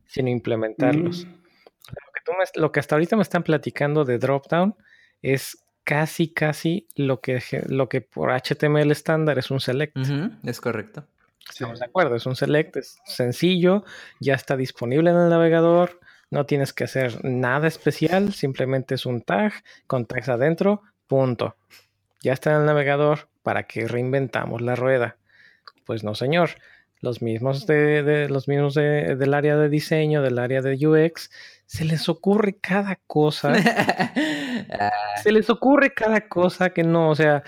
sino 0.07 0.29
implementarlos. 0.29 1.25
Mm. 1.25 1.37
Lo, 2.57 2.73
que 2.73 2.81
hasta 2.81 2.97
ahorita 2.97 3.15
me 3.15 3.23
están 3.23 3.45
platicando 3.45 4.05
de 4.05 4.19
Dropdown 4.19 4.75
es 5.23 5.57
casi, 5.85 6.33
casi 6.33 6.89
lo 6.97 7.21
que, 7.21 7.41
lo 7.69 7.89
que 7.89 8.01
por 8.01 8.31
HTML 8.33 8.91
estándar 8.91 9.39
es 9.39 9.53
un 9.53 9.61
select. 9.61 9.97
es 10.43 10.61
correcto. 10.61 11.07
Estamos 11.49 11.79
de 11.79 11.87
acuerdo, 11.87 12.17
es 12.17 12.27
un 12.27 12.35
select, 12.35 12.77
es 12.77 12.99
sencillo, 13.05 13.85
ya 14.19 14.35
está 14.35 14.57
disponible 14.57 15.11
en 15.11 15.17
el 15.17 15.31
navegador, 15.31 16.01
no 16.31 16.47
tienes 16.47 16.73
que 16.73 16.85
hacer 16.85 17.25
nada 17.25 17.69
especial, 17.69 18.33
simplemente 18.33 18.95
es 18.95 19.07
un 19.07 19.23
tag 19.23 19.53
con 19.87 20.07
tags 20.07 20.29
adentro, 20.29 20.83
punto. 21.07 21.57
Ya 22.23 22.33
está 22.33 22.51
en 22.53 22.61
el 22.61 22.67
navegador, 22.67 23.29
¿para 23.43 23.65
que 23.65 23.87
reinventamos 23.87 24.61
la 24.61 24.75
rueda? 24.75 25.17
Pues 25.85 26.03
no, 26.05 26.15
señor. 26.15 26.51
Los 27.01 27.21
mismos, 27.21 27.67
de, 27.67 28.27
los 28.31 28.49
mismos 28.49 28.75
del 28.75 29.35
área 29.35 29.57
de 29.57 29.69
diseño, 29.69 30.23
del 30.23 30.39
área 30.39 30.63
de 30.63 30.75
UX, 30.87 31.31
se 31.67 31.85
les 31.85 32.09
ocurre 32.09 32.57
cada 32.61 32.99
cosa. 33.07 33.53
Ah. 34.71 34.91
se 35.23 35.33
les 35.33 35.51
ocurre 35.51 35.93
cada 35.93 36.29
cosa 36.29 36.71
que 36.71 36.83
no, 36.83 37.11
o 37.11 37.15
sea, 37.15 37.45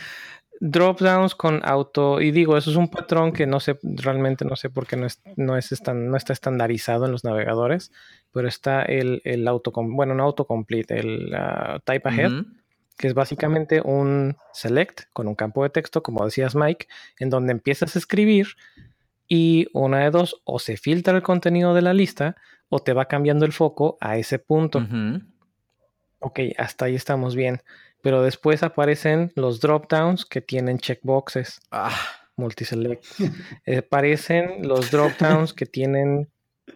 drop 0.60 1.00
downs 1.00 1.34
con 1.34 1.60
auto 1.64 2.20
y 2.20 2.30
digo 2.30 2.56
eso 2.56 2.70
es 2.70 2.76
un 2.76 2.88
patrón 2.88 3.32
que 3.32 3.46
no 3.46 3.60
sé 3.60 3.78
realmente 3.82 4.44
no 4.44 4.56
sé 4.56 4.70
por 4.70 4.86
qué 4.86 4.96
no 4.96 5.06
es 5.06 5.20
no 5.36 5.56
es 5.56 5.72
no 5.94 6.16
está 6.16 6.32
estandarizado 6.32 7.06
en 7.06 7.12
los 7.12 7.24
navegadores 7.24 7.92
pero 8.32 8.48
está 8.48 8.82
el, 8.82 9.22
el 9.24 9.46
auto 9.46 9.72
bueno 9.74 10.14
no 10.14 10.24
autocomplete 10.24 10.98
el 10.98 11.32
uh, 11.32 11.78
type 11.84 12.08
ahead 12.08 12.32
que 12.96 13.06
es 13.06 13.14
básicamente 13.14 13.80
un 13.80 14.36
select 14.52 15.02
con 15.12 15.28
un 15.28 15.36
campo 15.36 15.62
de 15.62 15.70
texto 15.70 16.02
como 16.02 16.24
decías 16.24 16.56
Mike 16.56 16.88
en 17.20 17.30
donde 17.30 17.52
empiezas 17.52 17.94
a 17.94 17.98
escribir 17.98 18.48
y 19.28 19.68
una 19.72 20.00
de 20.00 20.10
dos 20.10 20.40
o 20.44 20.58
se 20.58 20.76
filtra 20.76 21.14
el 21.14 21.22
contenido 21.22 21.74
de 21.74 21.82
la 21.82 21.94
lista 21.94 22.36
o 22.68 22.80
te 22.80 22.94
va 22.94 23.06
cambiando 23.06 23.44
el 23.44 23.52
foco 23.52 23.96
a 24.00 24.16
ese 24.16 24.38
punto. 24.38 24.84
Ok 26.18 26.40
hasta 26.56 26.86
ahí 26.86 26.96
estamos 26.96 27.36
bien 27.36 27.60
pero 28.02 28.22
después 28.22 28.62
aparecen 28.62 29.32
los 29.34 29.60
dropdowns 29.60 30.24
que 30.24 30.40
tienen 30.40 30.78
checkboxes. 30.78 31.60
Ah. 31.70 31.96
Multiselect. 32.36 33.04
aparecen 33.78 34.66
los 34.66 34.90
dropdowns 34.90 35.52
que 35.52 35.66
tienen 35.66 36.28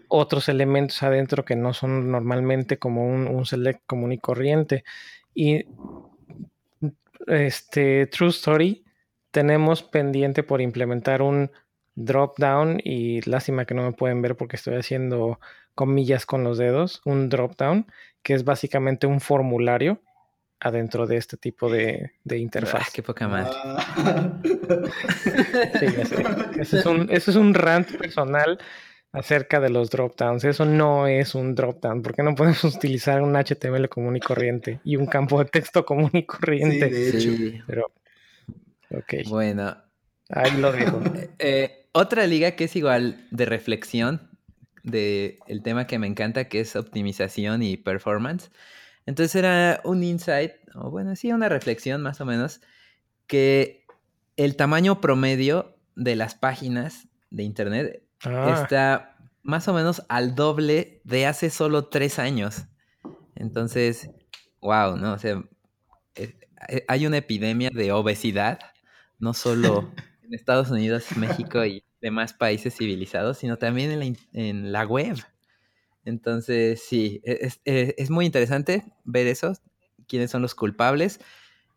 otros 0.08 0.48
elementos 0.48 1.02
adentro 1.02 1.44
que 1.44 1.56
no 1.56 1.72
son 1.72 2.10
normalmente 2.10 2.78
como 2.78 3.06
un, 3.06 3.46
select 3.46 3.82
común 3.86 4.12
y 4.12 4.18
corriente. 4.18 4.84
Y 5.34 5.66
este 7.26 8.06
True 8.06 8.30
Story 8.30 8.84
tenemos 9.30 9.82
pendiente 9.82 10.42
por 10.42 10.60
implementar 10.60 11.22
un 11.22 11.50
dropdown 11.94 12.80
y 12.82 13.20
lástima 13.28 13.64
que 13.64 13.74
no 13.74 13.82
me 13.82 13.92
pueden 13.92 14.22
ver 14.22 14.36
porque 14.36 14.56
estoy 14.56 14.74
haciendo 14.74 15.38
comillas 15.74 16.26
con 16.26 16.44
los 16.44 16.58
dedos, 16.58 17.00
un 17.04 17.28
dropdown 17.28 17.86
que 18.22 18.34
es 18.34 18.44
básicamente 18.44 19.06
un 19.06 19.20
formulario 19.20 20.00
adentro 20.62 21.06
de 21.06 21.16
este 21.16 21.36
tipo 21.36 21.68
de, 21.68 22.12
de 22.22 22.38
interfaz. 22.38 22.82
Ah, 22.86 22.90
qué 22.94 23.02
poca 23.02 23.26
madre. 23.26 23.50
sí, 25.78 25.86
Ese 26.60 26.78
es, 26.78 26.86
un, 26.86 27.08
es 27.10 27.28
un 27.28 27.52
rant 27.52 27.90
personal 27.96 28.58
acerca 29.10 29.58
de 29.58 29.70
los 29.70 29.90
dropdowns. 29.90 30.44
Eso 30.44 30.64
no 30.64 31.08
es 31.08 31.34
un 31.34 31.56
dropdown. 31.56 32.02
¿Por 32.02 32.14
qué 32.14 32.22
no 32.22 32.36
podemos 32.36 32.62
utilizar 32.76 33.22
un 33.22 33.34
HTML 33.34 33.88
común 33.88 34.16
y 34.16 34.20
corriente 34.20 34.80
y 34.84 34.96
un 34.96 35.06
campo 35.06 35.42
de 35.42 35.50
texto 35.50 35.84
común 35.84 36.10
y 36.12 36.24
corriente? 36.24 36.88
Sí, 36.88 37.36
de 37.36 37.48
hecho. 37.48 37.64
Pero, 37.66 37.92
ok. 38.90 39.28
Bueno. 39.28 39.76
Ahí 40.28 40.56
lo 40.58 40.72
dejo. 40.72 41.00
Eh, 41.44 41.88
otra 41.90 42.28
liga 42.28 42.52
que 42.52 42.64
es 42.64 42.76
igual 42.76 43.26
de 43.32 43.46
reflexión 43.46 44.30
de 44.84 45.40
el 45.48 45.62
tema 45.62 45.88
que 45.88 45.98
me 45.98 46.06
encanta, 46.06 46.44
que 46.44 46.60
es 46.60 46.76
optimización 46.76 47.64
y 47.64 47.76
performance 47.76 48.50
Entonces 49.06 49.34
era 49.34 49.80
un 49.84 50.02
insight, 50.02 50.52
o 50.74 50.90
bueno, 50.90 51.16
sí, 51.16 51.32
una 51.32 51.48
reflexión 51.48 52.02
más 52.02 52.20
o 52.20 52.24
menos, 52.24 52.60
que 53.26 53.84
el 54.36 54.56
tamaño 54.56 55.00
promedio 55.00 55.76
de 55.96 56.16
las 56.16 56.34
páginas 56.34 57.08
de 57.30 57.42
Internet 57.42 58.02
ah. 58.24 58.60
está 58.62 59.16
más 59.42 59.66
o 59.68 59.74
menos 59.74 60.02
al 60.08 60.34
doble 60.34 61.00
de 61.04 61.26
hace 61.26 61.50
solo 61.50 61.88
tres 61.88 62.18
años. 62.18 62.66
Entonces, 63.34 64.10
wow, 64.60 64.96
¿no? 64.96 65.14
O 65.14 65.18
sea, 65.18 65.42
eh, 66.14 66.38
eh, 66.68 66.84
hay 66.88 67.06
una 67.06 67.18
epidemia 67.18 67.70
de 67.72 67.92
obesidad, 67.92 68.60
no 69.18 69.34
solo 69.34 69.90
en 70.22 70.34
Estados 70.34 70.70
Unidos, 70.70 71.16
México 71.16 71.64
y 71.64 71.84
demás 72.00 72.32
países 72.32 72.76
civilizados, 72.76 73.38
sino 73.38 73.58
también 73.58 73.90
en 73.90 73.98
la, 73.98 74.16
en 74.32 74.72
la 74.72 74.84
web. 74.84 75.16
Entonces, 76.04 76.82
sí, 76.82 77.20
e, 77.24 77.48
e, 77.64 77.94
es, 77.96 78.10
muy 78.10 78.26
interesante 78.26 78.84
ver 79.04 79.26
eso, 79.26 79.52
quiénes 80.08 80.30
son 80.30 80.42
los 80.42 80.54
culpables, 80.54 81.20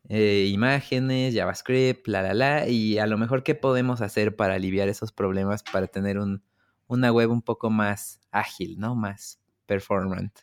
eh, 0.09 0.49
imágenes, 0.51 1.35
JavaScript, 1.35 2.07
la, 2.07 2.21
la, 2.21 2.33
la, 2.33 2.67
y 2.67 2.97
a 2.97 3.07
lo 3.07 3.17
mejor 3.17 3.43
qué 3.43 3.55
podemos 3.55 4.01
hacer 4.01 4.35
para 4.35 4.55
aliviar 4.55 4.87
esos 4.89 5.11
problemas, 5.11 5.63
para 5.63 5.87
tener 5.87 6.17
un, 6.17 6.43
una 6.87 7.11
web 7.11 7.31
un 7.31 7.41
poco 7.41 7.69
más 7.69 8.19
ágil, 8.31 8.79
¿no? 8.79 8.95
Más 8.95 9.39
performant. 9.65 10.39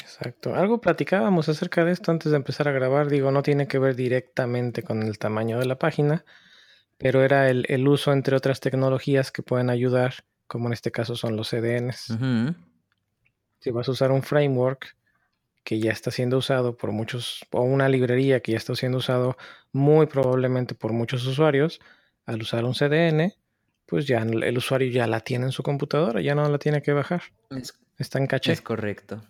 Exacto. 0.00 0.54
Algo 0.54 0.80
platicábamos 0.80 1.48
acerca 1.48 1.84
de 1.84 1.92
esto 1.92 2.10
antes 2.10 2.32
de 2.32 2.36
empezar 2.36 2.68
a 2.68 2.72
grabar. 2.72 3.08
Digo, 3.08 3.30
no 3.30 3.42
tiene 3.42 3.68
que 3.68 3.78
ver 3.78 3.94
directamente 3.94 4.82
con 4.82 5.02
el 5.02 5.18
tamaño 5.18 5.58
de 5.58 5.66
la 5.66 5.78
página, 5.78 6.24
pero 6.98 7.22
era 7.22 7.48
el, 7.48 7.64
el 7.68 7.86
uso 7.86 8.12
entre 8.12 8.36
otras 8.36 8.60
tecnologías 8.60 9.30
que 9.30 9.42
pueden 9.42 9.70
ayudar 9.70 10.24
como 10.52 10.66
en 10.66 10.74
este 10.74 10.92
caso 10.92 11.16
son 11.16 11.34
los 11.34 11.48
CDNs. 11.48 12.14
Si 13.58 13.70
vas 13.70 13.88
a 13.88 13.92
usar 13.92 14.12
un 14.12 14.22
framework 14.22 14.94
que 15.64 15.80
ya 15.80 15.92
está 15.92 16.10
siendo 16.10 16.36
usado 16.36 16.76
por 16.76 16.92
muchos, 16.92 17.46
o 17.52 17.62
una 17.62 17.88
librería 17.88 18.40
que 18.40 18.52
ya 18.52 18.58
está 18.58 18.74
siendo 18.74 18.98
usado 18.98 19.38
muy 19.72 20.04
probablemente 20.04 20.74
por 20.74 20.92
muchos 20.92 21.24
usuarios, 21.26 21.80
al 22.26 22.42
usar 22.42 22.66
un 22.66 22.74
CDN, 22.74 23.32
pues 23.86 24.06
ya 24.06 24.18
el 24.18 24.58
usuario 24.58 24.90
ya 24.90 25.06
la 25.06 25.20
tiene 25.20 25.46
en 25.46 25.52
su 25.52 25.62
computadora, 25.62 26.20
ya 26.20 26.34
no 26.34 26.46
la 26.46 26.58
tiene 26.58 26.82
que 26.82 26.92
bajar. 26.92 27.22
está 27.96 28.18
en 28.18 28.26
caché. 28.26 28.52
Es 28.52 28.60
correcto. 28.60 29.22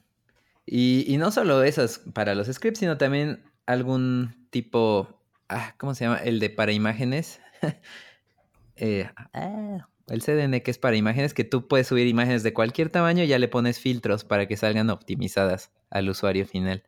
Y, 0.67 1.05
y, 1.07 1.19
no 1.19 1.31
solo 1.31 1.63
esas 1.63 2.01
para 2.01 2.35
los 2.35 2.49
scripts, 2.49 2.81
sino 2.81 2.99
también 2.99 3.45
algún 3.67 4.49
tipo, 4.51 5.23
ah, 5.49 5.75
¿cómo 5.79 5.95
se 5.95 6.05
llama? 6.05 6.17
El 6.17 6.41
de 6.41 6.51
para 6.51 6.73
imágenes. 6.73 7.41
eh, 8.77 9.09
ah, 9.35 9.87
el 10.13 10.23
CDN 10.23 10.61
que 10.61 10.71
es 10.71 10.79
para 10.79 10.97
imágenes, 10.97 11.33
que 11.33 11.45
tú 11.45 11.67
puedes 11.67 11.87
subir 11.87 12.07
imágenes 12.07 12.43
de 12.43 12.53
cualquier 12.53 12.91
tamaño 12.91 13.25
y 13.25 13.29
ya 13.29 13.39
le 13.39 13.49
pones 13.49 13.81
filtros 13.81 14.25
para 14.25 14.47
que 14.47 14.59
salgan 14.59 14.91
optimizadas 14.91 15.73
al 15.89 16.09
usuario 16.11 16.47
final. 16.47 16.83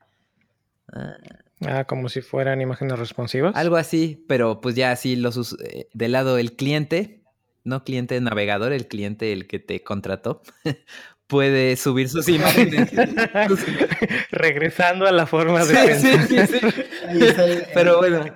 Ah, 1.63 1.85
como 1.85 2.11
si 2.11 2.21
fueran 2.21 2.61
imágenes 2.61 2.99
responsivas. 2.99 3.57
Algo 3.57 3.77
así, 3.77 4.23
pero 4.29 4.61
pues 4.61 4.75
ya 4.75 4.93
así 4.93 5.17
los 5.17 5.57
eh, 5.65 5.89
del 5.95 6.13
lado 6.13 6.37
el 6.37 6.55
cliente, 6.55 7.23
no 7.65 7.83
cliente 7.83 8.21
navegador, 8.21 8.75
el 8.75 8.89
cliente 8.89 9.33
el 9.33 9.47
que 9.47 9.59
te 9.59 9.83
contrató, 9.83 10.43
puede 11.27 11.77
subir 11.77 12.11
sus 12.11 12.29
imágenes. 12.29 12.91
Regresando 14.31 15.07
a 15.07 15.13
la 15.13 15.27
forma 15.27 15.65
de 15.65 15.99
sí, 15.99 16.13
Sí, 16.29 16.47
sí, 16.47 17.63
Pero 17.73 17.97
bueno, 17.99 18.27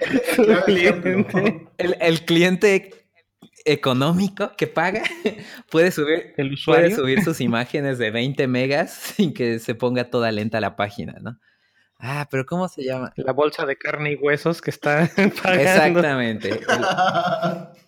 el, 1.77 1.97
el 2.01 2.25
cliente 2.25 2.98
económico 3.69 4.53
que 4.57 4.67
paga 4.67 5.03
puede 5.71 5.91
subir, 5.91 6.35
¿El 6.37 6.57
puede 6.65 6.95
subir 6.95 7.23
sus 7.23 7.41
imágenes 7.43 7.99
de 7.99 8.11
20 8.11 8.47
megas 8.49 8.93
sin 8.93 9.35
que 9.35 9.59
se 9.59 9.75
ponga 9.75 10.11
toda 10.11 10.33
lenta 10.33 10.61
la 10.61 10.77
página, 10.77 11.19
¿no? 11.21 11.39
Ah, 12.01 12.29
pero 12.31 12.47
¿cómo 12.47 12.69
se 12.69 12.85
llama? 12.85 13.13
La 13.17 13.33
bolsa 13.33 13.67
de 13.67 13.77
carne 13.77 14.13
y 14.13 14.15
huesos 14.15 14.63
que 14.63 14.71
está 14.71 15.11
pagando. 15.43 15.63
Exactamente. 15.63 16.61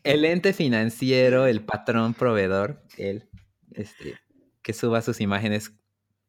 El, 0.03 0.24
ente 0.24 0.53
financiero, 0.53 1.47
el 1.47 1.61
patrón 1.61 2.14
proveedor, 2.14 2.83
él, 2.99 3.28
este, 3.72 4.18
que 4.62 4.72
suba 4.72 5.01
sus 5.01 5.20
imágenes 5.20 5.72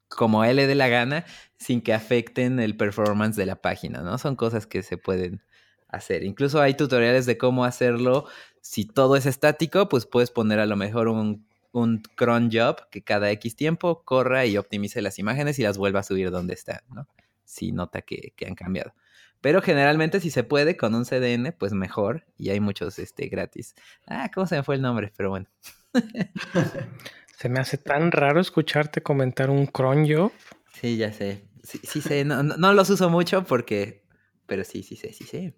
como 0.10 0.44
él 0.44 0.58
le 0.58 0.68
dé 0.68 0.76
la 0.76 0.90
gana 0.90 1.26
sin 1.58 1.82
que 1.82 1.94
afecten 1.94 2.60
el 2.60 2.78
performance 2.78 3.36
de 3.36 3.46
la 3.46 3.56
página, 3.56 4.02
¿no? 4.02 4.18
Son 4.18 4.36
cosas 4.36 4.68
que 4.68 4.84
se 4.84 4.98
pueden 4.98 5.42
hacer. 5.88 6.24
Incluso 6.24 6.62
hay 6.62 6.74
tutoriales 6.74 7.26
de 7.26 7.38
cómo 7.38 7.66
hacerlo 7.66 8.28
si 8.62 8.86
todo 8.86 9.16
es 9.16 9.26
estático, 9.26 9.90
pues 9.90 10.06
puedes 10.06 10.32
poner 10.32 10.60
a 10.60 10.66
lo 10.66 10.76
mejor 10.76 11.08
un, 11.08 11.46
un 11.72 12.02
cron 12.16 12.50
job 12.52 12.90
que 12.90 13.04
cada 13.04 13.32
X 13.32 13.56
tiempo 13.56 14.04
corra 14.04 14.46
y 14.46 14.58
optimice 14.58 15.02
las 15.02 15.20
imágenes 15.20 15.60
y 15.60 15.64
las 15.64 15.78
vuelva 15.78 16.02
a 16.02 16.04
subir 16.04 16.32
donde 16.32 16.54
están, 16.54 16.82
¿no? 16.90 17.08
Si 17.44 17.72
nota 17.72 18.02
que, 18.02 18.34
han 18.46 18.56
cambiado. 18.56 18.94
Pero 19.42 19.62
generalmente 19.62 20.20
si 20.20 20.30
se 20.30 20.44
puede 20.44 20.78
con 20.78 20.94
un 20.94 21.04
CDN, 21.04 21.54
pues 21.58 21.74
mejor. 21.74 22.26
Y 22.38 22.52
hay 22.52 22.60
muchos 22.60 23.00
este, 23.00 23.28
gratis. 23.28 23.76
Ah, 24.06 24.30
¿cómo 24.34 24.46
se 24.46 24.56
me 24.56 24.64
fue 24.64 24.76
el 24.76 24.82
nombre? 24.82 25.12
Pero 25.18 25.32
bueno. 25.32 25.48
se 27.38 27.50
me 27.50 27.60
hace 27.60 27.78
tan 27.78 28.12
raro 28.12 28.40
escucharte 28.40 29.02
comentar 29.02 29.50
un 29.50 29.66
cron 29.66 30.08
job. 30.08 30.32
Sí, 30.80 30.96
ya 30.96 31.12
sé. 31.12 31.44
Sí, 31.64 31.80
sí 31.84 32.02
sé. 32.02 32.24
No, 32.24 32.44
no, 32.44 32.56
no, 32.58 32.74
los 32.74 32.90
uso 32.92 33.10
mucho 33.10 33.44
porque... 33.44 34.04
Pero 34.46 34.64
sí, 34.64 34.84
sí 34.84 34.96
sé, 34.96 35.12
sí 35.12 35.24
sé. 35.24 35.56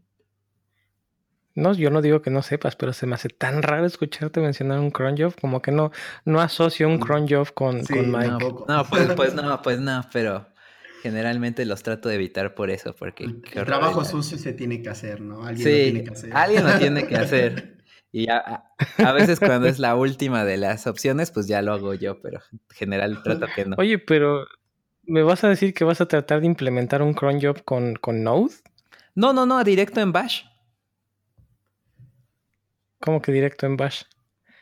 No, 1.55 1.73
yo 1.73 1.91
no 1.91 2.01
digo 2.01 2.21
que 2.21 2.31
no 2.31 2.41
sepas, 2.41 2.75
pero 2.75 2.93
se 2.93 3.05
me 3.05 3.15
hace 3.15 3.29
tan 3.29 3.61
raro 3.61 3.85
escucharte 3.85 4.39
mencionar 4.39 4.79
un 4.79 4.89
cron 4.89 5.15
job, 5.17 5.35
como 5.39 5.61
que 5.61 5.71
no, 5.71 5.91
no 6.25 6.41
asocio 6.41 6.87
un 6.87 6.95
mm. 6.95 6.99
cron 6.99 7.27
job 7.29 7.53
con, 7.53 7.77
Mike. 7.77 8.37
No, 8.67 8.85
pues, 8.89 9.13
pues, 9.15 9.33
no, 9.35 9.61
pues 9.61 9.79
no, 9.79 10.03
pero 10.11 10.47
generalmente 11.03 11.65
los 11.65 11.83
trato 11.83 12.09
de 12.09 12.15
evitar 12.15 12.55
por 12.55 12.71
eso, 12.71 12.95
porque... 12.95 13.25
El, 13.25 13.65
trabajo 13.65 14.03
sucio 14.03 14.37
se 14.37 14.53
tiene 14.53 14.81
que 14.81 14.89
hacer, 14.89 15.21
¿no? 15.21 15.45
Alguien 15.45 15.67
lo 15.67 15.83
tiene 15.83 16.03
que 16.03 16.11
hacer. 16.11 16.35
Alguien 16.35 16.65
lo 16.65 16.79
tiene 16.79 17.07
que 17.07 17.15
hacer. 17.15 17.73
Y 18.15 18.29
a, 18.29 18.63
a, 18.99 19.11
veces 19.11 19.39
cuando 19.39 19.67
es 19.67 19.79
la 19.79 19.95
última 19.95 20.45
de 20.45 20.57
las 20.57 20.85
opciones, 20.85 21.31
pues 21.31 21.47
ya 21.47 21.63
lo 21.63 21.73
hago 21.73 21.95
yo, 21.95 22.21
pero 22.21 22.41
en 22.51 22.59
general 22.69 23.23
trato 23.23 23.47
que 23.55 23.65
no. 23.65 23.75
Oye, 23.79 23.97
pero 23.97 24.45
¿me 25.01 25.23
vas 25.23 25.43
a 25.43 25.49
decir 25.49 25.73
que 25.73 25.83
vas 25.83 25.99
a 25.99 26.07
tratar 26.07 26.41
de 26.41 26.45
implementar 26.45 27.01
un 27.01 27.15
cron 27.15 27.41
job 27.41 27.63
con, 27.63 27.95
con 27.95 28.23
Node? 28.23 28.53
No, 29.15 29.33
no, 29.33 29.47
no, 29.47 29.63
directo 29.63 29.99
en 29.99 30.11
Bash. 30.11 30.43
¿Cómo 33.03 33.21
que 33.21 33.33
directo 33.33 33.65
en 33.65 33.75
Bash? 33.75 34.03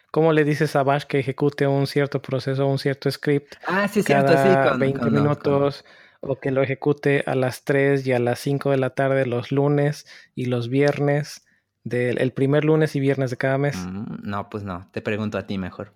¿Cómo 0.09 0.33
le 0.33 0.43
dices 0.43 0.75
a 0.75 0.81
Bash 0.81 1.03
que 1.03 1.19
ejecute 1.19 1.67
un 1.67 1.85
cierto 1.85 2.23
proceso, 2.23 2.65
un 2.65 2.79
cierto 2.79 3.11
script? 3.11 3.53
Ah, 3.67 3.87
sí, 3.87 4.01
cierto, 4.01 4.33
sí, 4.35 4.49
con, 4.67 4.79
20 4.79 5.11
minutos. 5.11 5.85
O 6.21 6.39
que 6.39 6.49
lo 6.49 6.63
ejecute 6.63 7.23
a 7.27 7.35
las 7.35 7.63
3 7.65 8.05
y 8.07 8.13
a 8.13 8.19
las 8.19 8.39
5 8.39 8.71
de 8.71 8.77
la 8.77 8.95
tarde 8.95 9.27
los 9.27 9.51
lunes 9.51 10.07
y 10.33 10.45
los 10.45 10.69
viernes. 10.69 11.45
Del, 11.83 12.19
el 12.19 12.33
primer 12.33 12.65
lunes 12.65 12.95
y 12.95 12.99
viernes 12.99 13.29
de 13.29 13.37
cada 13.37 13.59
mes. 13.59 13.77
Mm, 13.77 14.21
no, 14.23 14.49
pues 14.49 14.63
no. 14.63 14.89
Te 14.91 15.03
pregunto 15.03 15.37
a 15.37 15.45
ti 15.45 15.59
mejor. 15.59 15.93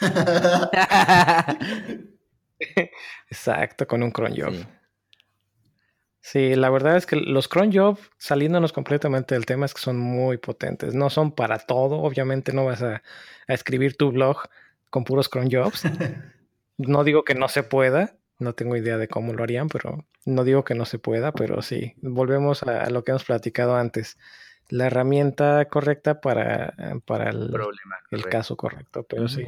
Exacto, 3.28 3.88
con 3.88 4.04
un 4.04 4.12
cron 4.12 4.36
job. 4.36 4.52
Sí, 4.52 4.64
la 6.34 6.70
verdad 6.70 6.96
es 6.96 7.06
que 7.06 7.16
los 7.16 7.48
cron 7.48 7.72
job, 7.72 7.98
saliéndonos 8.18 8.72
completamente 8.72 9.34
del 9.34 9.46
tema, 9.46 9.66
es 9.66 9.74
que 9.74 9.80
son 9.80 9.98
muy 9.98 10.36
potentes. 10.36 10.94
No 10.94 11.10
son 11.10 11.32
para 11.32 11.58
todo, 11.58 11.96
obviamente 12.02 12.52
no 12.52 12.64
vas 12.64 12.82
a, 12.82 13.02
escribir 13.46 13.96
tu 13.96 14.10
blog 14.12 14.42
con 14.90 15.04
puros 15.04 15.28
cron 15.28 15.50
jobs. 15.50 15.84
no 16.76 17.04
digo 17.04 17.24
que 17.24 17.34
no 17.34 17.48
se 17.48 17.62
pueda, 17.62 18.16
no 18.38 18.54
tengo 18.54 18.76
idea 18.76 18.98
de 18.98 19.08
cómo 19.08 19.32
lo 19.32 19.42
harían, 19.42 19.68
pero 19.68 20.04
no 20.26 20.44
digo 20.44 20.64
que 20.64 20.74
no 20.74 20.84
se 20.84 20.98
pueda, 20.98 21.32
pero 21.32 21.62
sí, 21.62 21.94
volvemos 22.02 22.62
a, 22.62 22.90
lo 22.90 23.04
que 23.04 23.12
hemos 23.12 23.24
platicado 23.24 23.76
antes. 23.76 24.18
La 24.68 24.86
herramienta 24.88 25.64
correcta 25.66 26.20
para, 26.20 26.74
para 27.06 27.30
el, 27.30 27.50
el 28.10 28.24
caso 28.26 28.56
correcto, 28.56 29.06
pero 29.08 29.28
sí. 29.28 29.46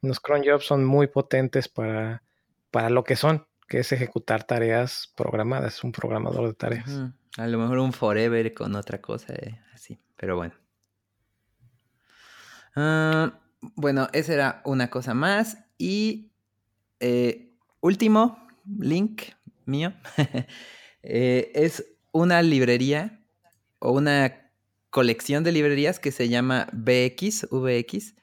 Los 0.00 0.20
cron 0.20 0.42
jobs 0.44 0.64
son 0.64 0.84
muy 0.84 1.08
potentes 1.08 1.68
para, 1.68 2.22
para 2.70 2.88
lo 2.88 3.04
que 3.04 3.16
son 3.16 3.46
que 3.68 3.80
es 3.80 3.92
ejecutar 3.92 4.44
tareas 4.44 5.12
programadas, 5.14 5.84
un 5.84 5.92
programador 5.92 6.48
de 6.48 6.54
tareas. 6.54 6.90
A 7.36 7.46
lo 7.46 7.58
mejor 7.58 7.78
un 7.78 7.92
forever 7.92 8.54
con 8.54 8.74
otra 8.74 9.00
cosa, 9.00 9.34
eh, 9.34 9.60
así, 9.74 9.98
pero 10.16 10.36
bueno. 10.36 10.54
Ah, 12.74 13.38
bueno, 13.60 14.08
esa 14.12 14.32
era 14.32 14.62
una 14.64 14.88
cosa 14.88 15.12
más. 15.12 15.58
Y 15.76 16.32
eh, 16.98 17.52
último 17.80 18.48
link 18.78 19.22
mío 19.66 19.92
eh, 21.02 21.52
es 21.54 21.84
una 22.10 22.42
librería 22.42 23.20
o 23.78 23.92
una 23.92 24.50
colección 24.90 25.44
de 25.44 25.52
librerías 25.52 26.00
que 26.00 26.10
se 26.10 26.28
llama 26.28 26.68
VX, 26.72 27.48
VX. 27.50 28.14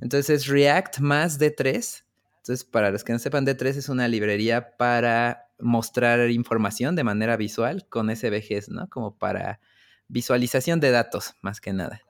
Entonces 0.00 0.30
es 0.30 0.46
React 0.48 0.98
más 0.98 1.38
D3 1.38 2.01
entonces, 2.42 2.64
para 2.64 2.90
los 2.90 3.04
que 3.04 3.12
no 3.12 3.20
sepan, 3.20 3.46
D3 3.46 3.66
es 3.76 3.88
una 3.88 4.08
librería 4.08 4.76
para 4.76 5.46
mostrar 5.60 6.28
información 6.28 6.96
de 6.96 7.04
manera 7.04 7.36
visual 7.36 7.86
con 7.88 8.14
SVGs, 8.14 8.68
¿no? 8.68 8.88
Como 8.88 9.16
para 9.16 9.60
visualización 10.08 10.80
de 10.80 10.90
datos, 10.90 11.36
más 11.40 11.60
que 11.60 11.72
nada. 11.72 12.02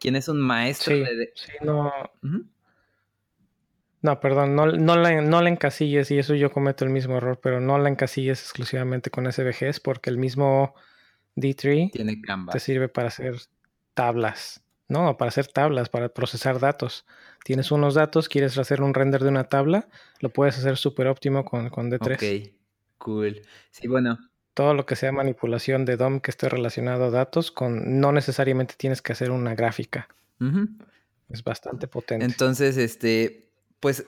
¿Quién 0.00 0.16
es 0.16 0.26
un 0.26 0.40
maestro 0.40 0.96
de... 0.96 1.30
Sí, 1.36 1.52
no... 1.62 1.92
No, 4.00 4.18
perdón, 4.18 4.56
no, 4.56 4.66
no, 4.66 4.96
la, 4.96 5.20
no 5.20 5.40
la 5.40 5.48
encasilles 5.48 6.10
y 6.10 6.18
eso 6.18 6.34
yo 6.34 6.50
cometo 6.50 6.84
el 6.84 6.90
mismo 6.90 7.18
error, 7.18 7.38
pero 7.40 7.60
no 7.60 7.78
la 7.78 7.88
encasilles 7.88 8.40
exclusivamente 8.40 9.10
con 9.10 9.30
SVGs 9.32 9.78
porque 9.78 10.10
el 10.10 10.18
mismo 10.18 10.74
D3 11.36 11.92
Tiene 11.92 12.20
Canva. 12.20 12.52
te 12.52 12.58
sirve 12.58 12.88
para 12.88 13.08
hacer 13.08 13.36
tablas, 13.94 14.64
¿no? 14.88 15.16
Para 15.16 15.28
hacer 15.28 15.46
tablas, 15.46 15.88
para 15.88 16.08
procesar 16.08 16.58
datos. 16.58 17.06
Tienes 17.44 17.70
unos 17.70 17.94
datos, 17.94 18.28
quieres 18.28 18.56
hacer 18.58 18.82
un 18.82 18.94
render 18.94 19.22
de 19.22 19.28
una 19.28 19.44
tabla, 19.44 19.88
lo 20.20 20.30
puedes 20.30 20.58
hacer 20.58 20.76
súper 20.76 21.06
óptimo 21.08 21.44
con, 21.44 21.70
con 21.70 21.90
D3. 21.90 22.14
Ok, 22.14 22.54
cool. 22.98 23.42
Sí, 23.70 23.88
bueno. 23.88 24.18
Todo 24.54 24.74
lo 24.74 24.84
que 24.84 24.96
sea 24.96 25.12
manipulación 25.12 25.84
de 25.84 25.96
DOM 25.96 26.20
que 26.20 26.30
esté 26.30 26.48
relacionado 26.48 27.04
a 27.04 27.10
datos, 27.10 27.50
con 27.50 28.00
no 28.00 28.12
necesariamente 28.12 28.74
tienes 28.76 29.00
que 29.00 29.12
hacer 29.12 29.30
una 29.30 29.54
gráfica. 29.54 30.08
Es 31.30 31.42
bastante 31.42 31.86
potente. 31.86 32.24
Entonces, 32.24 32.76
este, 32.76 33.48
pues 33.80 34.04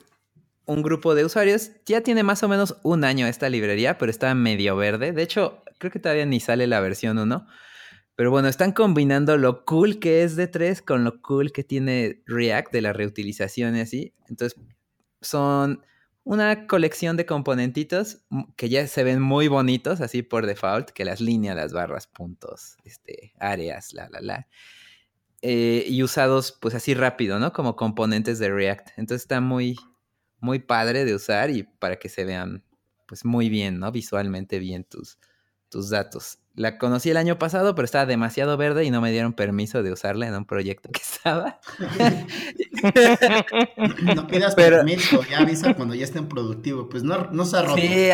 un 0.67 0.83
grupo 0.83 1.15
de 1.15 1.25
usuarios 1.25 1.71
ya 1.85 2.01
tiene 2.01 2.23
más 2.23 2.43
o 2.43 2.49
menos 2.49 2.77
un 2.83 3.05
año 3.05 3.27
esta 3.27 3.49
librería, 3.49 3.99
pero 3.99 4.11
está 4.11 4.35
medio 4.35 4.77
verde. 4.77 5.13
De 5.13 5.23
hecho, 5.23 5.63
creo 5.79 5.91
que 5.91 5.99
todavía 5.99 6.27
ni 6.27 6.41
sale 6.41 6.67
la 6.67 6.81
versión 6.81 7.19
1. 7.19 7.47
Pero 8.17 8.31
bueno, 8.31 8.49
están 8.49 8.73
combinando 8.73 9.37
lo 9.37 9.65
cool 9.65 9.99
que 9.99 10.23
es 10.23 10.37
D3 10.37 10.85
con 10.85 11.05
lo 11.05 11.21
cool 11.21 11.53
que 11.53 11.65
tiene 11.65 12.23
React 12.27 12.73
de 12.73 12.83
la 12.83 12.93
reutilización 12.93 13.77
y 13.77 13.81
así. 13.81 14.15
Entonces, 14.29 14.61
son 15.21 15.83
una 16.23 16.67
colección 16.67 17.17
de 17.17 17.27
componentitos 17.27 18.25
que 18.57 18.69
ya 18.69 18.87
se 18.87 19.05
ven 19.05 19.21
muy 19.21 19.49
bonitos 19.49 20.01
así 20.01 20.23
por 20.23 20.47
default, 20.47 20.91
que 20.91 21.05
las 21.05 21.21
líneas, 21.21 21.57
las 21.57 21.73
barras, 21.73 22.07
puntos, 22.07 22.77
este, 22.85 23.35
áreas, 23.39 23.93
la, 23.93 24.09
la, 24.09 24.21
la. 24.21 24.49
Eh, 25.43 25.85
y 25.87 26.03
usados 26.03 26.57
pues 26.61 26.75
así 26.75 26.95
rápido, 26.95 27.39
¿no? 27.39 27.53
Como 27.53 27.77
componentes 27.77 28.39
de 28.39 28.51
React. 28.51 28.91
Entonces 28.97 29.23
está 29.23 29.41
muy, 29.41 29.77
muy 30.41 30.61
padre 30.61 31.05
de 31.05 31.15
usar 31.15 31.51
y 31.51 31.65
para 31.65 31.97
que 31.97 32.09
se 32.09 32.25
vean 32.25 32.65
pues 33.07 33.25
muy 33.25 33.51
bien, 33.51 33.79
¿no? 33.79 33.93
Visualmente 33.93 34.59
bien 34.59 34.85
tus, 34.85 35.19
tus 35.75 35.91
datos. 35.91 36.39
La 36.55 36.79
conocí 36.79 37.11
el 37.11 37.17
año 37.17 37.37
pasado, 37.37 37.75
pero 37.75 37.85
estaba 37.85 38.07
demasiado 38.07 38.57
verde 38.57 38.85
y 38.85 38.93
no 38.93 39.01
me 39.01 39.11
dieron 39.11 39.33
permiso 39.33 39.83
de 39.83 39.91
usarla 39.91 40.29
en 40.29 40.37
un 40.37 40.45
proyecto 40.45 40.89
que 40.93 41.01
estaba. 41.03 41.59
no 44.15 44.25
pidas 44.29 44.55
permiso, 44.55 45.21
ya 45.29 45.41
avisa 45.41 45.75
cuando 45.75 45.97
ya 45.97 46.05
estén 46.05 46.29
productivo. 46.29 46.89
Pues 46.89 47.03
no, 47.03 47.29
no 47.33 47.45
se 47.45 47.61
roto. 47.61 47.77
Sí, 47.77 48.09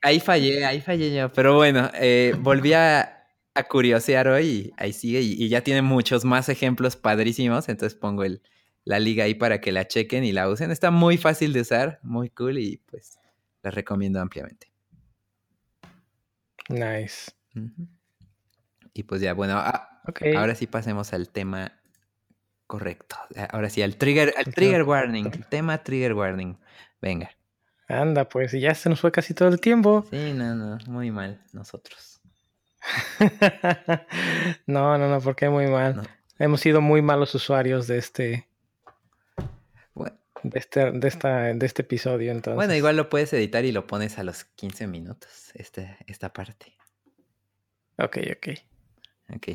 ahí 0.00 0.18
fallé, 0.18 0.64
ahí 0.64 0.80
fallé 0.80 1.14
yo. 1.14 1.30
Pero 1.30 1.56
bueno, 1.56 1.90
eh, 1.92 2.34
volví 2.38 2.72
a, 2.72 3.26
a, 3.52 3.62
curiosear 3.64 4.28
hoy 4.28 4.46
y 4.46 4.72
ahí 4.78 4.94
sigue. 4.94 5.20
Y, 5.20 5.46
ya 5.50 5.60
tiene 5.60 5.82
muchos 5.82 6.24
más 6.24 6.48
ejemplos 6.48 6.96
padrísimos. 6.96 7.68
Entonces 7.68 7.98
pongo 7.98 8.24
el, 8.24 8.40
la 8.84 8.98
liga 8.98 9.24
ahí 9.24 9.34
para 9.34 9.60
que 9.60 9.72
la 9.72 9.86
chequen 9.86 10.24
y 10.24 10.32
la 10.32 10.48
usen. 10.48 10.70
Está 10.70 10.90
muy 10.90 11.18
fácil 11.18 11.52
de 11.52 11.60
usar, 11.60 12.00
muy 12.02 12.30
cool 12.30 12.56
y 12.56 12.78
pues 12.86 13.18
la 13.62 13.70
recomiendo 13.70 14.22
ampliamente. 14.22 14.68
Nice. 16.68 17.32
Y 18.92 19.02
pues 19.04 19.20
ya, 19.20 19.34
bueno, 19.34 19.58
ah, 19.58 20.02
ahora 20.36 20.54
sí 20.54 20.66
pasemos 20.66 21.12
al 21.12 21.28
tema 21.28 21.72
correcto. 22.66 23.16
Ahora 23.50 23.70
sí, 23.70 23.82
al 23.82 23.96
trigger, 23.96 24.34
al 24.36 24.52
trigger 24.52 24.82
warning. 24.82 25.30
tema 25.48 25.82
trigger 25.82 26.14
warning. 26.14 26.56
Venga. 27.00 27.30
Anda, 27.88 28.28
pues 28.28 28.52
ya 28.52 28.74
se 28.74 28.88
nos 28.88 29.00
fue 29.00 29.12
casi 29.12 29.32
todo 29.32 29.48
el 29.48 29.60
tiempo. 29.60 30.04
Sí, 30.10 30.32
no, 30.32 30.54
no, 30.54 30.78
muy 30.88 31.10
mal 31.10 31.40
nosotros. 31.52 32.20
no, 34.66 34.98
no, 34.98 35.08
no, 35.08 35.20
porque 35.20 35.48
muy 35.48 35.66
mal. 35.68 36.08
Hemos 36.38 36.60
sido 36.60 36.80
muy 36.80 37.00
malos 37.00 37.34
usuarios 37.34 37.86
de 37.86 37.98
este, 37.98 38.48
de 40.42 40.58
este, 40.58 40.90
de, 40.92 41.08
esta, 41.08 41.54
de 41.54 41.66
este 41.66 41.82
episodio. 41.82 42.32
Entonces. 42.32 42.56
Bueno, 42.56 42.74
igual 42.74 42.96
lo 42.96 43.08
puedes 43.08 43.32
editar 43.32 43.64
y 43.64 43.72
lo 43.72 43.86
pones 43.86 44.18
a 44.18 44.22
los 44.22 44.44
15 44.44 44.86
minutos, 44.86 45.50
este, 45.54 45.96
esta 46.06 46.32
parte. 46.32 46.74
Ok, 47.98 48.18
ok. 48.36 48.48
Ok. 49.34 49.48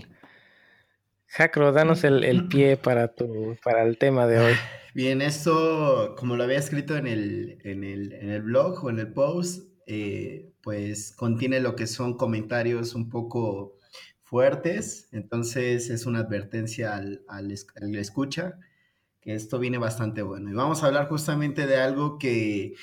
Jacro, 1.28 1.72
danos 1.72 2.04
el, 2.04 2.48
pie 2.50 2.76
para, 2.76 3.08
tu, 3.08 3.56
para 3.64 3.84
el 3.84 3.98
tema 3.98 4.28
de 4.28 4.40
hoy. 4.40 4.54
Bien, 4.94 5.22
esto, 5.22 6.16
como 6.18 6.36
lo 6.36 6.44
había 6.44 6.58
escrito 6.58 6.98
en 6.98 7.08
el, 7.08 7.60
en 7.64 7.86
el, 7.86 8.12
en 8.12 8.30
el 8.30 8.42
blog 8.42 8.84
o 8.84 8.90
en 8.90 9.00
el 9.00 9.14
post, 9.14 9.70
eh, 9.88 10.52
pues 10.62 11.14
contiene 11.14 11.62
lo 11.62 11.78
que 11.78 11.88
son 11.88 12.18
comentarios 12.18 12.94
un 12.94 13.10
poco 13.10 13.78
fuertes, 14.24 15.08
entonces 15.14 15.90
es 15.90 16.06
una 16.06 16.20
advertencia 16.20 16.96
al, 16.96 17.24
al, 17.30 17.54
al 17.82 17.96
escucha 17.96 18.60
que 19.22 19.36
esto 19.36 19.60
viene 19.60 19.78
bastante 19.78 20.22
bueno. 20.22 20.50
Y 20.50 20.54
vamos 20.54 20.84
a 20.84 20.88
hablar 20.88 21.08
justamente 21.08 21.68
de 21.68 21.78
algo 21.78 22.18
que 22.18 22.74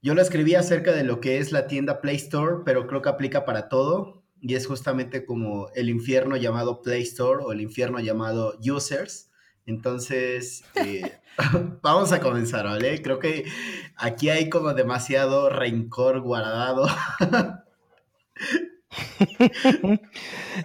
yo 0.00 0.14
lo 0.14 0.22
escribí 0.22 0.54
acerca 0.54 0.92
de 0.92 1.04
lo 1.04 1.20
que 1.20 1.38
es 1.38 1.52
la 1.52 1.66
tienda 1.66 2.00
Play 2.00 2.16
Store, 2.16 2.62
pero 2.64 2.86
creo 2.86 3.02
que 3.02 3.08
aplica 3.08 3.44
para 3.44 3.68
todo. 3.68 4.22
Y 4.40 4.54
es 4.54 4.66
justamente 4.66 5.26
como 5.26 5.68
el 5.74 5.90
infierno 5.90 6.36
llamado 6.36 6.80
Play 6.80 7.02
Store 7.02 7.44
o 7.44 7.52
el 7.52 7.60
infierno 7.60 8.00
llamado 8.00 8.54
Users. 8.60 9.30
Entonces, 9.66 10.64
eh, 10.76 11.20
vamos 11.82 12.12
a 12.12 12.20
comenzar, 12.20 12.64
¿vale? 12.64 13.02
Creo 13.02 13.18
que 13.18 13.44
aquí 13.96 14.30
hay 14.30 14.48
como 14.48 14.74
demasiado 14.74 15.48
rencor 15.48 16.20
guardado. 16.20 16.86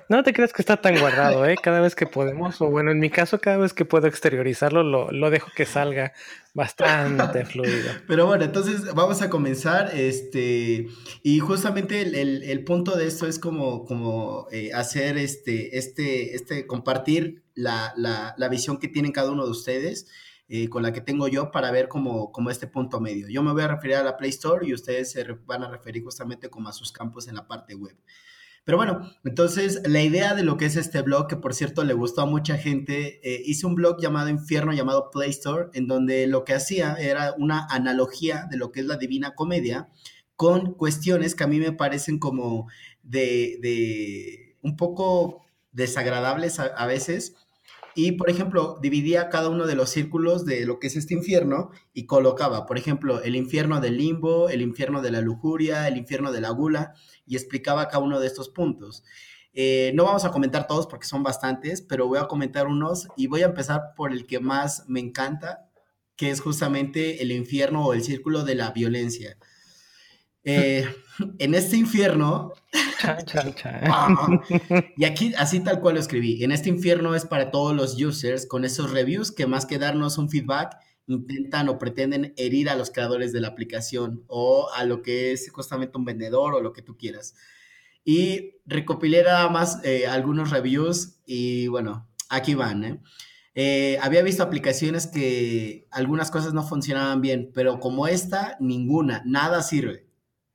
no 0.10 0.24
te 0.24 0.34
creas 0.34 0.54
que 0.54 0.62
está 0.62 0.78
tan 0.78 1.00
guardado, 1.00 1.46
¿eh? 1.46 1.56
Cada 1.62 1.82
vez 1.82 1.96
que 1.96 2.06
podemos, 2.06 2.62
o 2.62 2.70
bueno, 2.70 2.92
en 2.92 3.00
mi 3.00 3.10
caso, 3.10 3.40
cada 3.40 3.58
vez 3.58 3.74
que 3.74 3.86
puedo 3.86 4.08
exteriorizarlo, 4.08 4.84
lo, 4.84 5.30
dejo 5.30 5.50
que 5.56 5.66
salga 5.66 6.14
bastante 6.54 7.46
fluido. 7.46 7.92
Pero 8.08 8.26
bueno, 8.26 8.46
entonces 8.46 8.94
vamos 8.94 9.22
a 9.22 9.30
comenzar. 9.30 9.92
Este, 9.94 10.88
y 11.24 11.40
justamente 11.40 12.02
el, 12.02 12.64
punto 12.64 12.96
de 12.98 13.08
esto 13.08 13.28
es 13.28 13.40
como, 13.40 13.86
como 13.86 14.48
eh, 14.52 14.72
hacer 14.74 15.18
este, 15.18 15.78
este, 15.78 16.36
este, 16.36 16.68
compartir 16.68 17.44
la, 17.54 17.94
la 17.96 18.50
visión 18.50 18.78
que 18.78 18.88
tienen 18.88 19.12
cada 19.12 19.32
uno 19.32 19.46
de 19.46 19.52
ustedes. 19.52 20.08
Eh, 20.48 20.70
con 20.70 20.84
la 20.84 20.94
que 20.94 21.02
tengo 21.02 21.28
yo 21.28 21.50
para 21.50 21.72
ver 21.72 21.88
como, 21.88 22.32
como 22.32 22.52
este 22.52 22.68
punto 22.68 23.00
medio. 23.00 23.28
Yo 23.28 23.42
me 23.42 23.52
voy 23.52 23.64
a 23.64 23.68
referir 23.68 23.96
a 23.96 24.04
la 24.04 24.16
Play 24.16 24.30
Store 24.30 24.68
y 24.68 24.76
ustedes 24.76 25.12
se 25.12 25.24
van 25.48 25.64
a 25.64 25.72
referir 25.72 26.04
justamente 26.04 26.52
como 26.52 26.70
a 26.70 26.74
sus 26.74 26.92
campos 26.92 27.28
en 27.28 27.34
la 27.34 27.48
parte 27.48 27.74
web. 27.74 27.98
Pero 28.64 28.78
bueno, 28.78 29.12
entonces 29.24 29.82
la 29.88 30.04
idea 30.04 30.36
de 30.36 30.44
lo 30.44 30.58
que 30.58 30.66
es 30.66 30.76
este 30.76 31.02
blog, 31.02 31.28
que 31.28 31.36
por 31.36 31.56
cierto 31.56 31.84
le 31.84 31.94
gustó 31.94 32.22
a 32.22 32.26
mucha 32.28 32.58
gente, 32.58 33.20
eh, 33.24 33.42
hice 33.44 33.66
un 33.66 33.74
blog 33.74 34.00
llamado 34.00 34.30
Infierno, 34.30 34.72
llamado 34.72 35.10
Play 35.10 35.32
Store, 35.32 35.70
en 35.74 35.88
donde 35.88 36.28
lo 36.28 36.46
que 36.46 36.54
hacía 36.54 36.94
era 36.94 37.34
una 37.40 37.66
analogía 37.70 38.48
de 38.50 38.58
lo 38.58 38.72
que 38.72 38.82
es 38.82 38.86
la 38.86 38.98
Divina 38.98 39.34
Comedia 39.34 39.90
con 40.36 40.74
cuestiones 40.74 41.34
que 41.34 41.44
a 41.44 41.48
mí 41.48 41.60
me 41.60 41.72
parecen 41.72 42.20
como 42.20 42.68
de, 43.02 43.58
de 43.62 44.58
un 44.62 44.76
poco 44.76 45.44
desagradables 45.72 46.60
a 46.60 46.86
veces, 46.86 47.36
y, 47.96 48.12
por 48.14 48.30
ejemplo, 48.30 48.78
dividía 48.82 49.30
cada 49.30 49.50
uno 49.50 49.66
de 49.66 49.76
los 49.76 49.90
círculos 49.90 50.46
de 50.46 50.66
lo 50.66 50.80
que 50.80 50.88
es 50.88 50.98
este 50.98 51.14
infierno 51.14 51.72
y 51.94 52.06
colocaba, 52.06 52.66
por 52.66 52.78
ejemplo, 52.78 53.24
el 53.24 53.38
infierno 53.38 53.80
del 53.80 53.98
limbo, 53.98 54.50
el 54.50 54.62
infierno 54.62 55.02
de 55.02 55.12
la 55.12 55.22
lujuria, 55.22 55.88
el 55.88 55.96
infierno 55.96 56.34
de 56.34 56.42
la 56.42 56.50
gula, 56.50 56.94
y 57.26 57.38
explicaba 57.38 57.88
cada 57.88 58.04
uno 58.04 58.20
de 58.20 58.28
estos 58.28 58.50
puntos. 58.50 59.04
Eh, 59.54 59.94
no 59.96 60.04
vamos 60.04 60.26
a 60.26 60.32
comentar 60.32 60.68
todos 60.68 60.88
porque 60.88 61.08
son 61.08 61.24
bastantes, 61.24 61.82
pero 61.82 62.08
voy 62.08 62.20
a 62.20 62.28
comentar 62.28 62.68
unos 62.68 63.08
y 63.16 63.28
voy 63.28 63.44
a 63.44 63.46
empezar 63.46 63.94
por 63.96 64.12
el 64.12 64.28
que 64.28 64.42
más 64.42 64.84
me 64.90 65.00
encanta, 65.00 65.70
que 66.18 66.30
es 66.30 66.42
justamente 66.42 67.22
el 67.22 67.32
infierno 67.32 67.86
o 67.86 67.94
el 67.94 68.04
círculo 68.04 68.44
de 68.44 68.56
la 68.56 68.72
violencia. 68.72 69.38
Eh, 70.46 70.88
en 71.40 71.54
este 71.54 71.78
infierno. 71.78 72.54
y 74.98 75.06
aquí, 75.06 75.34
así 75.38 75.60
tal 75.60 75.80
cual 75.80 75.96
lo 75.96 76.00
escribí. 76.00 76.44
En 76.44 76.52
este 76.52 76.70
infierno 76.70 77.16
es 77.16 77.26
para 77.26 77.52
todos 77.52 77.76
los 77.76 78.02
users 78.02 78.46
con 78.46 78.66
esos 78.66 78.92
reviews 78.92 79.32
que 79.32 79.48
más 79.48 79.66
que 79.66 79.78
darnos 79.78 80.18
un 80.18 80.30
feedback, 80.30 80.78
intentan 81.08 81.70
o 81.70 81.78
pretenden 81.78 82.34
herir 82.38 82.70
a 82.70 82.76
los 82.76 82.92
creadores 82.92 83.32
de 83.32 83.42
la 83.42 83.50
aplicación 83.50 84.24
o 84.28 84.70
a 84.76 84.86
lo 84.86 85.02
que 85.02 85.32
es 85.32 85.52
justamente 85.52 85.98
un 85.98 86.06
vendedor 86.06 86.56
o 86.56 86.62
lo 86.62 86.74
que 86.74 86.82
tú 86.82 86.98
quieras. 86.98 87.36
Y 88.04 88.56
recopilé 88.66 89.24
nada 89.24 89.50
más 89.50 89.84
eh, 89.84 90.08
algunos 90.08 90.52
reviews 90.52 91.20
y 91.26 91.68
bueno, 91.68 92.08
aquí 92.30 92.56
van. 92.56 92.84
¿eh? 92.84 93.02
Eh, 93.56 93.98
había 94.02 94.22
visto 94.22 94.44
aplicaciones 94.44 95.08
que 95.08 95.88
algunas 95.92 96.30
cosas 96.30 96.54
no 96.54 96.64
funcionaban 96.64 97.22
bien, 97.22 97.52
pero 97.54 97.80
como 97.80 98.08
esta, 98.08 98.58
ninguna, 98.60 99.24
nada 99.26 99.64
sirve. 99.64 100.05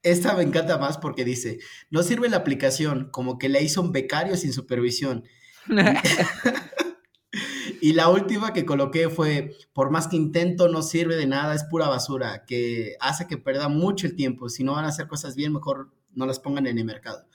Esta 0.03 0.35
me 0.35 0.43
encanta 0.43 0.79
más 0.79 0.99
porque 0.99 1.25
dice, 1.25 1.59
no 1.91 2.03
sirve 2.03 2.29
la 2.29 2.39
aplicación, 2.39 3.11
como 3.11 3.39
que 3.39 3.49
la 3.49 3.61
hizo 3.61 3.83
un 3.83 3.93
becario 3.93 4.37
sin 4.37 4.53
supervisión. 4.53 5.25
y 7.83 7.93
la 7.93 8.09
última 8.09 8.53
que 8.53 8.65
coloqué 8.65 9.11
fue, 9.11 9.57
por 9.75 9.91
más 9.91 10.09
que 10.09 10.17
intento, 10.17 10.69
no 10.69 10.83
sirve 10.83 11.17
de 11.17 11.27
nada, 11.27 11.55
es 11.55 11.65
pura 11.65 11.89
basura, 11.89 12.45
que 12.47 12.97
hace 13.01 13.27
que 13.27 13.37
perda 13.37 13.69
mucho 13.69 14.07
el 14.07 14.17
tiempo. 14.17 14.49
Si 14.49 14.65
no 14.65 14.73
van 14.73 14.87
a 14.87 14.89
hacer 14.89 15.07
cosas 15.07 15.37
bien, 15.37 15.53
mejor 15.53 15.93
no 16.13 16.27
las 16.27 16.41
pongan 16.41 16.67
en 16.67 16.79
el 16.79 16.85
mercado. 16.85 17.27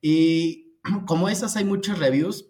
Y 0.00 0.76
como 1.06 1.28
esas 1.28 1.56
hay 1.56 1.64
muchos 1.64 1.98
reviews 1.98 2.46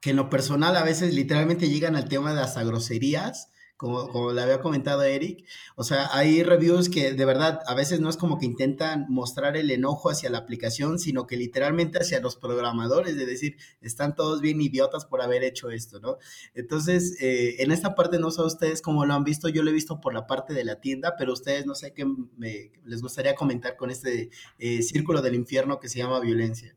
que 0.00 0.10
en 0.10 0.16
lo 0.16 0.30
personal 0.30 0.76
a 0.76 0.84
veces 0.84 1.14
literalmente 1.14 1.68
llegan 1.68 1.96
al 1.96 2.08
tema 2.08 2.30
de 2.30 2.40
las 2.40 2.56
groserías 2.64 3.50
como, 3.76 4.08
como 4.08 4.32
le 4.32 4.40
había 4.40 4.60
comentado 4.60 5.02
Eric. 5.02 5.44
O 5.74 5.84
sea, 5.84 6.08
hay 6.12 6.42
reviews 6.42 6.88
que 6.88 7.12
de 7.12 7.24
verdad 7.24 7.60
a 7.66 7.74
veces 7.74 8.00
no 8.00 8.08
es 8.08 8.16
como 8.16 8.38
que 8.38 8.46
intentan 8.46 9.06
mostrar 9.08 9.56
el 9.56 9.70
enojo 9.70 10.10
hacia 10.10 10.30
la 10.30 10.38
aplicación, 10.38 10.98
sino 10.98 11.26
que 11.26 11.36
literalmente 11.36 11.98
hacia 11.98 12.20
los 12.20 12.36
programadores, 12.36 13.16
de 13.16 13.26
decir, 13.26 13.56
están 13.80 14.14
todos 14.14 14.40
bien 14.40 14.60
idiotas 14.60 15.04
por 15.04 15.20
haber 15.20 15.44
hecho 15.44 15.70
esto, 15.70 16.00
¿no? 16.00 16.18
Entonces, 16.54 17.20
eh, 17.20 17.56
en 17.62 17.70
esta 17.70 17.94
parte 17.94 18.18
no 18.18 18.30
sé 18.30 18.42
ustedes 18.42 18.80
cómo 18.80 19.04
lo 19.04 19.14
han 19.14 19.24
visto, 19.24 19.48
yo 19.48 19.62
lo 19.62 19.70
he 19.70 19.74
visto 19.74 20.00
por 20.00 20.14
la 20.14 20.26
parte 20.26 20.54
de 20.54 20.64
la 20.64 20.80
tienda, 20.80 21.14
pero 21.18 21.32
ustedes 21.32 21.66
no 21.66 21.74
sé 21.74 21.92
qué 21.92 22.06
me, 22.36 22.72
les 22.84 23.02
gustaría 23.02 23.34
comentar 23.34 23.76
con 23.76 23.90
este 23.90 24.30
eh, 24.58 24.82
círculo 24.82 25.20
del 25.20 25.34
infierno 25.34 25.80
que 25.80 25.88
se 25.88 25.98
llama 25.98 26.20
violencia. 26.20 26.74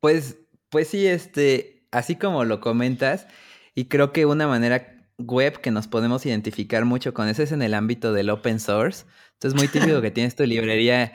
Pues, 0.00 0.38
pues 0.68 0.88
sí, 0.88 1.06
este, 1.06 1.86
así 1.90 2.16
como 2.16 2.44
lo 2.44 2.60
comentas, 2.60 3.26
y 3.74 3.86
creo 3.86 4.12
que 4.12 4.26
una 4.26 4.46
manera 4.46 4.99
web 5.26 5.60
que 5.60 5.70
nos 5.70 5.88
podemos 5.88 6.26
identificar 6.26 6.84
mucho 6.84 7.14
con 7.14 7.28
eso 7.28 7.42
es 7.42 7.52
en 7.52 7.62
el 7.62 7.74
ámbito 7.74 8.12
del 8.12 8.30
open 8.30 8.60
source. 8.60 9.04
Entonces, 9.34 9.58
muy 9.58 9.68
típico 9.68 10.00
que 10.00 10.10
tienes 10.10 10.36
tu 10.36 10.44
librería 10.44 11.12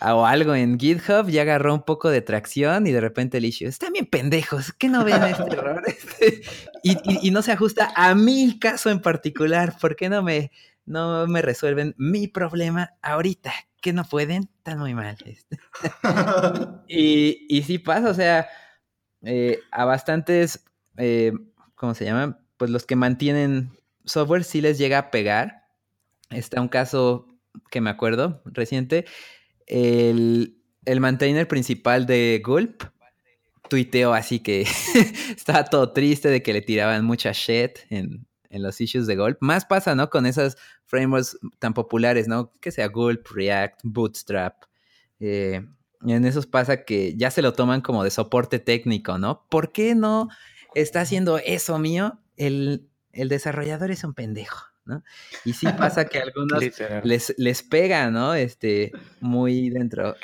o 0.00 0.26
algo 0.26 0.54
en 0.54 0.78
GitHub, 0.78 1.28
ya 1.28 1.42
agarró 1.42 1.74
un 1.74 1.82
poco 1.82 2.10
de 2.10 2.22
tracción 2.22 2.86
y 2.86 2.92
de 2.92 3.00
repente 3.00 3.38
el 3.38 3.44
issue, 3.44 3.68
están 3.68 3.92
bien 3.92 4.06
pendejos, 4.06 4.72
¿qué 4.72 4.88
no 4.88 5.04
ven 5.04 5.22
este 5.22 5.42
error? 5.52 5.82
Este, 5.86 6.42
y, 6.82 7.30
no 7.30 7.42
se 7.42 7.52
ajusta 7.52 7.92
a 7.94 8.14
mi 8.14 8.58
caso 8.58 8.90
en 8.90 9.00
particular, 9.00 9.76
¿por 9.80 9.94
qué 9.96 10.08
no 10.08 10.22
me, 10.22 10.50
no 10.86 11.26
me 11.26 11.42
resuelven 11.42 11.94
mi 11.98 12.26
problema 12.26 12.94
ahorita? 13.02 13.52
¿Que 13.80 13.92
no 13.92 14.04
pueden? 14.04 14.48
Están 14.58 14.78
muy 14.78 14.94
mal. 14.94 15.16
Este. 15.24 15.58
y, 16.88 17.46
y 17.48 17.62
sí 17.62 17.78
pasa, 17.78 18.10
o 18.10 18.14
sea, 18.14 18.48
eh, 19.22 19.60
a 19.70 19.84
bastantes, 19.84 20.64
eh, 20.96 21.32
¿cómo 21.74 21.94
se 21.94 22.04
llaman? 22.04 22.38
Pues 22.62 22.70
los 22.70 22.86
que 22.86 22.94
mantienen 22.94 23.72
software 24.04 24.44
sí 24.44 24.60
les 24.60 24.78
llega 24.78 24.96
a 24.96 25.10
pegar. 25.10 25.64
Está 26.30 26.60
un 26.60 26.68
caso 26.68 27.26
que 27.72 27.80
me 27.80 27.90
acuerdo 27.90 28.40
reciente. 28.44 29.04
El, 29.66 30.62
el 30.84 31.00
maintainer 31.00 31.48
principal 31.48 32.06
de 32.06 32.40
Gulp 32.46 32.84
tuiteó 33.68 34.14
así 34.14 34.38
que 34.38 34.60
estaba 35.36 35.64
todo 35.64 35.92
triste 35.92 36.28
de 36.28 36.40
que 36.44 36.52
le 36.52 36.62
tiraban 36.62 37.04
mucha 37.04 37.32
shit 37.32 37.80
en, 37.90 38.28
los 38.50 38.80
issues 38.80 39.08
de 39.08 39.16
Gulp. 39.16 39.38
Más 39.40 39.64
pasa, 39.64 39.96
¿no? 39.96 40.08
Con 40.08 40.24
esas 40.24 40.56
frameworks 40.86 41.36
tan 41.58 41.74
populares, 41.74 42.28
¿no? 42.28 42.52
Que 42.60 42.70
sea 42.70 42.86
Gulp, 42.86 43.26
React, 43.26 43.80
Bootstrap. 43.82 44.66
Eh, 45.18 45.66
en 46.06 46.24
esos 46.24 46.46
pasa 46.46 46.84
que 46.84 47.16
ya 47.16 47.32
se 47.32 47.42
lo 47.42 47.54
toman 47.54 47.80
como 47.80 48.04
de 48.04 48.12
soporte 48.12 48.60
técnico, 48.60 49.18
¿no? 49.18 49.48
¿Por 49.48 49.72
qué 49.72 49.96
no 49.96 50.28
está 50.76 51.00
haciendo 51.00 51.38
eso 51.38 51.76
mío? 51.80 52.20
El, 52.46 52.88
desarrollador 53.28 53.90
es 53.90 54.04
un 54.04 54.14
pendejo, 54.14 54.66
¿no? 54.84 55.02
Y 55.44 55.52
sí 55.52 55.66
pasa 55.78 56.06
que 56.06 56.18
a 56.18 56.22
algunos 56.22 56.62
les, 57.04 57.34
les 57.36 57.62
pega, 57.62 58.10
¿no? 58.10 58.34
Este, 58.34 58.92
muy 59.20 59.70
dentro. 59.70 60.16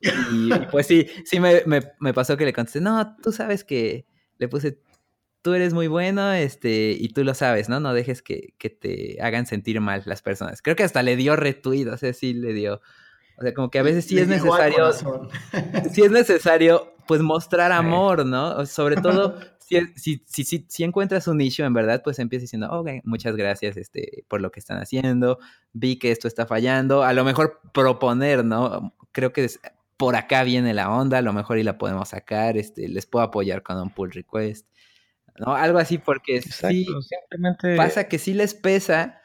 Y, 0.00 0.50
pues 0.70 0.86
sí, 0.86 1.06
sí 1.24 1.40
me, 1.40 2.12
pasó 2.12 2.36
que 2.36 2.44
le 2.44 2.52
contesté, 2.52 2.80
no, 2.80 3.16
tú 3.22 3.32
sabes 3.32 3.64
que 3.64 4.06
le 4.38 4.48
puse, 4.48 4.80
tú 5.42 5.54
eres 5.54 5.74
muy 5.74 5.88
bueno, 5.88 6.32
este, 6.32 6.92
y 6.98 7.08
tú 7.08 7.24
lo 7.24 7.34
sabes, 7.34 7.68
¿no? 7.68 7.80
No 7.80 7.92
dejes 7.92 8.22
que, 8.22 8.54
que 8.58 8.70
te 8.70 9.18
hagan 9.20 9.46
sentir 9.46 9.80
mal 9.80 10.02
las 10.06 10.22
personas. 10.22 10.62
Creo 10.62 10.76
que 10.76 10.84
hasta 10.84 11.02
le 11.02 11.16
dio 11.16 11.36
retweet, 11.36 11.88
o 11.88 11.96
sea, 11.96 12.12
sí 12.12 12.34
le 12.34 12.52
dio 12.52 12.80
o 13.38 13.42
sea, 13.42 13.54
como 13.54 13.70
que 13.70 13.78
a 13.78 13.82
veces 13.82 14.04
sí 14.04 14.18
es 14.18 14.26
necesario, 14.26 14.92
sí 15.92 16.02
es 16.02 16.10
necesario, 16.10 16.92
pues 17.06 17.20
mostrar 17.20 17.70
amor, 17.70 18.26
¿no? 18.26 18.66
Sobre 18.66 18.96
todo 18.96 19.38
si, 19.68 20.22
si, 20.26 20.44
si, 20.44 20.66
si, 20.68 20.84
encuentras 20.84 21.28
un 21.28 21.38
nicho 21.38 21.64
en 21.64 21.74
verdad, 21.74 22.02
pues 22.02 22.18
empiezas 22.18 22.44
diciendo, 22.44 22.68
ok, 22.70 22.88
muchas 23.04 23.36
gracias 23.36 23.76
este, 23.76 24.24
por 24.28 24.40
lo 24.40 24.50
que 24.50 24.60
están 24.60 24.80
haciendo, 24.80 25.38
vi 25.72 25.98
que 25.98 26.10
esto 26.10 26.28
está 26.28 26.46
fallando, 26.46 27.02
a 27.02 27.12
lo 27.12 27.24
mejor 27.24 27.60
proponer, 27.72 28.44
¿no? 28.44 28.94
Creo 29.12 29.32
que 29.32 29.48
por 29.96 30.16
acá 30.16 30.44
viene 30.44 30.74
la 30.74 30.90
onda, 30.90 31.18
a 31.18 31.22
lo 31.22 31.32
mejor 31.32 31.58
y 31.58 31.62
la 31.62 31.76
podemos 31.76 32.10
sacar, 32.10 32.56
este, 32.56 32.88
les 32.88 33.06
puedo 33.06 33.24
apoyar 33.24 33.62
con 33.62 33.76
un 33.78 33.90
pull 33.90 34.12
request, 34.12 34.66
¿no? 35.38 35.54
Algo 35.54 35.78
así 35.78 35.98
porque 35.98 36.40
sí, 36.40 36.86
simplemente... 36.86 37.76
pasa 37.76 38.08
que 38.08 38.18
sí 38.18 38.32
les 38.32 38.54
pesa 38.54 39.20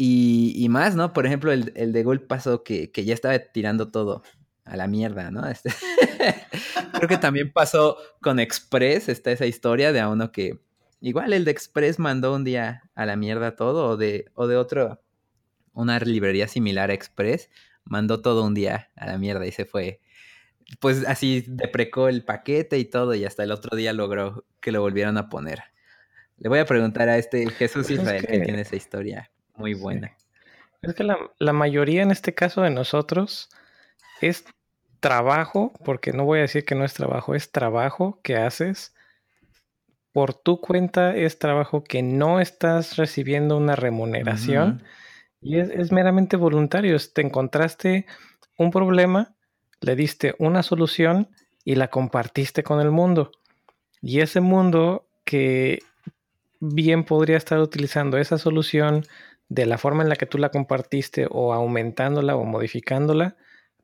y, 0.00 0.68
más, 0.70 0.94
¿no? 0.94 1.12
Por 1.12 1.26
ejemplo, 1.26 1.50
el, 1.50 1.92
de 1.92 2.02
Gol 2.04 2.22
pasó 2.22 2.62
que, 2.62 2.88
ya 2.94 3.12
estaba 3.12 3.36
tirando 3.40 3.90
todo 3.90 4.22
a 4.68 4.76
la 4.76 4.86
mierda, 4.86 5.30
¿no? 5.30 5.46
Este 5.46 5.70
Creo 6.92 7.08
que 7.08 7.18
también 7.18 7.52
pasó 7.52 7.96
con 8.20 8.38
Express, 8.38 9.08
está 9.08 9.30
esa 9.30 9.46
historia 9.46 9.92
de 9.92 10.00
a 10.00 10.08
uno 10.08 10.32
que 10.32 10.58
igual 11.00 11.32
el 11.32 11.44
de 11.44 11.50
Express 11.50 11.98
mandó 11.98 12.34
un 12.34 12.44
día 12.44 12.82
a 12.94 13.06
la 13.06 13.16
mierda 13.16 13.56
todo, 13.56 13.90
o 13.90 13.96
de, 13.96 14.26
o 14.34 14.46
de 14.46 14.56
otro, 14.56 15.00
una 15.72 15.98
librería 15.98 16.48
similar 16.48 16.90
a 16.90 16.94
Express, 16.94 17.50
mandó 17.84 18.20
todo 18.20 18.44
un 18.44 18.54
día 18.54 18.90
a 18.96 19.06
la 19.06 19.18
mierda 19.18 19.46
y 19.46 19.52
se 19.52 19.64
fue. 19.64 20.00
Pues 20.80 21.06
así 21.06 21.44
deprecó 21.46 22.08
el 22.08 22.24
paquete 22.24 22.78
y 22.78 22.84
todo, 22.84 23.14
y 23.14 23.24
hasta 23.24 23.42
el 23.42 23.52
otro 23.52 23.76
día 23.76 23.92
logró 23.92 24.44
que 24.60 24.72
lo 24.72 24.80
volvieran 24.80 25.16
a 25.16 25.28
poner. 25.28 25.62
Le 26.36 26.48
voy 26.48 26.58
a 26.58 26.66
preguntar 26.66 27.08
a 27.08 27.18
este 27.18 27.48
Jesús 27.50 27.86
pues 27.86 27.98
Israel 27.98 28.26
que 28.26 28.40
tiene 28.40 28.60
esa 28.60 28.76
historia. 28.76 29.30
Muy 29.56 29.74
buena. 29.74 30.14
Es 30.82 30.94
que 30.94 31.02
la, 31.04 31.52
mayoría 31.52 32.02
en 32.02 32.12
este 32.12 32.34
caso 32.34 32.62
de 32.62 32.70
nosotros 32.70 33.48
es 34.20 34.44
trabajo, 35.00 35.72
porque 35.84 36.12
no 36.12 36.24
voy 36.24 36.38
a 36.38 36.42
decir 36.42 36.64
que 36.64 36.74
no 36.74 36.84
es 36.84 36.94
trabajo, 36.94 37.34
es 37.34 37.50
trabajo 37.50 38.20
que 38.22 38.36
haces 38.36 38.94
por 40.12 40.34
tu 40.34 40.60
cuenta, 40.60 41.14
es 41.14 41.38
trabajo 41.38 41.84
que 41.84 42.02
no 42.02 42.40
estás 42.40 42.96
recibiendo 42.96 43.56
una 43.56 43.76
remuneración 43.76 44.82
y 45.40 45.58
es, 45.58 45.70
es, 45.70 45.92
meramente 45.92 46.36
voluntario. 46.36 46.96
Te 47.12 47.22
encontraste 47.22 48.06
un 48.56 48.70
problema, 48.70 49.34
le 49.80 49.94
diste 49.94 50.34
una 50.38 50.62
solución 50.62 51.28
y 51.64 51.76
la 51.76 51.88
compartiste 51.88 52.62
con 52.62 52.80
el 52.80 52.90
mundo. 52.90 53.30
Y 54.00 54.20
ese 54.20 54.40
mundo 54.40 55.06
que 55.24 55.80
bien 56.60 57.04
podría 57.04 57.36
estar 57.36 57.60
utilizando 57.60 58.18
esa 58.18 58.38
solución 58.38 59.04
de 59.48 59.66
la 59.66 59.78
forma 59.78 60.02
en 60.02 60.08
la 60.08 60.16
que 60.16 60.26
tú 60.26 60.38
la 60.38 60.50
compartiste 60.50 61.26
o 61.30 61.52
aumentándola 61.52 62.36
o 62.36 62.44
modificándola 62.44 63.36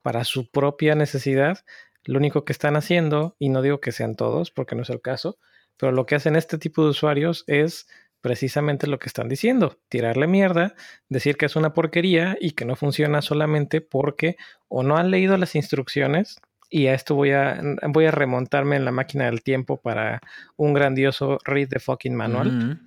para 0.04 0.24
su 0.24 0.50
propia 0.50 0.94
necesidad, 0.94 1.64
lo 2.04 2.18
único 2.18 2.44
que 2.44 2.52
están 2.52 2.76
haciendo, 2.76 3.36
y 3.38 3.48
no 3.48 3.62
digo 3.62 3.80
que 3.80 3.90
sean 3.90 4.16
todos, 4.16 4.50
porque 4.50 4.76
no 4.76 4.82
es 4.82 4.90
el 4.90 5.00
caso, 5.00 5.38
pero 5.78 5.92
lo 5.92 6.04
que 6.04 6.14
hacen 6.14 6.36
este 6.36 6.58
tipo 6.58 6.84
de 6.84 6.90
usuarios 6.90 7.42
es 7.46 7.88
precisamente 8.20 8.86
lo 8.86 8.98
que 8.98 9.08
están 9.08 9.30
diciendo, 9.30 9.78
tirarle 9.88 10.26
mierda, 10.26 10.74
decir 11.08 11.38
que 11.38 11.46
es 11.46 11.56
una 11.56 11.72
porquería 11.72 12.36
y 12.38 12.50
que 12.50 12.66
no 12.66 12.76
funciona 12.76 13.22
solamente 13.22 13.80
porque 13.80 14.36
o 14.68 14.82
no 14.82 14.98
han 14.98 15.10
leído 15.10 15.38
las 15.38 15.54
instrucciones, 15.54 16.36
y 16.68 16.88
a 16.88 16.92
esto 16.92 17.14
voy 17.14 17.30
a, 17.30 17.58
voy 17.88 18.04
a 18.04 18.10
remontarme 18.10 18.76
en 18.76 18.84
la 18.84 18.92
máquina 18.92 19.24
del 19.24 19.42
tiempo 19.42 19.80
para 19.80 20.20
un 20.56 20.74
grandioso 20.74 21.38
read 21.44 21.68
the 21.70 21.80
fucking 21.80 22.14
manual, 22.14 22.78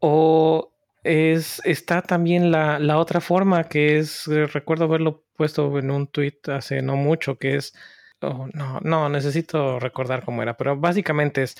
o 0.00 0.71
es, 1.02 1.60
está 1.64 2.02
también 2.02 2.50
la, 2.50 2.78
la, 2.78 2.98
otra 2.98 3.20
forma 3.20 3.64
que 3.64 3.98
es, 3.98 4.28
eh, 4.28 4.46
recuerdo 4.46 4.84
haberlo 4.84 5.24
puesto 5.36 5.78
en 5.78 5.90
un 5.90 6.06
tweet 6.06 6.38
hace 6.46 6.82
no 6.82 6.96
mucho, 6.96 7.38
que 7.38 7.56
es, 7.56 7.74
oh, 8.20 8.48
no, 8.52 8.80
no, 8.80 9.08
necesito 9.08 9.80
recordar 9.80 10.24
cómo 10.24 10.42
era, 10.42 10.56
pero 10.56 10.76
básicamente 10.76 11.42
es 11.42 11.56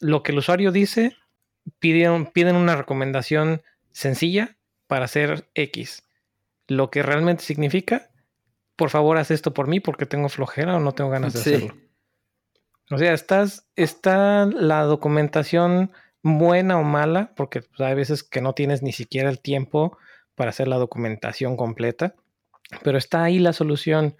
lo 0.00 0.22
que 0.22 0.32
el 0.32 0.38
usuario 0.38 0.72
dice, 0.72 1.16
piden, 1.78 2.26
piden 2.26 2.56
una 2.56 2.76
recomendación 2.76 3.62
sencilla 3.92 4.56
para 4.86 5.06
hacer 5.06 5.48
X. 5.54 6.04
Lo 6.68 6.90
que 6.90 7.02
realmente 7.02 7.44
significa, 7.44 8.10
por 8.76 8.90
favor, 8.90 9.16
haz 9.16 9.30
esto 9.30 9.54
por 9.54 9.68
mí 9.68 9.80
porque 9.80 10.06
tengo 10.06 10.28
flojera 10.28 10.76
o 10.76 10.80
no 10.80 10.92
tengo 10.92 11.10
ganas 11.10 11.32
de 11.32 11.40
hacerlo. 11.40 11.76
O 12.90 12.98
sea, 12.98 13.14
estás, 13.14 13.66
está 13.74 14.44
la 14.46 14.82
documentación 14.82 15.92
buena 16.22 16.78
o 16.78 16.84
mala, 16.84 17.32
porque 17.36 17.62
pues, 17.62 17.80
hay 17.80 17.94
veces 17.94 18.22
que 18.22 18.40
no 18.40 18.54
tienes 18.54 18.82
ni 18.82 18.92
siquiera 18.92 19.28
el 19.28 19.40
tiempo 19.40 19.98
para 20.34 20.50
hacer 20.50 20.68
la 20.68 20.76
documentación 20.76 21.56
completa, 21.56 22.14
pero 22.82 22.98
está 22.98 23.24
ahí 23.24 23.38
la 23.38 23.52
solución, 23.52 24.16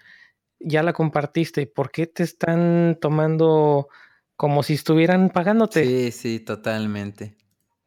ya 0.60 0.82
la 0.82 0.92
compartiste, 0.92 1.62
¿y 1.62 1.66
por 1.66 1.90
qué 1.90 2.06
te 2.06 2.22
están 2.22 2.98
tomando 3.00 3.88
como 4.36 4.62
si 4.62 4.74
estuvieran 4.74 5.30
pagándote? 5.30 5.84
Sí, 5.84 6.10
sí, 6.12 6.40
totalmente. 6.40 7.36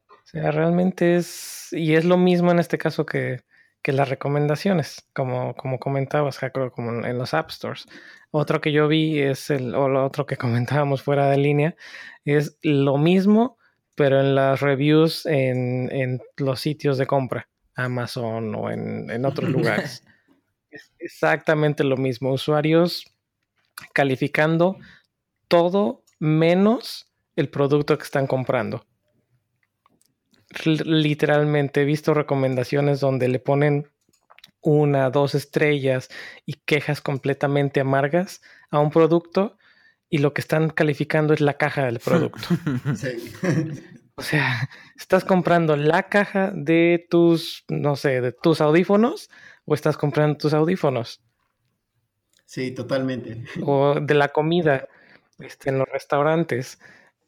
O 0.10 0.28
sea, 0.28 0.52
realmente 0.52 1.18
es, 1.18 1.68
y 1.72 1.94
es 1.96 2.06
lo 2.06 2.18
mismo 2.18 2.52
en 2.52 2.60
este 2.60 2.78
caso 2.78 3.06
que, 3.06 3.44
que 3.86 3.94
las 3.94 4.10
recomendaciones, 4.10 5.08
como, 5.14 5.54
como 5.56 5.78
comentabas, 5.78 6.40
Jacob, 6.40 6.72
como 6.72 7.06
en 7.06 7.18
los 7.20 7.36
App 7.36 7.52
Stores. 7.52 7.86
Otro 8.32 8.60
que 8.60 8.72
yo 8.72 8.88
vi 8.88 9.20
es 9.20 9.52
el, 9.52 9.76
o 9.76 9.88
lo 9.88 10.04
otro 10.04 10.26
que 10.26 10.38
comentábamos 10.84 11.04
fuera 11.04 11.30
de 11.30 11.38
línea, 11.38 11.76
es 12.24 12.58
lo 12.64 12.98
mismo, 12.98 13.60
pero 13.96 14.20
en 14.20 14.36
las 14.36 14.60
reviews 14.60 15.26
en, 15.26 16.22
los 16.38 16.60
sitios 16.60 16.98
de 16.98 17.08
compra, 17.08 17.50
Amazon 17.76 18.54
o 18.56 18.70
en, 18.70 19.26
otros 19.26 19.50
lugares. 19.50 20.04
es 20.70 20.94
exactamente 21.00 21.84
lo 21.84 21.98
mismo. 21.98 22.32
Usuarios 22.32 23.06
calificando 23.94 24.78
todo 25.48 26.04
menos 26.20 27.12
el 27.36 27.50
producto 27.50 27.98
que 27.98 28.04
están 28.04 28.28
comprando. 28.28 28.86
literalmente 30.66 31.82
he 31.82 31.86
visto 31.86 32.14
recomendaciones 32.14 33.00
donde 33.00 33.28
le 33.28 33.40
ponen 33.40 33.90
una, 34.62 35.10
dos 35.10 35.36
estrellas 35.36 36.10
y 36.46 36.54
quejas 36.54 37.02
completamente 37.02 37.80
amargas 37.80 38.42
a 38.72 38.80
un 38.80 38.90
producto 38.90 39.58
y 40.16 40.20
lo 40.20 40.34
que 40.34 40.40
están 40.40 40.70
calificando 40.70 41.34
es 41.34 41.42
la 41.42 41.56
caja 41.56 41.84
del 41.86 42.00
producto. 42.00 42.48
O 44.18 44.22
sea, 44.22 44.70
estás 44.96 45.26
comprando 45.26 45.76
la 45.76 46.04
caja 46.04 46.50
de 46.56 47.06
tus, 47.10 47.66
no 47.68 47.98
sé, 47.98 48.22
de 48.22 48.32
tus 48.32 48.62
audífonos 48.62 49.30
o 49.66 49.74
estás 49.74 49.98
comprando 49.98 50.38
tus 50.38 50.54
audífonos. 50.54 51.22
Sí, 52.46 52.72
totalmente. 52.72 53.44
O 53.62 54.00
de 54.00 54.14
la 54.14 54.30
comida 54.30 54.88
este, 55.38 55.70
en 55.70 55.80
los 55.80 55.90
restaurantes. 55.90 56.80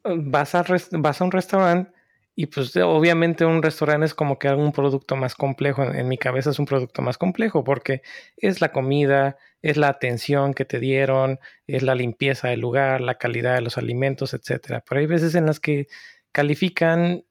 Vas 0.05 0.55
a, 0.55 0.63
vas 0.91 1.19
a 1.19 1.25
un 1.25 1.31
restaurante 1.31 1.91
y 2.39 2.45
pues 2.45 2.75
obviamente 2.77 3.45
un 3.45 3.63
restaurante 3.63 4.05
es 4.05 4.13
como 4.13 4.37
que 4.37 4.47
un 4.49 4.71
producto 4.71 5.15
más 5.15 5.33
complejo. 5.33 5.83
En, 5.83 6.07
mi 6.07 6.19
cabeza 6.19 6.51
es 6.51 6.59
un 6.59 6.67
producto 6.67 7.01
más 7.01 7.17
complejo 7.17 7.63
porque 7.63 8.03
es 8.37 8.61
la 8.61 8.71
comida, 8.71 9.37
es 9.63 9.75
la 9.75 9.87
atención 9.87 10.53
que 10.53 10.63
te 10.63 10.79
dieron, 10.79 11.39
es 11.65 11.81
la 11.81 11.95
limpieza 11.95 12.49
del 12.49 12.59
lugar, 12.59 13.01
la 13.01 13.17
calidad 13.17 13.55
de 13.55 13.61
los 13.61 13.79
alimentos, 13.79 14.35
etcétera. 14.35 14.83
Pero 14.87 15.01
hay 15.01 15.07
veces 15.07 15.33
en 15.33 15.47
las 15.47 15.59
que 15.59 15.87
califican 16.31 17.25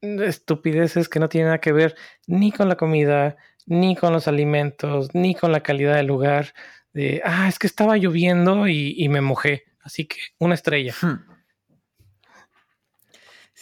estupideces 0.00 1.10
que 1.10 1.20
no 1.20 1.28
tienen 1.28 1.48
nada 1.48 1.60
que 1.60 1.72
ver 1.72 1.94
ni 2.26 2.50
con 2.50 2.70
la 2.70 2.76
comida, 2.76 3.36
ni 3.66 3.94
con 3.94 4.14
los 4.14 4.26
alimentos, 4.26 5.14
ni 5.14 5.34
con 5.34 5.52
la 5.52 5.62
calidad 5.62 5.96
del 5.96 6.06
lugar. 6.06 6.54
De, 6.94 7.20
ah, 7.26 7.46
es 7.46 7.58
que 7.58 7.66
estaba 7.66 7.98
lloviendo 7.98 8.66
y, 8.68 8.94
y 8.96 9.10
me 9.10 9.20
mojé. 9.20 9.64
Así 9.82 10.06
que 10.06 10.16
una 10.38 10.54
estrella. 10.54 10.94
Hmm. 10.98 11.35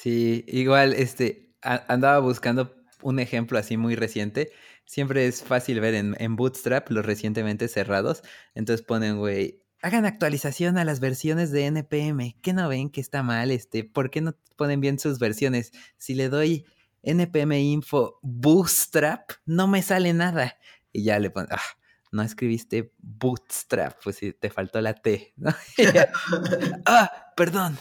Sí, 0.05 0.45
igual, 0.49 0.93
este, 0.93 1.57
andaba 1.63 2.19
buscando 2.19 2.77
un 3.01 3.21
ejemplo 3.21 3.59
así 3.59 3.79
muy 3.79 3.95
reciente. 3.95 4.53
Siempre 4.85 5.27
es 5.27 5.43
fácil 5.43 5.81
ver 5.81 5.95
en, 5.95 6.37
Bootstrap 6.37 6.91
los 6.91 7.07
recientemente 7.07 7.69
cerrados. 7.69 8.23
Entonces 8.55 8.85
ponen, 8.85 9.17
güey, 9.17 9.63
hagan 9.81 10.05
actualización 10.05 10.77
a 10.77 10.85
las 10.85 11.01
versiones 11.01 11.53
de 11.53 11.65
NPM. 11.65 12.37
¿Qué 12.43 12.53
no 12.53 12.69
ven 12.69 12.91
que 12.91 13.01
está 13.01 13.23
mal? 13.23 13.51
Este, 13.51 13.83
¿por 13.83 14.11
qué 14.11 14.21
no 14.21 14.37
ponen 14.57 14.83
bien 14.83 14.99
sus 14.99 15.19
versiones? 15.19 15.73
Si 15.97 16.13
le 16.13 16.29
doy 16.29 16.67
NPM 17.03 17.59
info 17.59 18.19
Bootstrap, 18.21 19.31
no 19.47 19.69
me 19.69 19.81
sale 19.81 20.13
nada. 20.13 20.59
Y 20.93 21.05
ya 21.05 21.19
le 21.19 21.31
ponen, 21.31 21.49
ah, 21.51 21.63
no 22.15 22.23
escribiste 22.23 22.93
bootstrap, 22.99 23.95
pues 24.03 24.17
si 24.17 24.33
te 24.33 24.49
faltó 24.49 24.81
la 24.81 24.95
T, 24.95 25.35
¿no? 25.37 25.51
ah, 26.87 27.33
perdón. 27.37 27.77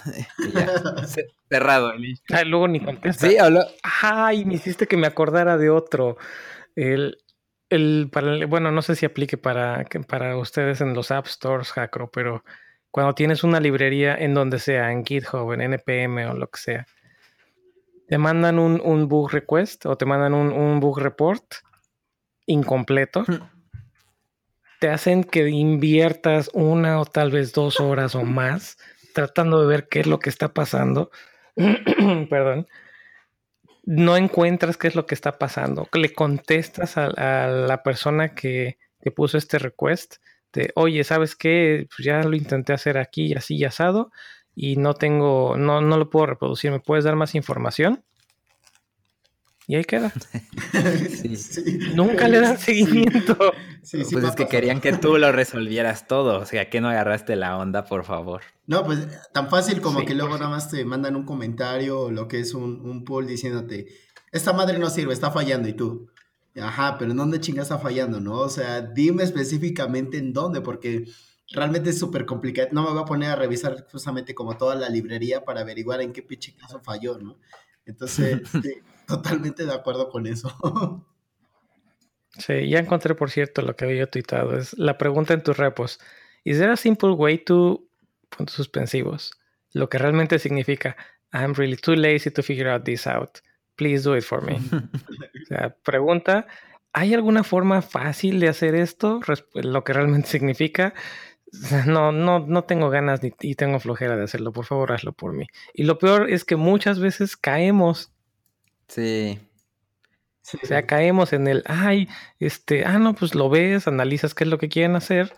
ya, 0.54 0.68
cerrado. 1.50 1.94
Ah, 2.32 2.44
luego 2.44 2.68
ni 2.68 2.80
contesta. 2.80 3.30
Sí, 3.30 3.38
habló. 3.38 3.62
Ay, 3.84 4.44
me 4.44 4.56
hiciste 4.56 4.88
que 4.88 4.98
me 4.98 5.08
acordara 5.08 5.58
de 5.58 5.70
otro. 5.70 6.18
El, 6.76 7.20
el, 7.70 8.10
para, 8.12 8.46
bueno, 8.48 8.72
no 8.72 8.82
sé 8.82 8.96
si 8.96 9.06
aplique 9.06 9.38
para, 9.38 9.86
para 10.08 10.36
ustedes 10.36 10.82
en 10.82 10.96
los 10.96 11.12
App 11.12 11.28
Stores, 11.28 11.72
Jacro, 11.72 12.10
pero 12.12 12.44
cuando 12.90 13.14
tienes 13.14 13.44
una 13.44 13.60
librería 13.60 14.16
en 14.16 14.34
donde 14.34 14.58
sea, 14.58 14.92
en 14.92 15.06
GitHub, 15.06 15.54
en 15.54 15.62
NPM 15.62 16.26
o 16.32 16.34
lo 16.34 16.50
que 16.50 16.60
sea, 16.60 16.88
te 18.08 18.18
mandan 18.18 18.58
un, 18.58 18.82
un 18.84 19.08
bug 19.08 19.32
request 19.32 19.86
o 19.86 19.96
te 19.96 20.06
mandan 20.06 20.34
un, 20.34 20.52
un 20.52 20.80
bug 20.80 21.00
report 21.00 21.46
incompleto. 22.48 23.26
Te 24.84 24.90
hacen 24.90 25.24
que 25.24 25.48
inviertas 25.48 26.50
una 26.52 27.00
o 27.00 27.06
tal 27.06 27.32
vez 27.32 27.54
dos 27.54 27.80
horas 27.80 28.16
o 28.16 28.24
más 28.24 28.78
tratando 29.14 29.62
de 29.62 29.68
ver 29.68 29.88
qué 29.88 30.02
es 30.02 30.08
lo 30.08 30.20
que 30.20 30.30
está 30.30 30.54
pasando. 30.54 31.10
Perdón. 32.30 32.68
No 33.86 34.18
encuentras 34.18 34.76
qué 34.76 34.90
es 34.90 34.96
lo 34.96 35.06
que 35.06 35.16
está 35.16 35.40
pasando. 35.40 35.88
Le 35.94 36.14
contestas 36.14 36.98
a, 36.98 37.48
la 37.48 37.82
persona 37.82 38.36
que, 38.36 38.78
que, 39.02 39.10
puso 39.10 39.38
este 39.38 39.58
request 39.58 40.16
de, 40.52 40.74
oye, 40.76 41.06
¿sabes 41.06 41.38
qué? 41.38 41.88
Pues 41.88 42.06
ya 42.06 42.22
lo 42.24 42.36
intenté 42.36 42.74
hacer 42.74 42.98
aquí 42.98 43.34
así 43.36 43.56
y 43.56 43.64
asado 43.64 44.12
y 44.54 44.76
no 44.76 44.96
tengo, 44.96 45.56
no, 45.56 45.80
no 45.80 45.96
lo 45.96 46.10
puedo 46.10 46.26
reproducir. 46.26 46.72
¿Me 46.72 46.82
puedes 46.82 47.06
dar 47.06 47.16
más 47.16 47.36
información? 47.36 48.04
Y 49.68 49.76
ahí 49.76 49.86
queda. 49.86 50.12
Nunca 51.96 52.28
le 52.28 52.42
dan 52.42 52.58
seguimiento. 52.58 53.38
pues 53.80 54.12
es 54.12 54.36
que 54.36 54.48
querían 54.48 54.82
que 54.82 54.94
tú 54.94 55.18
lo 55.18 55.32
resolvieras 55.32 56.08
todo. 56.08 56.40
O 56.40 56.46
sea, 56.46 56.70
que 56.70 56.82
no 56.82 56.90
agarraste 56.90 57.36
la 57.36 57.58
onda, 57.58 57.86
por 57.86 58.04
favor. 58.04 58.42
No, 58.68 58.84
pues 58.84 59.08
tan 59.32 59.50
fácil 59.50 59.82
como 59.82 60.06
que 60.06 60.16
luego 60.16 60.38
nada 60.38 60.50
más 60.50 60.70
te 60.70 60.84
mandan 60.84 61.16
un 61.16 61.26
comentario 61.26 62.02
o 62.02 62.12
lo 62.12 62.28
que 62.28 62.40
es 62.40 62.54
un, 62.54 62.82
un 62.82 63.06
poll 63.06 63.28
diciéndote, 63.28 63.88
esta 64.32 64.52
madre 64.52 64.80
no 64.80 64.90
sirve, 64.90 65.14
está 65.14 65.32
fallando. 65.32 65.70
Y 65.70 65.74
tú, 65.74 66.10
ajá, 66.62 66.98
pero 66.98 67.12
¿en 67.12 67.18
dónde 67.18 67.40
chingas 67.40 67.64
está 67.64 67.80
fallando, 67.80 68.20
no? 68.20 68.40
O 68.40 68.50
sea, 68.50 68.82
dime 68.82 69.24
específicamente 69.24 70.18
en 70.18 70.34
dónde, 70.34 70.60
porque 70.60 71.06
realmente 71.54 71.92
es 71.92 72.00
súper 72.00 72.26
complicado. 72.26 72.70
No 72.74 72.84
me 72.84 72.92
voy 72.92 73.02
a 73.02 73.06
poner 73.06 73.30
a 73.30 73.36
revisar 73.38 73.88
justamente 73.90 74.36
como 74.36 74.58
toda 74.58 74.76
la 74.76 74.90
librería 74.90 75.46
para 75.46 75.62
averiguar 75.62 76.02
en 76.02 76.12
qué 76.12 76.22
pinche 76.22 76.54
caso 76.56 76.82
falló, 76.82 77.18
¿no? 77.18 77.38
Entonces, 77.86 78.42
totalmente 79.08 79.66
de 79.66 79.74
acuerdo 79.74 80.10
con 80.10 80.28
eso. 80.28 80.56
Sí, 82.36 82.68
ya 82.68 82.80
encontré, 82.80 83.14
por 83.14 83.30
cierto, 83.30 83.62
lo 83.62 83.76
que 83.76 83.86
había 83.86 84.10
tuitado. 84.10 84.58
Es 84.58 84.76
la 84.76 84.98
pregunta 84.98 85.36
en 85.36 85.44
tus 85.44 85.56
repos. 85.56 86.00
¿Is 86.44 86.58
there 86.58 86.72
a 86.72 86.78
simple 86.78 87.12
way 87.12 87.38
to... 87.38 87.86
puntos 88.36 88.56
suspensivos. 88.56 89.34
Lo 89.72 89.90
que 89.90 89.98
realmente 89.98 90.40
significa 90.40 90.96
I'm 91.32 91.54
really 91.54 91.78
too 91.78 91.96
lazy 91.96 92.32
to 92.32 92.44
figure 92.44 92.70
out 92.70 92.84
this 92.84 93.08
out. 93.08 93.40
Please 93.76 94.04
do 94.04 94.16
it 94.16 94.24
for 94.24 94.42
me. 94.44 94.56
o 94.74 95.46
sea, 95.48 95.76
pregunta, 95.84 96.48
¿hay 96.94 97.14
alguna 97.14 97.44
forma 97.44 97.82
fácil 97.82 98.40
de 98.40 98.50
hacer 98.50 98.76
esto? 98.76 99.20
Lo 99.56 99.84
que 99.84 99.94
realmente 99.94 100.28
significa, 100.30 100.94
no, 101.88 102.12
no, 102.12 102.40
no 102.40 102.64
tengo 102.66 102.90
ganas 102.90 103.24
ni, 103.24 103.34
y 103.42 103.56
tengo 103.56 103.80
flojera 103.80 104.16
de 104.16 104.24
hacerlo. 104.24 104.54
Por 104.54 104.66
favor, 104.66 104.92
hazlo 104.92 105.14
por 105.14 105.34
mí. 105.34 105.48
Y 105.74 105.84
lo 105.84 105.98
peor 105.98 106.30
es 106.30 106.46
que 106.46 106.56
muchas 106.56 107.00
veces 107.00 107.36
caemos 107.36 108.13
Sí. 108.94 109.40
O 110.62 110.66
sea, 110.66 110.86
caemos 110.86 111.34
en 111.34 111.48
el, 111.48 111.64
ay, 111.66 112.10
este, 112.40 112.86
ah, 112.86 113.00
no, 113.00 113.16
pues 113.16 113.34
lo 113.34 113.50
ves, 113.50 113.88
analizas 113.88 114.36
qué 114.36 114.44
es 114.44 114.50
lo 114.50 114.58
que 114.58 114.70
quieren 114.70 114.96
hacer. 114.96 115.34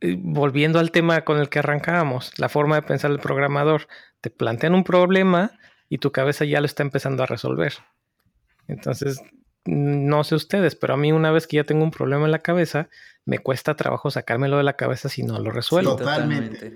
volviendo 0.00 0.78
al 0.78 0.90
tema 0.90 1.22
con 1.22 1.38
el 1.38 1.48
que 1.48 1.58
arrancábamos, 1.58 2.32
la 2.38 2.48
forma 2.48 2.76
de 2.76 2.82
pensar 2.82 3.10
el 3.10 3.18
programador, 3.18 3.88
te 4.20 4.30
plantean 4.30 4.74
un 4.74 4.84
problema 4.84 5.52
y 5.88 5.98
tu 5.98 6.12
cabeza 6.12 6.44
ya 6.44 6.60
lo 6.60 6.66
está 6.66 6.82
empezando 6.82 7.22
a 7.22 7.26
resolver. 7.26 7.74
Entonces, 8.68 9.20
no 9.64 10.24
sé 10.24 10.34
ustedes, 10.34 10.74
pero 10.76 10.94
a 10.94 10.96
mí 10.96 11.12
una 11.12 11.30
vez 11.30 11.46
que 11.46 11.56
ya 11.56 11.64
tengo 11.64 11.84
un 11.84 11.90
problema 11.90 12.24
en 12.24 12.32
la 12.32 12.40
cabeza, 12.40 12.88
me 13.24 13.38
cuesta 13.38 13.76
trabajo 13.76 14.10
sacármelo 14.10 14.56
de 14.56 14.64
la 14.64 14.76
cabeza 14.76 15.08
si 15.08 15.22
no 15.22 15.38
lo 15.38 15.50
resuelvo. 15.50 15.96
Totalmente. 15.96 16.74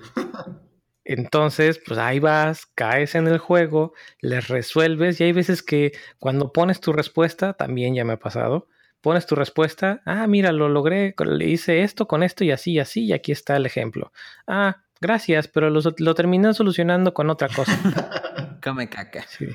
Entonces, 1.08 1.80
pues 1.86 2.00
ahí 2.00 2.18
vas, 2.18 2.66
caes 2.74 3.14
en 3.14 3.28
el 3.28 3.38
juego, 3.38 3.94
les 4.20 4.48
resuelves 4.48 5.20
y 5.20 5.24
hay 5.24 5.32
veces 5.32 5.62
que 5.62 5.92
cuando 6.18 6.52
pones 6.52 6.80
tu 6.80 6.92
respuesta, 6.92 7.52
también 7.52 7.94
ya 7.94 8.04
me 8.04 8.14
ha 8.14 8.18
pasado, 8.18 8.66
pones 9.00 9.24
tu 9.24 9.36
respuesta, 9.36 10.02
ah, 10.04 10.26
mira, 10.26 10.50
lo 10.50 10.68
logré, 10.68 11.14
le 11.16 11.44
hice 11.46 11.84
esto 11.84 12.08
con 12.08 12.24
esto 12.24 12.42
y 12.42 12.50
así 12.50 12.72
y 12.72 12.80
así 12.80 13.04
y 13.04 13.12
aquí 13.12 13.30
está 13.30 13.56
el 13.56 13.66
ejemplo. 13.66 14.12
Ah, 14.48 14.82
gracias, 15.00 15.46
pero 15.46 15.70
lo, 15.70 15.80
lo 15.96 16.14
terminé 16.16 16.52
solucionando 16.54 17.14
con 17.14 17.30
otra 17.30 17.48
cosa. 17.50 17.78
Come 18.64 18.88
caca. 18.88 19.24
Sí. 19.28 19.46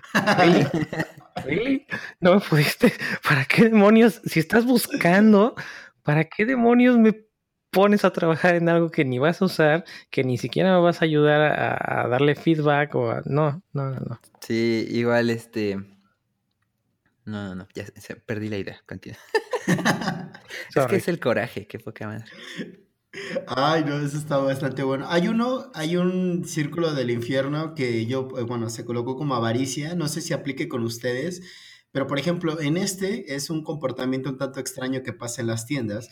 No 2.22 2.36
me 2.36 2.40
pudiste. 2.40 2.94
¿Para 3.28 3.44
qué 3.44 3.66
demonios? 3.66 4.22
Si 4.24 4.40
estás 4.40 4.66
buscando, 4.66 5.56
¿para 6.04 6.24
qué 6.24 6.46
demonios 6.46 6.98
me 6.98 7.26
pones 7.72 8.06
a 8.06 8.12
trabajar 8.12 8.56
en 8.56 8.70
algo 8.70 8.92
que 8.92 9.06
ni 9.06 9.18
vas 9.18 9.42
a 9.42 9.46
usar, 9.46 9.86
que 10.10 10.24
ni 10.24 10.38
siquiera 10.38 10.76
me 10.76 10.82
vas 10.82 11.02
a 11.02 11.06
ayudar 11.06 11.42
a, 11.42 12.08
darle 12.08 12.36
feedback 12.36 12.94
o 12.96 13.10
a... 13.10 13.22
No, 13.26 13.64
no, 13.74 13.90
no, 13.90 14.00
no. 14.00 14.20
Sí, 14.42 14.86
igual 14.90 15.30
este... 15.30 15.78
No, 17.24 17.48
no, 17.48 17.56
no, 17.56 17.68
ya 17.74 17.86
perdí 18.26 18.50
la 18.50 18.58
idea, 18.58 18.82
continúa. 18.86 19.20
es 20.76 20.86
que 20.88 20.96
es 20.98 21.08
el 21.08 21.20
coraje, 21.20 21.66
qué 21.66 21.80
poca 21.80 22.08
madre. 22.08 22.26
Ay, 23.48 23.84
no, 23.86 24.00
eso 24.00 24.18
está 24.18 24.38
bastante 24.38 24.84
bueno. 24.84 25.06
Hay 25.10 25.28
uno, 25.28 25.72
hay 25.74 25.98
un 25.98 26.44
círculo 26.46 26.94
del 26.94 27.12
infierno 27.12 27.74
que 27.76 28.06
yo, 28.06 28.28
eh, 28.38 28.44
bueno, 28.44 28.70
se 28.70 28.86
colocó 28.86 29.16
como 29.16 29.36
avaricia, 29.36 29.96
no 29.96 30.08
sé 30.08 30.22
si 30.22 30.34
aplique 30.34 30.68
con 30.68 30.84
ustedes, 30.84 31.42
pero 31.92 32.08
por 32.08 32.20
ejemplo, 32.20 32.60
en 32.60 32.76
este 32.76 33.36
es 33.36 33.50
un 33.50 33.64
comportamiento 33.64 34.30
un 34.30 34.38
tanto 34.38 34.60
extraño 34.60 35.04
que 35.04 35.14
pasa 35.14 35.42
en 35.42 35.48
las 35.48 35.66
tiendas 35.66 36.10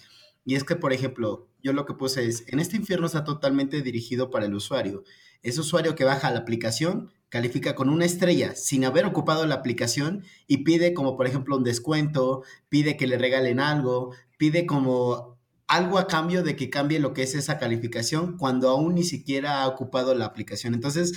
y 0.49 0.55
es 0.55 0.63
que, 0.63 0.75
por 0.75 0.93
ejemplo, 0.93 1.47
yo 1.61 1.73
lo 1.73 1.85
que 1.85 1.93
puse 1.93 2.25
es, 2.25 2.43
en 2.47 2.59
este 2.59 2.75
infierno 2.75 3.05
está 3.05 3.23
totalmente 3.23 3.83
dirigido 3.83 4.31
para 4.31 4.47
el 4.47 4.55
usuario. 4.55 5.03
Ese 5.43 5.59
usuario 5.61 5.93
que 5.93 6.05
baja 6.05 6.31
la 6.31 6.39
aplicación 6.39 7.11
califica 7.29 7.75
con 7.75 7.87
una 7.87 8.05
estrella 8.05 8.55
sin 8.55 8.83
haber 8.83 9.05
ocupado 9.05 9.45
la 9.45 9.53
aplicación 9.53 10.23
y 10.47 10.63
pide 10.63 10.95
como, 10.95 11.15
por 11.15 11.27
ejemplo, 11.27 11.55
un 11.55 11.63
descuento, 11.63 12.41
pide 12.67 12.97
que 12.97 13.05
le 13.05 13.19
regalen 13.19 13.59
algo, 13.59 14.15
pide 14.39 14.65
como 14.65 15.37
algo 15.67 15.99
a 15.99 16.07
cambio 16.07 16.41
de 16.41 16.55
que 16.55 16.71
cambie 16.71 16.97
lo 16.97 17.13
que 17.13 17.21
es 17.21 17.35
esa 17.35 17.59
calificación 17.59 18.35
cuando 18.35 18.69
aún 18.69 18.95
ni 18.95 19.03
siquiera 19.03 19.61
ha 19.61 19.67
ocupado 19.67 20.15
la 20.15 20.25
aplicación. 20.25 20.73
Entonces, 20.73 21.13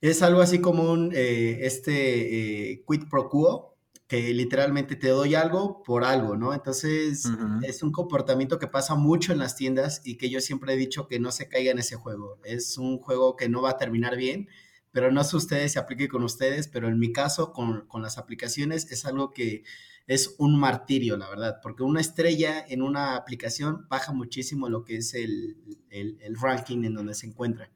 Es 0.00 0.22
algo 0.22 0.42
así 0.42 0.60
como 0.60 0.92
un, 0.92 1.12
eh, 1.14 1.60
este 1.62 2.72
eh, 2.72 2.84
quid 2.86 3.08
pro 3.10 3.28
quo, 3.30 3.77
que 4.08 4.32
literalmente 4.32 4.96
te 4.96 5.08
doy 5.08 5.34
algo 5.34 5.82
por 5.82 6.02
algo, 6.02 6.34
¿no? 6.34 6.54
Entonces 6.54 7.24
es 7.62 7.82
un 7.82 7.92
comportamiento 7.92 8.58
que 8.58 8.66
pasa 8.66 8.94
mucho 8.94 9.32
en 9.32 9.38
las 9.38 9.54
tiendas 9.54 10.00
y 10.02 10.16
que 10.16 10.30
yo 10.30 10.40
siempre 10.40 10.72
he 10.72 10.76
dicho 10.78 11.06
que 11.06 11.20
no 11.20 11.30
se 11.30 11.48
caiga 11.48 11.72
en 11.72 11.78
ese 11.78 11.96
juego. 11.96 12.40
Es 12.42 12.78
un 12.78 12.98
juego 12.98 13.36
que 13.36 13.50
no 13.50 13.60
va 13.60 13.70
a 13.70 13.76
terminar 13.76 14.16
bien, 14.16 14.48
pero 14.92 15.12
no 15.12 15.22
sé 15.24 15.36
ustedes 15.36 15.72
si 15.72 15.78
aplique 15.78 16.08
con 16.08 16.24
ustedes, 16.24 16.68
pero 16.68 16.88
en 16.88 16.98
mi 16.98 17.12
caso 17.12 17.52
con, 17.52 17.86
con 17.86 18.00
las 18.00 18.16
aplicaciones 18.16 18.90
es 18.90 19.04
algo 19.04 19.30
que 19.30 19.62
es 20.06 20.36
un 20.38 20.58
martirio, 20.58 21.18
la 21.18 21.28
verdad, 21.28 21.58
porque 21.62 21.82
una 21.82 22.00
estrella 22.00 22.64
en 22.66 22.80
una 22.80 23.14
aplicación 23.14 23.86
baja 23.90 24.14
muchísimo 24.14 24.70
lo 24.70 24.84
que 24.84 24.96
es 24.96 25.12
el, 25.12 25.58
el, 25.90 26.16
el 26.22 26.40
ranking 26.40 26.82
en 26.84 26.94
donde 26.94 27.12
se 27.12 27.26
encuentra. 27.26 27.70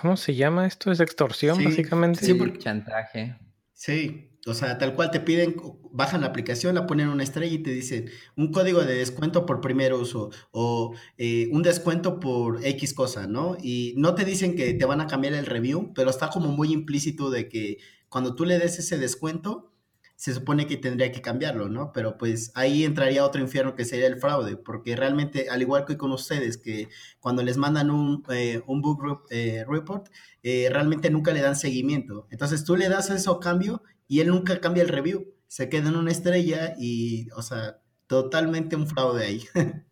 ¿Cómo 0.00 0.16
se 0.16 0.36
llama 0.36 0.64
esto? 0.64 0.92
¿Es 0.92 1.00
extorsión, 1.00 1.62
básicamente? 1.62 2.24
Sí, 2.24 2.34
porque 2.34 2.58
chantaje. 2.58 3.36
Sí, 3.84 4.30
o 4.46 4.54
sea, 4.54 4.78
tal 4.78 4.94
cual 4.94 5.10
te 5.10 5.20
piden, 5.20 5.56
bajan 5.92 6.22
la 6.22 6.28
aplicación, 6.28 6.74
la 6.74 6.86
ponen 6.86 7.10
una 7.10 7.22
estrella 7.22 7.52
y 7.52 7.62
te 7.62 7.70
dicen 7.70 8.08
un 8.34 8.50
código 8.50 8.82
de 8.82 8.94
descuento 8.94 9.44
por 9.44 9.60
primer 9.60 9.92
uso 9.92 10.30
o 10.52 10.94
eh, 11.18 11.50
un 11.52 11.62
descuento 11.62 12.18
por 12.18 12.64
X 12.64 12.94
cosa, 12.94 13.26
¿no? 13.26 13.58
Y 13.62 13.92
no 13.98 14.14
te 14.14 14.24
dicen 14.24 14.56
que 14.56 14.72
te 14.72 14.86
van 14.86 15.02
a 15.02 15.06
cambiar 15.06 15.34
el 15.34 15.44
review, 15.44 15.92
pero 15.94 16.08
está 16.08 16.30
como 16.30 16.48
muy 16.48 16.72
implícito 16.72 17.28
de 17.28 17.50
que 17.50 17.76
cuando 18.08 18.34
tú 18.34 18.46
le 18.46 18.58
des 18.58 18.78
ese 18.78 18.96
descuento, 18.96 19.73
se 20.16 20.32
supone 20.32 20.66
que 20.66 20.76
tendría 20.76 21.10
que 21.10 21.20
cambiarlo, 21.20 21.68
¿no? 21.68 21.92
Pero 21.92 22.16
pues 22.16 22.52
ahí 22.54 22.84
entraría 22.84 23.24
otro 23.24 23.40
infierno 23.40 23.74
que 23.74 23.84
sería 23.84 24.06
el 24.06 24.18
fraude, 24.18 24.56
porque 24.56 24.96
realmente, 24.96 25.48
al 25.50 25.62
igual 25.62 25.84
que 25.84 25.96
con 25.96 26.12
ustedes, 26.12 26.56
que 26.56 26.88
cuando 27.20 27.42
les 27.42 27.56
mandan 27.56 27.90
un, 27.90 28.22
eh, 28.30 28.62
un 28.66 28.80
book 28.80 29.26
eh, 29.30 29.64
report, 29.68 30.08
eh, 30.42 30.68
realmente 30.70 31.10
nunca 31.10 31.32
le 31.32 31.40
dan 31.40 31.56
seguimiento. 31.56 32.28
Entonces 32.30 32.64
tú 32.64 32.76
le 32.76 32.88
das 32.88 33.10
eso 33.10 33.32
a 33.32 33.40
cambio 33.40 33.82
y 34.06 34.20
él 34.20 34.28
nunca 34.28 34.60
cambia 34.60 34.82
el 34.82 34.88
review, 34.88 35.34
se 35.48 35.68
queda 35.68 35.88
en 35.88 35.96
una 35.96 36.12
estrella 36.12 36.74
y, 36.78 37.28
o 37.32 37.42
sea, 37.42 37.80
totalmente 38.06 38.76
un 38.76 38.86
fraude 38.86 39.24
ahí. 39.24 39.44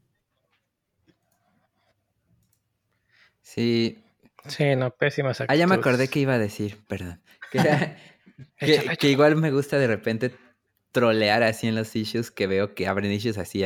sí. 3.43 3.99
Sí, 4.49 4.75
no, 4.75 4.91
pésimas 4.91 5.41
Ah, 5.47 5.55
ya 5.55 5.69
me 5.69 5.77
acordé 5.77 6.09
que 6.09 6.19
iba 6.19 6.35
a 6.35 6.39
decir, 6.39 6.79
perdón. 6.89 7.23
Que, 7.53 7.59
igual 9.03 9.37
me 9.37 9.51
gusta 9.51 9.79
de 9.79 9.87
repente 9.87 10.35
trolear 10.93 11.43
así 11.43 11.67
en 11.67 11.75
los 11.75 11.95
issues 11.97 12.31
que 12.31 12.47
veo 12.47 12.75
que 12.75 12.87
abren 12.87 13.13
issues 13.13 13.39
así 13.39 13.65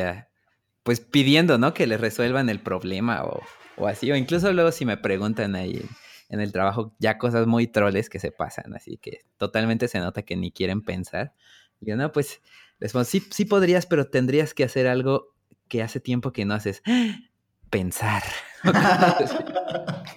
pues 0.83 1.01
pidiendo, 1.01 1.57
¿no? 1.57 1.73
Que 1.73 1.85
les 1.85 1.99
resuelvan 1.99 2.49
el 2.49 2.61
problema 2.61 3.25
o, 3.25 3.41
o, 3.75 3.87
así. 3.87 4.09
O 4.11 4.15
incluso 4.15 4.53
luego 4.53 4.71
si 4.71 4.85
me 4.85 4.95
preguntan 4.95 5.55
ahí 5.55 5.83
en 6.29 6.39
el 6.39 6.53
trabajo 6.53 6.95
ya 6.99 7.17
cosas 7.17 7.45
muy 7.45 7.67
troles 7.67 8.09
que 8.09 8.19
se 8.19 8.31
pasan, 8.31 8.73
así 8.73 8.97
que 8.97 9.25
totalmente 9.37 9.89
se 9.89 9.99
nota 9.99 10.21
que 10.21 10.37
ni 10.37 10.51
quieren 10.51 10.81
pensar. 10.81 11.33
Y 11.81 11.91
no, 11.91 12.11
pues 12.11 12.41
les 12.79 12.93
sí, 13.07 13.21
sí 13.31 13.45
podrías, 13.45 13.85
pero 13.85 14.09
tendrías 14.09 14.53
que 14.53 14.63
hacer 14.63 14.87
algo 14.87 15.35
que 15.67 15.83
hace 15.83 15.99
tiempo 15.99 16.31
que 16.31 16.45
no 16.45 16.53
haces. 16.53 16.81
Pensar. 17.69 18.23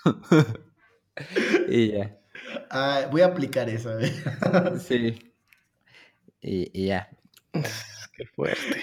y 1.68 1.92
ya. 1.92 2.18
Ah, 2.70 3.08
voy 3.10 3.22
a 3.22 3.26
aplicar 3.26 3.68
eso. 3.68 3.98
¿eh? 3.98 4.12
sí. 4.86 5.32
Y, 6.40 6.86
ya. 6.86 7.08
Qué 7.52 8.24
fuerte. 8.34 8.82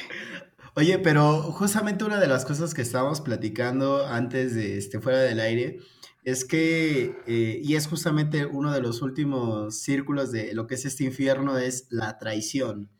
Oye, 0.75 0.99
pero 0.99 1.41
justamente 1.41 2.03
una 2.03 2.19
de 2.19 2.27
las 2.27 2.45
cosas 2.45 2.73
que 2.73 2.83
estábamos 2.83 3.21
platicando 3.21 4.05
antes 4.05 4.53
de 4.53 4.77
este 4.77 4.99
fuera 4.99 5.19
del 5.19 5.39
aire 5.39 5.79
es 6.23 6.45
que, 6.45 7.15
eh, 7.25 7.61
y 7.63 7.75
es 7.75 7.87
justamente 7.87 8.45
uno 8.45 8.71
de 8.71 8.81
los 8.81 9.01
últimos 9.01 9.79
círculos 9.79 10.31
de 10.31 10.53
lo 10.53 10.67
que 10.67 10.75
es 10.75 10.85
este 10.85 11.05
infierno, 11.05 11.57
es 11.57 11.87
la 11.89 12.19
traición. 12.19 12.91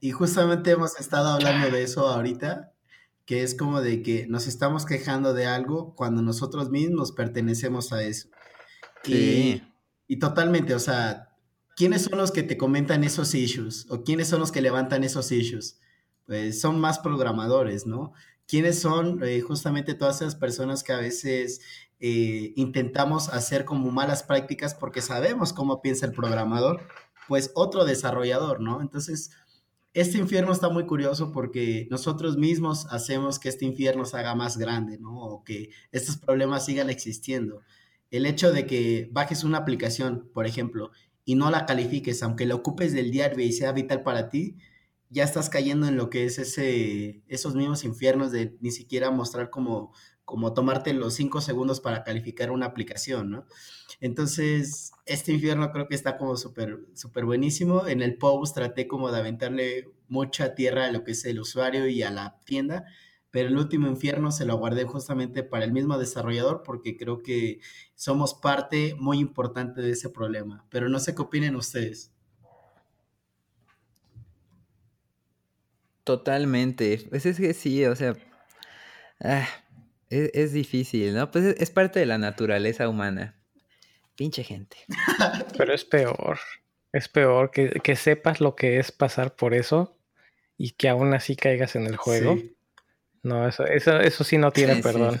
Y 0.00 0.12
justamente 0.12 0.70
hemos 0.70 0.98
estado 0.98 1.28
hablando 1.28 1.70
de 1.70 1.82
eso 1.82 2.08
ahorita, 2.08 2.72
que 3.26 3.42
es 3.42 3.54
como 3.54 3.80
de 3.80 4.02
que 4.02 4.26
nos 4.26 4.46
estamos 4.46 4.86
quejando 4.86 5.34
de 5.34 5.46
algo 5.46 5.94
cuando 5.94 6.22
nosotros 6.22 6.70
mismos 6.70 7.12
pertenecemos 7.12 7.92
a 7.92 8.02
eso. 8.02 8.28
Y, 9.06 9.62
y 10.06 10.18
totalmente, 10.18 10.74
o 10.74 10.78
sea, 10.78 11.34
¿quiénes 11.76 12.02
son 12.02 12.18
los 12.18 12.30
que 12.30 12.42
te 12.42 12.56
comentan 12.56 13.04
esos 13.04 13.34
issues? 13.34 13.86
¿O 13.90 14.04
quiénes 14.04 14.28
son 14.28 14.40
los 14.40 14.52
que 14.52 14.62
levantan 14.62 15.04
esos 15.04 15.30
issues? 15.32 15.80
Pues 16.26 16.60
son 16.60 16.80
más 16.80 16.98
programadores, 16.98 17.86
¿no? 17.86 18.12
¿Quiénes 18.46 18.78
son 18.78 19.22
eh, 19.22 19.40
justamente 19.40 19.94
todas 19.94 20.20
esas 20.20 20.36
personas 20.36 20.82
que 20.82 20.92
a 20.92 20.98
veces 20.98 21.60
eh, 22.00 22.52
intentamos 22.56 23.28
hacer 23.28 23.64
como 23.64 23.90
malas 23.90 24.22
prácticas 24.22 24.74
porque 24.74 25.00
sabemos 25.00 25.52
cómo 25.52 25.82
piensa 25.82 26.06
el 26.06 26.12
programador? 26.12 26.82
Pues 27.28 27.50
otro 27.54 27.84
desarrollador, 27.84 28.60
¿no? 28.60 28.80
Entonces, 28.82 29.30
este 29.94 30.18
infierno 30.18 30.52
está 30.52 30.68
muy 30.68 30.86
curioso 30.86 31.32
porque 31.32 31.86
nosotros 31.90 32.36
mismos 32.36 32.86
hacemos 32.90 33.38
que 33.38 33.48
este 33.48 33.64
infierno 33.64 34.04
se 34.04 34.18
haga 34.18 34.34
más 34.34 34.58
grande, 34.58 34.98
¿no? 34.98 35.16
O 35.18 35.44
que 35.44 35.70
estos 35.92 36.16
problemas 36.18 36.64
sigan 36.66 36.90
existiendo 36.90 37.62
el 38.16 38.26
hecho 38.26 38.52
de 38.52 38.64
que 38.64 39.08
bajes 39.12 39.42
una 39.42 39.58
aplicación, 39.58 40.30
por 40.32 40.46
ejemplo, 40.46 40.92
y 41.24 41.34
no 41.34 41.50
la 41.50 41.66
califiques, 41.66 42.22
aunque 42.22 42.46
la 42.46 42.54
ocupes 42.54 42.92
del 42.92 43.10
diario 43.10 43.44
y 43.44 43.52
sea 43.52 43.72
vital 43.72 44.02
para 44.02 44.28
ti, 44.28 44.56
ya 45.10 45.24
estás 45.24 45.50
cayendo 45.50 45.88
en 45.88 45.96
lo 45.96 46.10
que 46.10 46.24
es 46.24 46.38
ese, 46.38 47.22
esos 47.26 47.56
mismos 47.56 47.84
infiernos 47.84 48.30
de 48.30 48.56
ni 48.60 48.70
siquiera 48.70 49.10
mostrar 49.10 49.50
como, 49.50 49.92
como 50.24 50.54
tomarte 50.54 50.92
los 50.92 51.14
cinco 51.14 51.40
segundos 51.40 51.80
para 51.80 52.04
calificar 52.04 52.52
una 52.52 52.66
aplicación, 52.66 53.30
¿no? 53.30 53.46
Entonces, 54.00 54.92
este 55.06 55.32
infierno 55.32 55.72
creo 55.72 55.88
que 55.88 55.96
está 55.96 56.16
como 56.16 56.36
súper, 56.36 56.86
súper 56.94 57.24
buenísimo. 57.24 57.86
En 57.86 58.00
el 58.00 58.16
post 58.16 58.54
traté 58.54 58.86
como 58.86 59.10
de 59.10 59.18
aventarle 59.18 59.88
mucha 60.08 60.54
tierra 60.54 60.86
a 60.86 60.92
lo 60.92 61.02
que 61.02 61.12
es 61.12 61.24
el 61.24 61.40
usuario 61.40 61.88
y 61.88 62.02
a 62.02 62.10
la 62.10 62.38
tienda, 62.44 62.84
pero 63.34 63.48
el 63.48 63.56
último 63.56 63.88
infierno 63.88 64.30
se 64.30 64.44
lo 64.44 64.56
guardé 64.58 64.84
justamente 64.84 65.42
para 65.42 65.64
el 65.64 65.72
mismo 65.72 65.98
desarrollador 65.98 66.62
porque 66.62 66.96
creo 66.96 67.20
que 67.20 67.58
somos 67.96 68.32
parte 68.32 68.94
muy 68.96 69.18
importante 69.18 69.82
de 69.82 69.90
ese 69.90 70.08
problema. 70.08 70.64
Pero 70.70 70.88
no 70.88 71.00
sé 71.00 71.16
qué 71.16 71.22
opinen 71.22 71.56
ustedes. 71.56 72.12
Totalmente. 76.04 77.04
Pues 77.10 77.26
es 77.26 77.38
que 77.38 77.54
sí, 77.54 77.84
o 77.86 77.96
sea, 77.96 78.14
ah, 79.18 79.48
es, 80.10 80.52
difícil, 80.52 81.12
¿no? 81.12 81.28
Pues 81.32 81.56
es, 81.58 81.70
parte 81.70 81.98
de 81.98 82.06
la 82.06 82.18
naturaleza 82.18 82.88
humana. 82.88 83.36
Pinche 84.14 84.44
gente. 84.44 84.76
Pero 85.58 85.74
es 85.74 85.84
peor. 85.84 86.38
Es 86.92 87.08
peor 87.08 87.50
que, 87.50 87.80
que, 87.82 87.96
sepas 87.96 88.40
lo 88.40 88.54
que 88.54 88.78
es 88.78 88.92
pasar 88.92 89.34
por 89.34 89.54
eso 89.54 89.98
y 90.56 90.70
que 90.70 90.88
aún 90.88 91.14
así 91.14 91.34
caigas 91.34 91.74
en 91.74 91.86
el 91.86 91.96
juego. 91.96 92.36
Sí. 92.36 92.54
No, 93.24 93.48
eso, 93.48 93.64
eso, 93.64 93.98
eso 93.98 94.22
sí 94.22 94.38
no 94.38 94.52
tiene 94.52 94.76
perdón. 94.76 95.20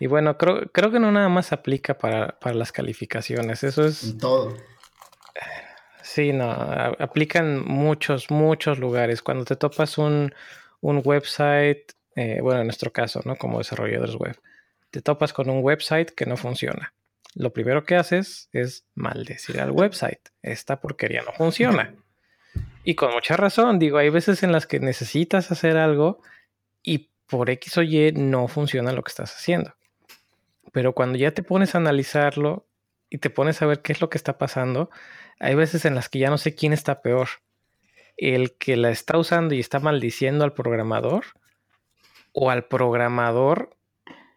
Y 0.00 0.06
bueno, 0.06 0.38
creo, 0.38 0.70
creo 0.72 0.92
que 0.92 1.00
no 1.00 1.10
nada 1.10 1.28
más 1.28 1.52
aplica 1.52 1.98
para, 1.98 2.38
las 2.54 2.72
calificaciones. 2.72 3.64
Eso 3.64 3.84
es. 3.84 4.16
todo. 4.18 4.56
Sí, 6.02 6.32
no. 6.32 6.50
Aplica 6.50 7.40
en 7.40 7.64
muchos, 7.64 8.30
muchos 8.30 8.78
lugares. 8.78 9.22
Cuando 9.22 9.44
te 9.44 9.56
topas 9.56 9.98
un, 9.98 10.32
website, 10.80 11.92
eh, 12.14 12.38
bueno, 12.40 12.60
en 12.60 12.68
nuestro 12.68 12.92
caso, 12.92 13.20
¿no? 13.24 13.36
Como 13.36 13.58
desarrolladores 13.58 14.14
web, 14.14 14.38
te 14.90 15.02
topas 15.02 15.32
con 15.32 15.50
un 15.50 15.62
website 15.62 16.10
que 16.12 16.26
no 16.26 16.36
funciona. 16.36 16.94
Lo 17.34 17.52
primero 17.52 17.84
que 17.84 17.96
haces 17.96 18.48
es 18.52 18.86
maldecir 18.94 19.60
al 19.60 19.72
website. 19.72 20.20
Esta 20.42 20.80
porquería 20.80 21.22
no 21.22 21.32
funciona. 21.32 21.94
Y 22.84 22.94
con 22.94 23.12
mucha 23.12 23.36
razón, 23.36 23.78
digo, 23.78 23.98
hay 23.98 24.10
veces 24.10 24.42
en 24.42 24.52
las 24.52 24.66
que 24.66 24.80
necesitas 24.80 25.50
hacer 25.50 25.76
algo 25.76 26.22
y 26.82 27.10
por 27.26 27.50
X 27.50 27.78
o 27.78 27.82
Y 27.82 28.12
no 28.12 28.48
funciona 28.48 28.92
lo 28.92 29.02
que 29.02 29.10
estás 29.10 29.34
haciendo. 29.34 29.74
Pero 30.72 30.94
cuando 30.94 31.18
ya 31.18 31.32
te 31.32 31.42
pones 31.42 31.74
a 31.74 31.78
analizarlo 31.78 32.66
y 33.10 33.18
te 33.18 33.30
pones 33.30 33.62
a 33.62 33.66
ver 33.66 33.82
qué 33.82 33.92
es 33.92 34.00
lo 34.00 34.10
que 34.10 34.18
está 34.18 34.38
pasando, 34.38 34.90
hay 35.38 35.54
veces 35.54 35.84
en 35.84 35.94
las 35.94 36.08
que 36.08 36.18
ya 36.18 36.30
no 36.30 36.38
sé 36.38 36.54
quién 36.54 36.72
está 36.72 37.02
peor. 37.02 37.28
El 38.16 38.56
que 38.56 38.76
la 38.76 38.90
está 38.90 39.16
usando 39.18 39.54
y 39.54 39.60
está 39.60 39.78
maldiciendo 39.78 40.44
al 40.44 40.52
programador 40.52 41.24
o 42.32 42.50
al 42.50 42.66
programador 42.66 43.76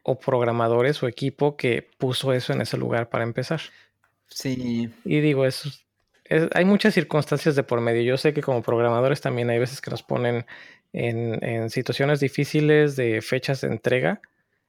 o 0.04 0.20
programadores 0.20 1.02
o 1.04 1.08
equipo 1.08 1.58
que 1.58 1.90
puso 1.98 2.34
eso 2.34 2.54
en 2.54 2.62
ese 2.62 2.78
lugar 2.78 3.10
para 3.10 3.24
empezar. 3.24 3.62
Sí. 4.28 4.90
Y 5.04 5.20
digo, 5.20 5.46
eso 5.46 5.70
hay 6.54 6.66
muchas 6.66 6.94
circunstancias 6.94 7.56
de 7.56 7.64
por 7.64 7.82
medio. 7.82 8.02
Yo 8.04 8.18
sé 8.18 8.34
que 8.34 8.42
como 8.42 8.62
programadores 8.62 9.22
también 9.22 9.50
hay 9.50 9.60
veces 9.60 9.82
que 9.82 9.92
nos 9.92 10.04
ponen 10.04 10.46
en, 10.94 11.70
situaciones 11.70 12.20
difíciles 12.20 12.96
de 12.96 13.22
fechas 13.22 13.62
de 13.62 13.68
entrega 13.68 14.22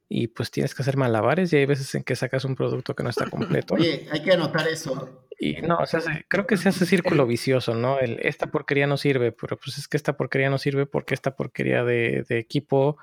y 0.09 0.29
pues 0.29 0.51
tienes 0.51 0.75
que 0.75 0.83
hacer 0.83 0.97
malabares 0.97 1.53
y 1.53 1.57
hay 1.57 1.67
veces 1.67 1.95
en 1.95 2.05
que 2.05 2.17
sacas 2.17 2.45
un 2.45 2.55
producto 2.55 2.95
que 2.95 3.03
no 3.03 3.11
está 3.11 3.29
completo. 3.31 3.75
Oye, 3.75 4.07
hay 4.11 4.23
que 4.23 4.33
anotar 4.33 4.69
eso. 4.69 5.27
Y 5.39 5.61
no, 5.63 5.79
o 5.79 5.87
sea, 5.87 6.01
creo 6.29 6.47
que 6.47 6.57
se 6.57 6.69
hace 6.69 6.87
círculo 6.87 7.27
vicioso, 7.27 7.75
¿no? 7.75 7.99
El, 7.99 8.21
esta 8.23 8.47
porquería 8.47 8.87
no 8.87 8.97
sirve, 8.97 9.33
pero 9.33 9.57
pues 9.57 9.79
es 9.79 9.89
que 9.89 9.97
esta 9.97 10.17
porquería 10.17 10.51
no 10.51 10.59
sirve 10.59 10.87
porque 10.87 11.15
esta 11.15 11.35
porquería 11.35 11.83
de, 11.83 12.25
equipo 12.29 12.99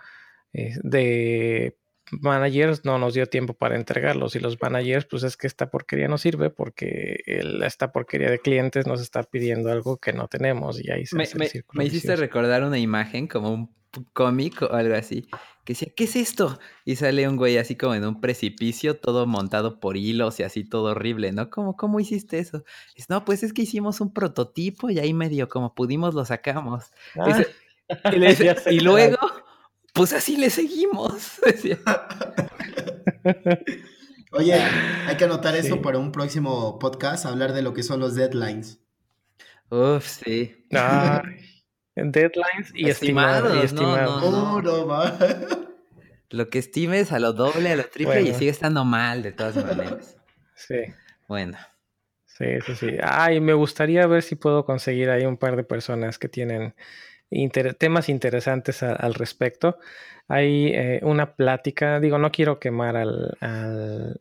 eh, 0.54 0.76
de 0.84 1.76
managers 2.12 2.86
no 2.86 2.98
nos 2.98 3.14
dio 3.14 3.28
tiempo 3.28 3.54
para 3.54 3.76
entregarlos 3.76 4.36
y 4.36 4.40
los 4.40 4.62
managers 4.62 5.06
pues 5.06 5.24
es 5.24 5.38
que 5.38 5.48
esta 5.48 5.70
porquería 5.70 6.08
no 6.08 6.18
sirve 6.18 6.50
porque 6.50 7.24
esta 7.26 7.92
porquería 7.92 8.30
de 8.30 8.40
clientes 8.40 8.88
nos 8.88 9.02
está 9.02 9.24
pidiendo 9.24 9.72
algo 9.72 9.98
que 9.98 10.14
no 10.14 10.28
tenemos 10.28 10.84
y 10.84 10.92
ahí 10.92 11.06
se 11.06 11.16
me, 11.16 11.28
me, 11.74 11.86
hiciste 11.86 12.16
recordar 12.16 12.64
una 12.64 12.80
imagen 12.80 13.28
como 13.28 13.54
un 13.54 13.74
cómic 14.14 14.62
o 14.62 14.74
algo 14.74 14.96
así 14.96 15.28
que 15.66 15.74
decía 15.74 15.90
¿qué 15.96 16.04
es 16.04 16.16
esto? 16.16 16.60
y 16.86 16.96
sale 16.96 17.28
un 17.28 17.38
güey 17.38 17.58
así 17.58 17.76
como 17.76 17.96
en 17.96 18.06
un 18.06 18.22
precipicio 18.22 18.98
todo 18.98 19.26
montado 19.26 19.80
por 19.80 19.98
hilos 19.98 20.40
y 20.40 20.44
así 20.44 20.64
todo 20.64 20.92
horrible 20.92 21.32
¿no? 21.32 21.50
¿cómo, 21.50 21.76
cómo 21.76 22.00
hiciste 22.00 22.40
eso? 22.40 22.64
Es, 22.96 23.10
no 23.10 23.26
pues 23.26 23.44
es 23.44 23.54
que 23.54 23.64
hicimos 23.64 24.02
un 24.02 24.14
prototipo 24.14 24.90
y 24.90 25.00
ahí 25.00 25.14
medio 25.14 25.48
como 25.50 25.74
pudimos 25.74 26.14
lo 26.14 26.26
sacamos 26.26 26.86
ah. 27.18 27.44
y 28.72 28.80
luego 28.82 29.18
pues 29.94 30.14
así 30.14 30.38
le 30.38 30.50
seguimos. 30.50 31.40
Oye, 34.32 34.54
hay 34.54 35.18
que 35.18 35.26
anotar 35.26 35.56
eso 35.56 35.82
para 35.82 35.98
un 35.98 36.12
próximo 36.12 36.78
podcast, 36.78 37.26
hablar 37.26 37.54
de 37.54 37.64
lo 37.64 37.74
que 37.74 37.82
son 37.82 38.00
los 38.00 38.14
deadlines. 38.16 38.80
Uf, 39.70 40.06
sí. 40.06 40.66
deadlines 41.96 42.72
y 42.76 42.90
estimados. 42.90 43.74
No, 43.74 44.62
no, 44.62 45.02
Lo 46.30 46.50
que 46.50 46.60
estimes 46.60 47.12
a 47.12 47.20
lo 47.20 47.34
doble, 47.34 47.72
a 47.72 47.76
lo 47.76 47.86
triple 47.86 48.22
y 48.22 48.34
sigue 48.34 48.52
estando 48.52 48.86
mal 48.86 49.24
de 49.24 49.32
todas 49.32 49.56
maneras. 49.56 50.16
Sí. 50.56 50.78
Bueno. 51.28 51.58
Sí, 52.26 52.46
sí, 52.66 52.76
sí. 52.76 52.98
Ay, 53.04 53.42
me 53.42 53.54
gustaría 53.54 54.06
ver 54.08 54.24
si 54.24 54.36
puedo 54.36 54.64
conseguir 54.64 55.10
ahí 55.10 55.26
un 55.26 55.38
par 55.38 55.56
de 55.58 55.64
personas 55.64 56.18
que 56.18 56.30
tienen 56.30 56.74
temas 57.78 58.10
interesantes 58.10 58.84
al 58.84 59.14
respecto. 59.14 59.78
Hay 60.28 60.68
eh, 60.68 61.00
una 61.04 61.36
plática, 61.36 62.00
digo, 62.00 62.18
no 62.18 62.32
quiero 62.32 62.60
quemar 62.60 62.98
al, 62.98 63.38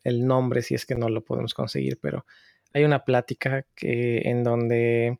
el 0.04 0.26
nombre 0.26 0.62
si 0.62 0.74
es 0.74 0.86
que 0.86 0.94
no 0.94 1.08
lo 1.08 1.22
podemos 1.22 1.54
conseguir, 1.54 1.98
pero 2.00 2.24
hay 2.72 2.84
una 2.84 3.04
plática 3.04 3.64
que, 3.74 4.22
en 4.24 4.44
donde 4.44 5.18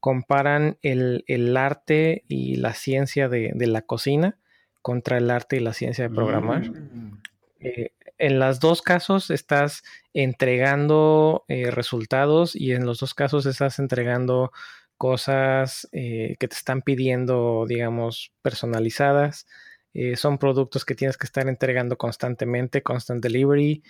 comparan 0.00 0.76
el, 0.82 1.56
arte 1.56 2.24
y 2.28 2.56
la 2.56 2.74
ciencia 2.74 3.28
de, 3.28 3.54
la 3.54 3.82
cocina 3.82 4.36
contra 4.82 5.16
el 5.18 5.30
arte 5.30 5.56
y 5.56 5.60
la 5.60 5.72
ciencia 5.72 6.08
de 6.08 6.14
programar. 6.14 6.70
Mm. 6.70 7.22
Eh, 7.60 7.92
en 8.18 8.38
los 8.38 8.60
dos 8.60 8.82
casos 8.82 9.30
estás 9.30 9.82
entregando 10.12 11.44
eh, 11.48 11.70
resultados 11.70 12.54
y 12.54 12.72
en 12.72 12.86
los 12.86 13.00
dos 13.00 13.14
casos 13.14 13.46
estás 13.46 13.78
entregando 13.78 14.52
cosas 15.04 15.86
eh, 15.92 16.34
que 16.38 16.48
te 16.48 16.56
están 16.56 16.80
pidiendo, 16.80 17.66
digamos, 17.68 18.32
personalizadas. 18.40 19.46
Eh, 19.92 20.16
son 20.16 20.38
productos 20.38 20.86
que 20.86 20.94
tienes 20.94 21.18
que 21.18 21.26
estar 21.26 21.46
entregando 21.46 21.98
constantemente, 21.98 22.82
constant 22.82 23.22
delivery 23.22 23.82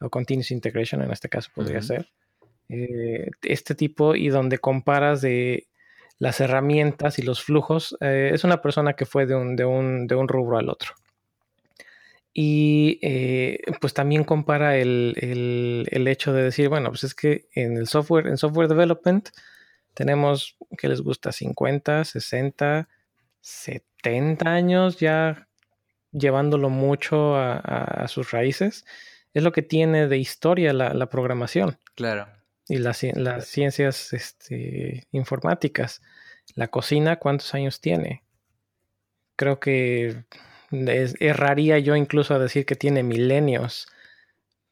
o 0.00 0.08
continuous 0.08 0.50
integration, 0.50 1.02
en 1.02 1.10
este 1.10 1.28
caso 1.28 1.50
podría 1.54 1.82
ser. 1.82 2.08
Eh, 2.70 3.28
este 3.42 3.74
tipo 3.74 4.14
y 4.14 4.30
donde 4.30 4.56
comparas 4.56 5.20
de 5.20 5.68
las 6.18 6.40
herramientas 6.40 7.18
y 7.18 7.22
los 7.22 7.42
flujos. 7.42 7.94
es 8.00 8.42
una 8.42 8.62
persona 8.62 8.94
que 8.94 9.04
fue 9.04 9.26
de 9.26 9.34
un, 9.34 9.56
de 9.56 9.66
un, 9.66 10.06
de 10.06 10.14
un 10.14 10.26
rubro 10.26 10.56
al 10.56 10.70
otro. 10.70 10.94
Y 12.32 12.98
pues 13.78 13.92
también 13.92 14.24
compara 14.24 14.78
el, 14.78 15.12
el, 15.18 15.86
el, 15.90 16.08
hecho 16.08 16.32
de 16.32 16.44
decir, 16.44 16.70
bueno, 16.70 16.88
pues 16.88 17.04
es 17.04 17.14
que 17.14 17.44
en 17.54 17.76
el 17.76 17.88
software, 17.88 18.26
en 18.26 18.38
software 18.38 18.68
development, 18.68 19.28
tenemos, 19.94 20.56
que 20.78 20.88
les 20.88 21.00
gusta? 21.00 21.32
50, 21.32 22.04
60, 22.04 22.88
70 23.40 24.50
años 24.50 24.98
ya 24.98 25.48
llevándolo 26.12 26.70
mucho 26.70 27.36
a, 27.36 28.06
sus 28.08 28.30
raíces. 28.30 28.84
Es 29.34 29.42
lo 29.42 29.52
que 29.52 29.62
tiene 29.62 30.08
de 30.08 30.18
historia 30.18 30.72
la, 30.72 31.06
programación. 31.06 31.78
Claro. 31.94 32.28
Y 32.68 32.78
las, 32.78 32.98
ciencias 33.46 34.12
este, 34.12 35.06
informáticas. 35.10 36.02
La 36.54 36.68
cocina, 36.68 37.16
¿cuántos 37.16 37.54
años 37.54 37.80
tiene? 37.80 38.22
Creo 39.36 39.58
que 39.60 40.24
erraría 40.70 41.78
yo 41.78 41.96
incluso 41.96 42.34
a 42.34 42.38
decir 42.38 42.66
que 42.66 42.76
tiene 42.76 43.02
milenios 43.02 43.88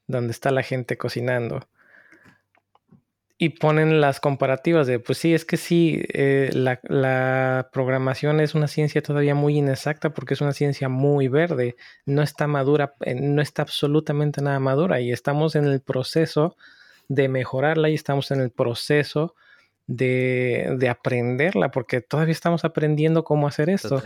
donde 0.07 0.33
está 0.33 0.51
la 0.51 0.63
gente 0.63 0.97
cocinando 0.97 1.69
y 3.43 3.49
ponen 3.49 4.03
las 4.03 4.21
comparativas 4.21 4.87
de, 4.87 4.99
pues 4.99 5.17
sí, 5.17 5.33
es 5.33 5.47
que 5.47 5.57
sí, 5.57 6.03
eh, 6.13 6.51
la, 6.53 7.71
programación 7.73 8.39
es 8.39 8.55
una 8.55 8.69
ciencia 8.69 9.03
todavía 9.03 9.35
muy 9.35 9.57
inexacta 9.57 10.11
porque 10.11 10.35
es 10.35 10.43
una 10.43 10.53
ciencia 10.53 10.91
muy 10.91 11.29
verde, 11.29 11.75
no 12.05 12.21
está 12.21 12.47
madura, 12.47 12.97
eh, 13.01 13.15
no 13.15 13.41
está 13.41 13.63
absolutamente 13.63 14.43
nada 14.43 14.61
madura 14.61 15.01
y 15.01 15.11
estamos 15.11 15.57
en 15.57 15.65
el 15.65 15.81
proceso 15.81 16.55
de 17.09 17.31
mejorarla 17.31 17.89
y 17.89 17.95
estamos 17.95 18.31
en 18.31 18.43
el 18.43 18.51
proceso 18.51 19.35
de, 19.87 20.77
de 20.77 20.89
aprenderla 20.91 21.71
porque 21.71 22.03
todavía 22.03 22.33
estamos 22.33 22.67
aprendiendo 22.67 23.25
cómo 23.25 23.49
hacer 23.49 23.71
esto. 23.71 24.03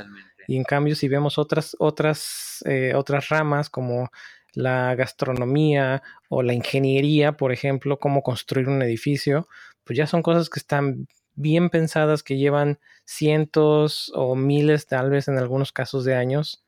Y 0.47 0.57
en 0.57 0.63
cambio, 0.63 0.95
si 0.95 1.09
vemos 1.09 1.39
otras, 1.39 1.75
otras, 1.81 2.63
eh, 2.67 2.93
otras 2.95 3.31
ramas 3.31 3.69
como 3.69 4.13
la 4.55 4.95
gastronomía 4.95 6.03
o 6.29 6.43
la 6.43 6.55
ingeniería, 6.55 7.33
por 7.33 7.53
ejemplo, 7.53 7.99
cómo 7.99 8.23
construir 8.23 8.69
un 8.69 8.83
edificio, 8.83 9.49
pues 9.85 9.97
ya 9.97 10.07
son 10.07 10.23
cosas 10.23 10.51
que 10.51 10.61
están 10.61 11.07
bien 11.35 11.71
pensadas, 11.71 12.23
que 12.23 12.37
llevan 12.37 12.79
cientos 13.05 14.13
o 14.15 14.37
miles, 14.37 14.87
tal 14.87 15.11
vez 15.11 15.29
en 15.29 15.39
algunos 15.39 15.73
casos 15.73 16.05
de 16.05 16.15
años, 16.15 16.65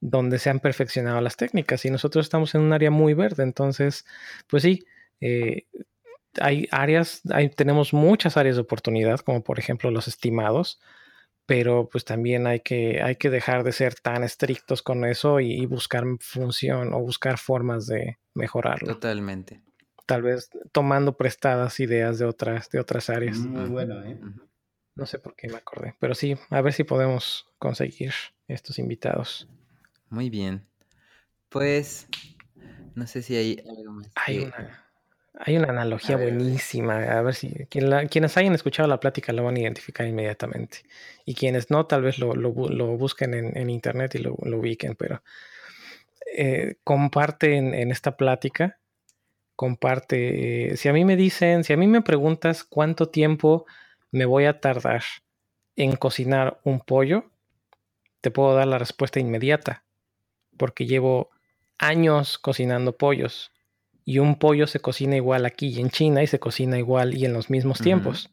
donde 0.00 0.38
se 0.38 0.50
han 0.50 0.60
perfeccionado 0.60 1.20
las 1.20 1.36
técnicas. 1.36 1.84
Y 1.84 1.90
nosotros 1.90 2.26
estamos 2.26 2.54
en 2.54 2.62
un 2.62 2.72
área 2.72 2.90
muy 2.90 3.14
verde, 3.14 3.42
entonces, 3.42 4.04
pues 4.48 4.62
sí, 4.62 4.84
eh, 5.20 5.66
hay 6.40 6.68
áreas, 6.70 7.22
tenemos 7.56 7.92
muchas 7.92 8.36
áreas 8.36 8.56
de 8.56 8.62
oportunidad, 8.62 9.20
como 9.20 9.42
por 9.42 9.58
ejemplo 9.58 9.90
los 9.90 10.08
estimados, 10.08 10.80
pero 11.50 11.88
pues 11.90 12.04
también 12.04 12.46
hay 12.46 12.60
que, 12.60 13.02
hay 13.02 13.16
que 13.16 13.28
dejar 13.28 13.64
de 13.64 13.72
ser 13.72 13.96
tan 13.96 14.22
estrictos 14.22 14.82
con 14.82 15.04
eso 15.04 15.40
y, 15.40 15.66
buscar 15.66 16.04
función 16.20 16.94
o 16.94 17.00
buscar 17.00 17.38
formas 17.38 17.88
de 17.88 18.20
mejorarlo. 18.34 18.94
Totalmente. 18.94 19.60
Tal 20.06 20.22
vez 20.22 20.48
tomando 20.70 21.16
prestadas 21.16 21.80
ideas 21.80 22.20
de 22.20 22.26
otras, 22.26 22.70
de 22.70 22.78
otras 22.78 23.10
áreas. 23.10 23.38
Muy 23.38 23.68
bueno, 23.68 24.00
¿eh? 24.04 24.16
No 24.94 25.06
sé 25.06 25.18
por 25.18 25.34
qué 25.34 25.48
me 25.48 25.56
acordé, 25.56 25.96
pero 25.98 26.14
sí, 26.14 26.36
a 26.50 26.60
ver 26.60 26.72
si 26.72 26.84
podemos 26.84 27.48
conseguir 27.58 28.12
estos 28.46 28.78
invitados. 28.78 29.48
Muy 30.08 30.30
bien. 30.30 30.64
Pues, 31.48 32.06
no 32.94 33.08
sé 33.08 33.22
si 33.22 33.34
hay 33.34 33.60
algo 33.68 33.90
más. 33.90 34.12
Hay 34.14 34.38
una 34.38 34.89
hay 35.38 35.56
una 35.56 35.68
analogía 35.68 36.16
buenísima. 36.16 36.96
A 36.96 37.22
ver 37.22 37.34
si 37.34 37.50
quienes 37.66 38.36
hayan 38.36 38.54
escuchado 38.54 38.88
la 38.88 39.00
plática 39.00 39.32
lo 39.32 39.44
van 39.44 39.56
a 39.56 39.60
identificar 39.60 40.06
inmediatamente. 40.06 40.78
Y 41.24 41.34
quienes 41.34 41.70
no, 41.70 41.86
tal 41.86 42.02
vez 42.02 42.18
lo, 42.18 42.34
busquen 42.96 43.34
en, 43.34 43.70
internet 43.70 44.14
y 44.16 44.18
lo, 44.18 44.34
ubiquen. 44.34 44.96
Pero 44.96 45.22
eh, 46.36 46.76
comparte 46.84 47.56
en, 47.56 47.90
esta 47.90 48.16
plática. 48.16 48.78
Comparte. 49.56 50.76
si 50.76 50.88
a 50.88 50.92
mí 50.92 51.04
me 51.04 51.16
dicen, 51.16 51.64
si 51.64 51.72
a 51.72 51.76
mí 51.76 51.86
me 51.86 52.02
preguntas 52.02 52.64
cuánto 52.64 53.08
tiempo 53.08 53.66
me 54.10 54.24
voy 54.24 54.46
a 54.46 54.60
tardar 54.60 55.02
en 55.76 55.96
cocinar 55.96 56.60
un 56.64 56.80
pollo, 56.80 57.30
te 58.20 58.30
puedo 58.30 58.54
dar 58.54 58.66
la 58.66 58.78
respuesta 58.78 59.20
inmediata. 59.20 59.84
Porque 60.56 60.86
llevo 60.86 61.30
años 61.78 62.38
cocinando 62.38 62.96
pollos 62.96 63.52
y 64.04 64.18
un 64.18 64.36
pollo 64.36 64.66
se 64.66 64.80
cocina 64.80 65.16
igual 65.16 65.46
aquí 65.46 65.68
y 65.68 65.80
en 65.80 65.90
China 65.90 66.22
y 66.22 66.26
se 66.26 66.38
cocina 66.38 66.78
igual 66.78 67.14
y 67.14 67.24
en 67.24 67.32
los 67.32 67.50
mismos 67.50 67.80
tiempos. 67.80 68.30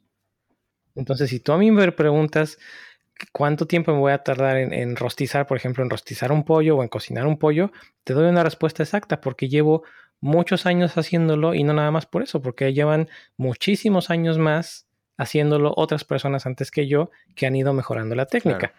Entonces, 0.96 1.30
si 1.30 1.40
tú 1.40 1.52
a 1.52 1.58
mí 1.58 1.72
me 1.72 1.92
preguntas 1.92 2.58
cuánto 3.32 3.68
tiempo 3.68 3.92
me 3.94 4.00
voy 4.00 4.12
a 4.12 4.24
tardar 4.24 4.58
en, 4.58 4.96
rostizar, 4.96 5.48
por 5.48 5.58
ejemplo, 5.58 5.84
en 5.84 5.90
rostizar 5.90 6.32
un 6.32 6.44
pollo 6.44 6.78
o 6.78 6.84
en 6.84 6.90
cocinar 6.90 7.28
un 7.28 7.38
pollo, 7.38 7.72
te 8.04 8.14
doy 8.14 8.28
una 8.28 8.44
respuesta 8.44 8.84
exacta 8.84 9.22
porque 9.22 9.50
llevo 9.50 9.84
muchos 10.20 10.66
años 10.66 10.98
haciéndolo 10.98 11.54
y 11.54 11.64
no 11.64 11.74
nada 11.74 11.92
más 11.92 12.06
por 12.06 12.24
eso, 12.24 12.42
porque 12.42 12.74
llevan 12.74 13.10
muchísimos 13.38 14.10
años 14.10 14.38
más 14.38 14.88
haciéndolo 15.18 15.74
otras 15.76 16.04
personas 16.04 16.46
antes 16.46 16.72
que 16.72 16.88
yo 16.88 17.12
que 17.36 17.46
han 17.46 17.56
ido 17.56 17.74
mejorando 17.74 18.16
la 18.16 18.26
técnica. 18.26 18.74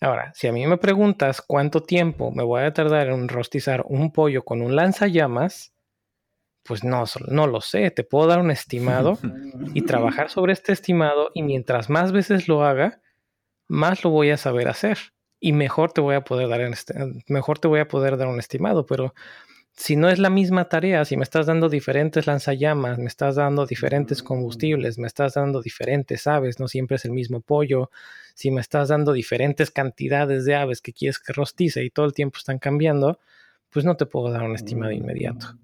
Ahora, 0.00 0.32
si 0.34 0.46
a 0.46 0.52
mí 0.52 0.66
me 0.66 0.76
preguntas 0.76 1.42
cuánto 1.42 1.82
tiempo 1.82 2.30
me 2.30 2.44
voy 2.44 2.62
a 2.62 2.72
tardar 2.72 3.08
en 3.08 3.28
rostizar 3.28 3.84
un 3.88 4.12
pollo 4.12 4.44
con 4.44 4.62
un 4.62 4.76
lanzallamas, 4.76 5.72
pues 6.68 6.84
no, 6.84 7.02
no 7.28 7.46
lo 7.46 7.60
sé, 7.62 7.90
te 7.90 8.04
puedo 8.04 8.28
dar 8.28 8.38
un 8.38 8.50
estimado 8.52 9.18
y 9.74 9.82
trabajar 9.82 10.30
sobre 10.30 10.52
este 10.52 10.72
estimado 10.72 11.30
y 11.34 11.42
mientras 11.42 11.90
más 11.90 12.12
veces 12.12 12.46
lo 12.46 12.64
haga, 12.64 13.00
más 13.66 14.04
lo 14.04 14.10
voy 14.10 14.30
a 14.30 14.36
saber 14.36 14.68
hacer 14.68 14.98
y 15.40 15.52
mejor 15.52 15.92
te 15.92 16.00
voy 16.00 16.14
a 16.14 16.22
poder 16.22 16.48
dar 16.48 16.60
este, 16.60 16.94
mejor 17.28 17.58
te 17.58 17.68
voy 17.68 17.80
a 17.80 17.88
poder 17.88 18.16
dar 18.16 18.28
un 18.28 18.38
estimado, 18.38 18.86
pero 18.86 19.14
si 19.72 19.94
no 19.94 20.08
es 20.08 20.18
la 20.18 20.28
misma 20.28 20.68
tarea, 20.68 21.04
si 21.04 21.16
me 21.16 21.22
estás 21.22 21.46
dando 21.46 21.68
diferentes 21.68 22.26
lanzallamas, 22.26 22.98
me 22.98 23.06
estás 23.06 23.36
dando 23.36 23.64
diferentes 23.64 24.24
combustibles, 24.24 24.98
me 24.98 25.06
estás 25.06 25.34
dando 25.34 25.62
diferentes 25.62 26.26
aves, 26.26 26.58
no 26.58 26.66
siempre 26.66 26.96
es 26.96 27.04
el 27.04 27.12
mismo 27.12 27.40
pollo, 27.40 27.90
si 28.34 28.50
me 28.50 28.60
estás 28.60 28.88
dando 28.88 29.12
diferentes 29.12 29.70
cantidades 29.70 30.44
de 30.44 30.56
aves 30.56 30.80
que 30.80 30.92
quieres 30.92 31.20
que 31.20 31.32
rostice 31.32 31.84
y 31.84 31.90
todo 31.90 32.06
el 32.06 32.12
tiempo 32.12 32.38
están 32.38 32.58
cambiando, 32.58 33.20
pues 33.70 33.84
no 33.84 33.96
te 33.96 34.06
puedo 34.06 34.32
dar 34.32 34.42
un 34.42 34.56
estimado 34.56 34.90
inmediato. 34.90 35.56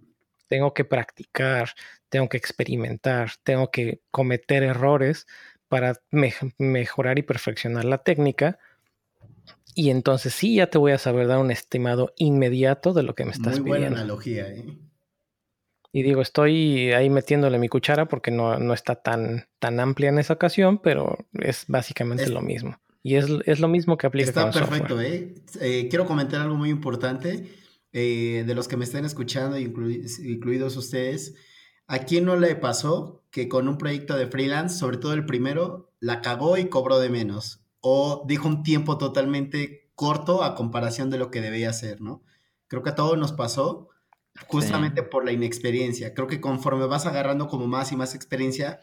Tengo 0.47 0.75
que 0.75 0.85
practicar, 0.85 1.71
tengo 2.09 2.29
que 2.29 2.37
experimentar, 2.37 3.33
tengo 3.43 3.71
que 3.71 4.01
cometer 4.11 4.63
errores 4.63 5.27
para 5.69 5.95
mejorar 6.11 7.19
y 7.19 7.23
perfeccionar 7.23 7.85
la 7.85 7.99
técnica 7.99 8.59
y 9.75 9.91
entonces 9.91 10.33
sí, 10.33 10.57
ya 10.57 10.69
te 10.69 10.79
voy 10.79 10.93
a 10.93 10.99
saber 10.99 11.27
dar 11.27 11.39
un 11.39 11.51
estimado 11.51 12.13
inmediato 12.17 12.93
de 12.93 13.03
lo 13.03 13.15
que 13.15 13.25
me 13.25 13.33
estás 13.33 13.59
Muy 13.59 13.71
buena 13.71 13.89
analogía, 13.89 14.49
¿eh? 14.49 14.65
Y 15.93 16.03
digo, 16.03 16.23
estoy 16.23 16.93
ahí 16.93 17.09
metiéndole 17.09 17.59
mi 17.59 17.69
cuchara 17.69 18.07
porque 18.07 18.33
no, 18.33 18.59
no 18.59 18.75
está 18.75 18.97
tan, 18.97 19.47
tan 19.61 19.79
amplia 19.79 20.09
en 20.09 20.19
esa 20.19 20.35
ocasión, 20.35 20.79
pero 20.79 21.19
es 21.35 21.67
básicamente 21.69 22.29
lo 22.31 22.41
mismo. 22.41 22.81
Y 23.05 23.15
es, 23.15 23.61
lo 23.61 23.69
mismo 23.69 23.97
que 23.97 24.09
aplica 24.09 24.29
Está 24.29 24.51
perfecto, 24.51 25.01
¿eh? 25.01 25.35
¿eh? 25.61 25.87
Quiero 25.89 26.05
comentar 26.05 26.41
algo 26.41 26.57
muy 26.57 26.71
importante 26.71 27.49
eh, 27.95 28.45
de 28.47 28.55
los 28.55 28.69
que 28.69 28.77
me 28.77 28.85
estén 28.85 29.07
escuchando, 29.07 29.59
incluidos 29.59 30.77
ustedes. 30.77 31.35
¿A 31.87 32.01
quién 32.01 32.27
no 32.27 32.37
le 32.37 32.55
pasó 32.57 33.25
que 33.31 33.49
con 33.49 33.69
un 33.69 33.79
proyecto 33.79 34.17
de 34.17 34.27
freelance, 34.27 34.79
sobre 34.79 34.99
todo 34.99 35.15
el 35.15 35.25
primero, 35.25 35.91
la 36.01 36.21
cagó 36.21 36.59
y 36.59 36.69
cobró 36.69 36.99
de 36.99 37.09
menos? 37.09 37.65
o 37.87 38.25
dijo 38.27 38.49
un 38.49 38.63
tiempo 38.63 38.97
totalmente 38.97 39.91
corto 39.95 40.43
a 40.43 40.55
comparación 40.55 41.11
de 41.11 41.19
lo 41.19 41.31
que 41.31 41.43
debía 41.43 41.71
ser, 41.75 42.01
¿no? 42.01 42.23
Creo 42.67 42.83
que 42.83 42.89
a 42.89 42.95
todos 42.95 43.19
nos 43.19 43.35
pasó 43.35 43.91
justamente 44.47 45.03
por 45.03 45.27
la 45.27 45.33
inexperiencia. 45.33 46.15
Creo 46.15 46.27
que 46.27 46.41
conforme 46.41 46.87
vas 46.87 47.05
agarrando 47.05 47.47
como 47.47 47.67
más 47.67 47.93
y 47.93 47.97
más 47.97 48.15
experiencia, 48.15 48.81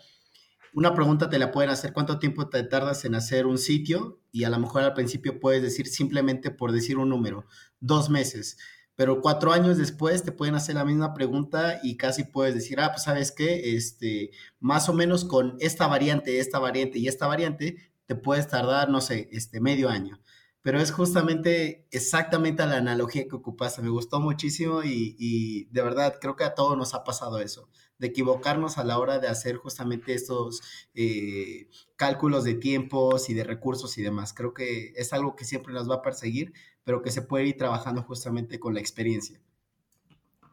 una 0.72 0.94
pregunta 0.94 1.32
te 1.32 1.40
la 1.40 1.52
pueden 1.52 1.72
hacer, 1.72 1.94
¿cuánto 1.94 2.20
tiempo 2.20 2.48
te 2.48 2.62
tardas 2.62 3.04
en 3.04 3.16
hacer 3.16 3.48
un 3.48 3.58
sitio? 3.58 4.22
Y 4.32 4.44
a 4.44 4.52
lo 4.52 4.60
mejor 4.60 4.84
al 4.84 4.94
principio 4.94 5.40
puedes 5.40 5.64
decir 5.64 5.88
simplemente 5.88 6.52
por 6.52 6.72
decir 6.72 7.00
un 7.00 7.10
número, 7.10 7.48
dos 7.80 8.12
meses. 8.12 8.60
Pero 9.02 9.20
cuatro 9.20 9.52
años 9.52 9.80
después 9.80 10.22
te 10.22 10.32
pueden 10.32 10.54
hacer 10.54 10.76
la 10.76 10.86
misma 10.86 11.16
pregunta 11.16 11.80
y 11.82 11.98
casi 11.98 12.24
puedes 12.24 12.54
decir, 12.54 12.80
ah, 12.80 12.92
pues 12.92 13.02
sabes 13.02 13.32
qué, 13.32 13.76
este, 13.76 14.30
más 14.60 14.90
o 14.90 14.94
menos 14.94 15.26
con 15.26 15.58
esta 15.60 15.88
variante, 15.88 16.38
esta 16.38 16.60
variante 16.60 17.00
y 17.00 17.08
esta 17.08 17.26
variante, 17.26 17.78
te 18.06 18.14
puedes 18.14 18.48
tardar, 18.48 18.92
no 18.92 19.02
sé, 19.02 19.28
este 19.32 19.60
medio 19.60 19.90
año. 19.90 20.22
Pero 20.62 20.80
es 20.80 20.92
justamente 20.92 21.88
exactamente 21.90 22.64
la 22.68 22.78
analogía 22.78 23.28
que 23.28 23.36
ocupaste. 23.36 23.82
Me 23.82 23.90
gustó 23.90 24.20
muchísimo 24.20 24.84
y, 24.84 25.68
de 25.72 25.82
verdad 25.82 26.20
creo 26.22 26.36
que 26.36 26.44
a 26.44 26.54
todos 26.54 26.78
nos 26.78 26.94
ha 26.94 27.04
pasado 27.04 27.40
eso, 27.40 27.70
de 27.98 28.06
equivocarnos 28.06 28.78
a 28.78 28.84
la 28.84 29.00
hora 29.00 29.18
de 29.18 29.30
hacer 29.30 29.56
justamente 29.56 30.14
estos 30.14 30.62
eh, 30.94 31.70
cálculos 31.96 32.44
de 32.44 32.54
tiempos 32.54 33.32
y 33.32 33.34
de 33.34 33.46
recursos 33.46 33.98
y 33.98 34.04
demás. 34.04 34.32
Creo 34.34 34.54
que 34.54 34.94
es 34.96 35.12
algo 35.12 35.36
que 35.36 35.46
siempre 35.46 35.74
nos 35.74 35.90
va 35.90 35.96
a 35.96 36.02
perseguir, 36.04 36.54
pero 36.84 37.02
que 37.02 37.12
se 37.12 37.22
puede 37.22 37.46
ir 37.46 37.58
trabajando 37.58 38.04
justamente 38.04 38.60
con 38.60 38.74
la 38.74 38.80
experiencia. 38.80 39.40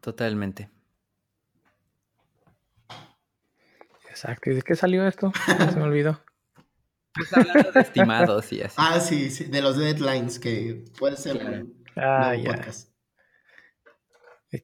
Totalmente. 0.00 0.70
Exacto. 4.08 4.50
¿Y 4.50 4.54
de 4.54 4.62
qué 4.62 4.74
salió 4.74 5.06
esto? 5.06 5.32
Se 5.46 5.76
me 5.76 5.84
olvidó. 5.84 6.20
Pues 7.14 7.32
hablando 7.32 7.72
de 7.72 7.80
estimados 7.80 8.52
y 8.52 8.62
así. 8.62 8.76
Ah, 8.78 9.00
sí, 9.00 9.30
sí, 9.30 9.44
de 9.44 9.62
los 9.62 9.76
deadlines 9.76 10.38
que 10.38 10.84
puede 10.98 11.16
ser 11.16 11.36
un 11.36 11.84
ah, 11.96 12.34
podcast. 12.44 12.90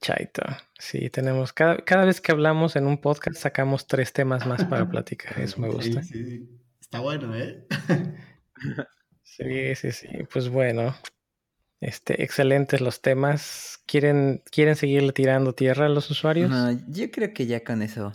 Chaito. 0.01 0.43
Sí, 0.79 1.11
tenemos. 1.11 1.53
Cada, 1.53 1.77
cada, 1.85 2.05
vez 2.05 2.21
que 2.21 2.33
hablamos 2.33 2.75
en 2.77 2.87
un 2.87 2.99
podcast 2.99 3.37
sacamos 3.37 3.87
tres 3.87 4.13
temas 4.13 4.47
más 4.47 4.65
para 4.65 4.89
platicar. 4.89 5.39
Eso 5.39 5.61
me 5.61 5.69
gusta. 5.69 6.03
Sí, 6.03 6.25
sí. 6.25 6.49
Está 6.81 7.01
bueno, 7.01 7.35
¿eh? 7.37 7.67
sí, 9.23 9.75
sí, 9.75 9.93
sí. 9.93 10.09
Pues 10.33 10.49
bueno. 10.49 10.95
Este, 11.85 12.23
excelentes 12.23 12.81
los 12.81 13.03
temas. 13.03 13.81
¿Quieren, 13.87 14.43
¿Quieren 14.51 14.75
seguirle 14.75 15.13
tirando 15.13 15.53
tierra 15.53 15.87
a 15.87 15.89
los 15.91 16.11
usuarios? 16.11 16.51
No, 16.51 16.73
yo 16.89 17.11
creo 17.11 17.35
que 17.35 17.47
ya 17.47 17.63
con 17.63 17.83
eso 17.83 18.13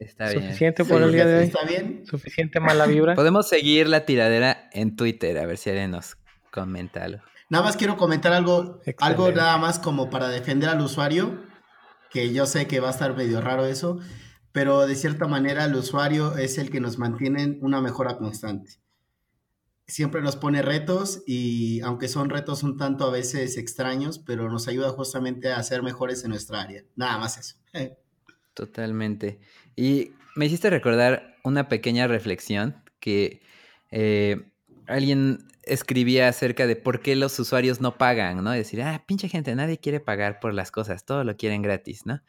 Está 0.00 0.30
bien. 0.30 0.42
Suficiente 0.42 0.84
por 0.86 1.02
el 1.02 1.12
día 1.12 1.26
de 1.26 1.38
hoy. 1.38 1.44
Está 1.44 1.64
bien. 1.64 2.06
Suficiente 2.06 2.58
mala 2.58 2.86
vibra. 2.86 3.14
Podemos 3.16 3.46
seguir 3.46 3.86
la 3.86 4.06
tiradera 4.06 4.70
en 4.72 4.96
Twitter, 4.96 5.36
a 5.36 5.44
ver 5.44 5.58
si 5.58 5.68
alguien 5.68 5.90
nos 5.90 6.16
comenta 6.50 7.04
algo. 7.04 7.22
Nada 7.50 7.64
más 7.64 7.76
quiero 7.76 7.98
comentar 7.98 8.32
algo, 8.32 8.80
algo 8.98 9.30
nada 9.32 9.58
más 9.58 9.78
como 9.78 10.08
para 10.08 10.28
defender 10.28 10.70
al 10.70 10.80
usuario, 10.80 11.42
que 12.08 12.32
yo 12.32 12.46
sé 12.46 12.66
que 12.66 12.80
va 12.80 12.88
a 12.88 12.92
estar 12.92 13.14
medio 13.14 13.42
raro 13.42 13.66
eso, 13.66 13.98
pero 14.52 14.86
de 14.86 14.94
cierta 14.94 15.26
manera 15.26 15.66
el 15.66 15.74
usuario 15.74 16.36
es 16.38 16.56
el 16.56 16.70
que 16.70 16.80
nos 16.80 16.96
mantiene 16.96 17.58
una 17.60 17.82
mejora 17.82 18.16
constante. 18.16 18.80
Siempre 19.90 20.22
nos 20.22 20.36
pone 20.36 20.62
retos 20.62 21.22
y 21.26 21.80
aunque 21.80 22.08
son 22.08 22.30
retos 22.30 22.62
un 22.62 22.76
tanto 22.76 23.04
a 23.04 23.10
veces 23.10 23.56
extraños, 23.56 24.18
pero 24.18 24.48
nos 24.48 24.68
ayuda 24.68 24.90
justamente 24.90 25.52
a 25.52 25.62
ser 25.62 25.82
mejores 25.82 26.22
en 26.24 26.30
nuestra 26.30 26.62
área. 26.62 26.84
Nada 26.96 27.18
más 27.18 27.38
eso. 27.38 27.56
Totalmente. 28.54 29.40
Y 29.74 30.12
me 30.36 30.46
hiciste 30.46 30.70
recordar 30.70 31.36
una 31.42 31.68
pequeña 31.68 32.06
reflexión 32.06 32.82
que 33.00 33.42
eh, 33.90 34.50
alguien 34.86 35.48
escribía 35.62 36.28
acerca 36.28 36.66
de 36.66 36.76
por 36.76 37.00
qué 37.00 37.16
los 37.16 37.38
usuarios 37.38 37.80
no 37.80 37.96
pagan, 37.98 38.42
¿no? 38.42 38.50
Decir, 38.50 38.82
ah, 38.82 39.04
pinche 39.06 39.28
gente, 39.28 39.54
nadie 39.54 39.78
quiere 39.78 40.00
pagar 40.00 40.40
por 40.40 40.54
las 40.54 40.70
cosas, 40.70 41.04
todo 41.04 41.24
lo 41.24 41.36
quieren 41.36 41.62
gratis, 41.62 42.06
¿no? 42.06 42.22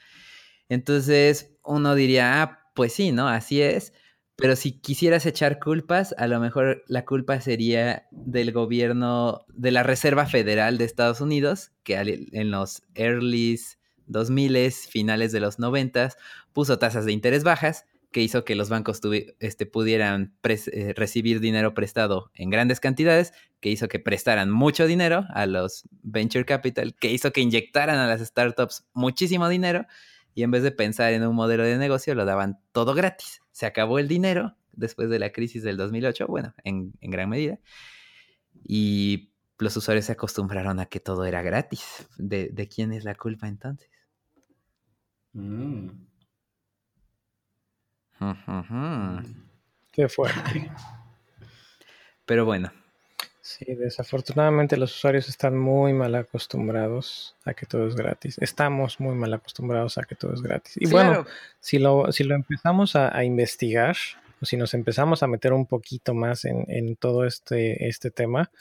Entonces 0.70 1.52
uno 1.64 1.96
diría, 1.96 2.42
ah, 2.42 2.72
pues 2.74 2.94
sí, 2.94 3.12
¿no? 3.12 3.28
Así 3.28 3.62
es. 3.62 3.94
Pero 4.42 4.56
si 4.56 4.72
quisieras 4.72 5.28
echar 5.28 5.60
culpas, 5.60 6.16
a 6.18 6.26
lo 6.28 6.40
mejor 6.40 6.84
la 6.88 7.06
culpa 7.06 7.40
sería 7.42 8.08
del 8.10 8.52
gobierno 8.52 9.46
de 9.54 9.70
la 9.70 9.84
Reserva 9.84 10.26
Federal 10.26 10.80
de 10.80 10.86
Estados 10.86 11.22
Unidos, 11.22 11.72
que 11.84 11.96
en 11.96 12.50
los 12.50 12.82
earlys 12.96 13.78
2000, 14.08 14.72
finales 14.72 15.32
de 15.32 15.42
los 15.42 15.60
90, 15.60 16.10
puso 16.54 16.80
tasas 16.80 17.06
de 17.06 17.12
interés 17.12 17.44
bajas 17.44 17.86
que 18.12 18.22
hizo 18.22 18.44
que 18.44 18.56
los 18.56 18.70
bancos 18.70 19.00
este, 19.40 19.66
pudieran 19.66 20.36
eh, 20.44 20.94
recibir 20.96 21.40
dinero 21.40 21.74
prestado 21.74 22.30
en 22.36 22.50
grandes 22.50 22.80
cantidades, 22.80 23.34
que 23.62 23.70
hizo 23.70 23.88
que 23.88 24.00
prestaran 24.00 24.52
mucho 24.52 24.86
dinero 24.86 25.26
a 25.30 25.46
los 25.46 25.88
venture 26.02 26.46
capital, 26.46 26.94
que 26.96 27.12
hizo 27.12 27.32
que 27.32 27.42
inyectaran 27.42 27.98
a 27.98 28.08
las 28.08 28.22
startups 28.22 28.86
muchísimo 28.94 29.48
dinero 29.48 29.86
y 30.34 30.44
en 30.44 30.52
vez 30.52 30.64
de 30.64 30.72
pensar 30.72 31.14
en 31.14 31.26
un 31.26 31.36
modelo 31.36 31.64
de 31.64 31.78
negocio 31.78 32.16
lo 32.16 32.26
daban 32.26 32.60
todo 32.72 32.94
gratis. 32.94 33.42
Se 33.52 33.66
acabó 33.66 34.00
el 34.00 34.08
dinero 34.08 34.56
después 34.72 35.10
de 35.10 35.20
la 35.20 35.32
crisis 35.32 35.64
del 35.64 35.78
2008, 35.78 36.28
bueno, 36.28 36.54
en, 36.64 36.94
gran 37.02 37.30
medida, 37.30 37.60
y 38.64 39.32
los 39.60 39.76
usuarios 39.78 40.06
se 40.06 40.14
acostumbraron 40.14 40.80
a 40.80 40.86
que 40.86 41.00
todo 41.00 41.26
era 41.26 41.42
gratis. 41.42 42.08
¿De, 42.18 42.50
de 42.50 42.68
quién 42.68 42.94
es 42.94 43.04
la 43.04 43.16
culpa 43.16 43.48
entonces? 43.48 43.90
Mm. 45.34 45.90
Qué 49.92 50.08
fue. 50.08 50.30
Pero 52.26 52.46
bueno. 52.46 52.72
Sí, 53.58 53.76
desafortunadamente 53.76 54.78
los 54.78 54.96
usuarios 54.96 55.30
están 55.30 55.58
muy 55.58 55.94
mal 55.94 56.16
acostumbrados 56.16 57.36
a 57.46 57.54
que 57.54 57.66
todo 57.66 57.88
es 57.88 57.96
gratis. 57.96 58.38
Estamos 58.40 59.00
muy 59.00 59.16
mal 59.16 59.34
acostumbrados 59.34 59.98
a 59.98 60.04
que 60.04 60.16
todo 60.16 60.34
es 60.34 60.42
gratis. 60.42 60.78
Y 60.78 60.88
bueno, 60.88 61.26
si 61.60 61.80
lo, 61.80 62.12
si 62.12 62.24
lo 62.24 62.36
empezamos 62.36 62.96
a, 62.96 63.24
investigar, 63.24 63.96
o 64.42 64.46
si 64.46 64.58
nos 64.58 64.74
empezamos 64.74 65.24
a 65.24 65.28
meter 65.28 65.54
un 65.54 65.66
poquito 65.66 66.14
más 66.14 66.46
en, 66.46 66.66
en 66.68 66.96
todo 66.96 67.26
este, 67.26 67.88
este 67.88 68.12
tema, 68.12 68.52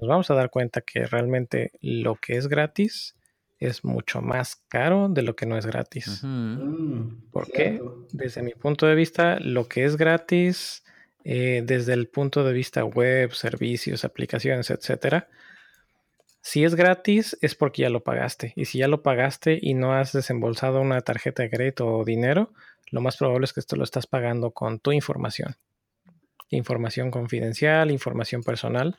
nos 0.00 0.08
vamos 0.08 0.30
a 0.30 0.34
dar 0.34 0.50
cuenta 0.50 0.80
que 0.80 1.06
realmente 1.06 1.72
lo 1.80 2.16
que 2.16 2.36
es 2.36 2.48
gratis 2.48 3.14
es 3.58 3.84
mucho 3.84 4.22
más 4.22 4.56
caro 4.68 5.08
de 5.08 5.22
lo 5.22 5.34
que 5.34 5.46
no 5.46 5.58
es 5.58 5.66
gratis. 5.66 6.20
Mm, 6.22 7.30
Porque 7.32 7.80
desde 8.12 8.42
mi 8.42 8.52
punto 8.52 8.86
de 8.86 8.94
vista, 8.94 9.38
lo 9.40 9.66
que 9.66 9.84
es 9.84 9.96
gratis, 9.96 10.84
eh, 11.24 11.62
desde 11.64 11.94
el 11.94 12.08
punto 12.08 12.44
de 12.44 12.52
vista 12.52 12.84
web, 12.84 13.32
servicios, 13.32 14.04
aplicaciones, 14.04 14.70
etcétera, 14.70 15.28
si 16.40 16.64
es 16.64 16.74
gratis 16.74 17.36
es 17.42 17.54
porque 17.54 17.82
ya 17.82 17.90
lo 17.90 18.02
pagaste. 18.02 18.52
Y 18.56 18.64
si 18.64 18.78
ya 18.78 18.88
lo 18.88 19.02
pagaste 19.02 19.58
y 19.60 19.74
no 19.74 19.92
has 19.94 20.12
desembolsado 20.12 20.80
una 20.80 21.00
tarjeta 21.02 21.42
de 21.42 21.50
crédito 21.50 21.86
o 21.86 22.04
dinero, 22.04 22.52
lo 22.90 23.00
más 23.00 23.16
probable 23.16 23.44
es 23.44 23.52
que 23.52 23.60
esto 23.60 23.76
lo 23.76 23.84
estás 23.84 24.06
pagando 24.06 24.52
con 24.52 24.78
tu 24.78 24.92
información. 24.92 25.56
Información 26.50 27.10
confidencial, 27.10 27.90
información 27.90 28.42
personal 28.42 28.96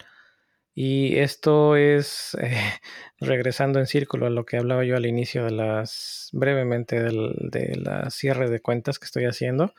y 0.82 1.18
esto 1.18 1.76
es, 1.76 2.38
eh, 2.42 2.56
regresando 3.20 3.80
en 3.80 3.86
círculo 3.86 4.28
a 4.28 4.30
lo 4.30 4.46
que 4.46 4.56
hablaba 4.56 4.86
yo 4.86 4.96
al 4.96 5.06
inicio 5.06 5.44
de 5.44 5.52
las, 5.52 6.30
brevemente 6.32 7.04
de 7.04 7.76
la 7.76 8.10
cierre 8.10 8.50
de 8.50 8.62
cuentas 8.62 8.98
que 8.98 9.06
estoy 9.06 9.26
haciendo. 9.26 9.74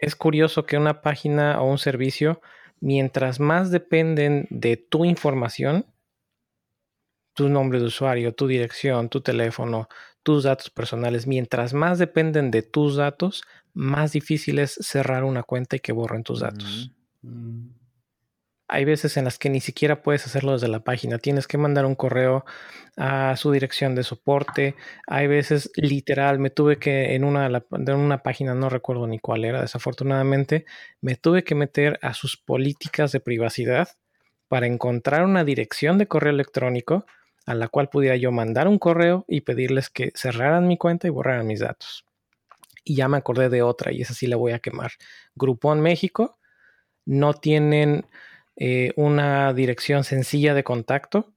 Es 0.00 0.16
curioso 0.16 0.64
que 0.64 0.78
una 0.78 1.02
página 1.02 1.60
o 1.60 1.70
un 1.70 1.78
servicio, 1.78 2.40
mientras 2.80 3.38
más 3.38 3.70
dependen 3.70 4.46
de 4.50 4.76
tu 4.78 5.04
información, 5.04 5.84
tu 7.34 7.48
nombre 7.48 7.78
de 7.78 7.84
usuario, 7.84 8.34
tu 8.34 8.46
dirección, 8.46 9.10
tu 9.10 9.20
teléfono, 9.20 9.88
tus 10.22 10.44
datos 10.44 10.70
personales, 10.70 11.26
mientras 11.26 11.74
más 11.74 11.98
dependen 11.98 12.50
de 12.50 12.62
tus 12.62 12.96
datos, 12.96 13.44
más 13.74 14.12
difícil 14.12 14.58
es 14.58 14.72
cerrar 14.72 15.24
una 15.24 15.42
cuenta 15.42 15.76
y 15.76 15.80
que 15.80 15.92
borren 15.92 16.24
tus 16.24 16.40
datos. 16.40 16.90
Mm. 17.22 17.79
Hay 18.72 18.84
veces 18.84 19.16
en 19.16 19.24
las 19.24 19.36
que 19.36 19.50
ni 19.50 19.60
siquiera 19.60 20.00
puedes 20.00 20.24
hacerlo 20.26 20.52
desde 20.52 20.68
la 20.68 20.78
página. 20.78 21.18
Tienes 21.18 21.48
que 21.48 21.58
mandar 21.58 21.86
un 21.86 21.96
correo 21.96 22.44
a 22.96 23.34
su 23.36 23.50
dirección 23.50 23.96
de 23.96 24.04
soporte. 24.04 24.76
Hay 25.08 25.26
veces, 25.26 25.72
literal, 25.74 26.38
me 26.38 26.50
tuve 26.50 26.78
que, 26.78 27.16
en 27.16 27.24
una, 27.24 27.48
de 27.48 27.94
una 27.94 28.22
página, 28.22 28.54
no 28.54 28.68
recuerdo 28.68 29.08
ni 29.08 29.18
cuál 29.18 29.44
era, 29.44 29.60
desafortunadamente, 29.60 30.66
me 31.00 31.16
tuve 31.16 31.42
que 31.42 31.56
meter 31.56 31.98
a 32.00 32.14
sus 32.14 32.36
políticas 32.36 33.10
de 33.10 33.18
privacidad 33.18 33.88
para 34.46 34.68
encontrar 34.68 35.24
una 35.24 35.42
dirección 35.42 35.98
de 35.98 36.06
correo 36.06 36.32
electrónico 36.32 37.06
a 37.46 37.54
la 37.54 37.66
cual 37.66 37.88
pudiera 37.88 38.14
yo 38.14 38.30
mandar 38.30 38.68
un 38.68 38.78
correo 38.78 39.24
y 39.26 39.40
pedirles 39.40 39.90
que 39.90 40.12
cerraran 40.14 40.68
mi 40.68 40.78
cuenta 40.78 41.08
y 41.08 41.10
borraran 41.10 41.46
mis 41.48 41.58
datos. 41.58 42.04
Y 42.84 42.94
ya 42.94 43.08
me 43.08 43.16
acordé 43.16 43.48
de 43.48 43.62
otra 43.62 43.90
y 43.90 44.02
esa 44.02 44.14
sí 44.14 44.28
la 44.28 44.36
voy 44.36 44.52
a 44.52 44.60
quemar. 44.60 44.92
Groupon 45.34 45.80
México 45.80 46.38
no 47.04 47.34
tienen 47.34 48.06
eh, 48.62 48.92
una 48.96 49.54
dirección 49.54 50.04
sencilla 50.04 50.52
de 50.52 50.64
contacto. 50.64 51.32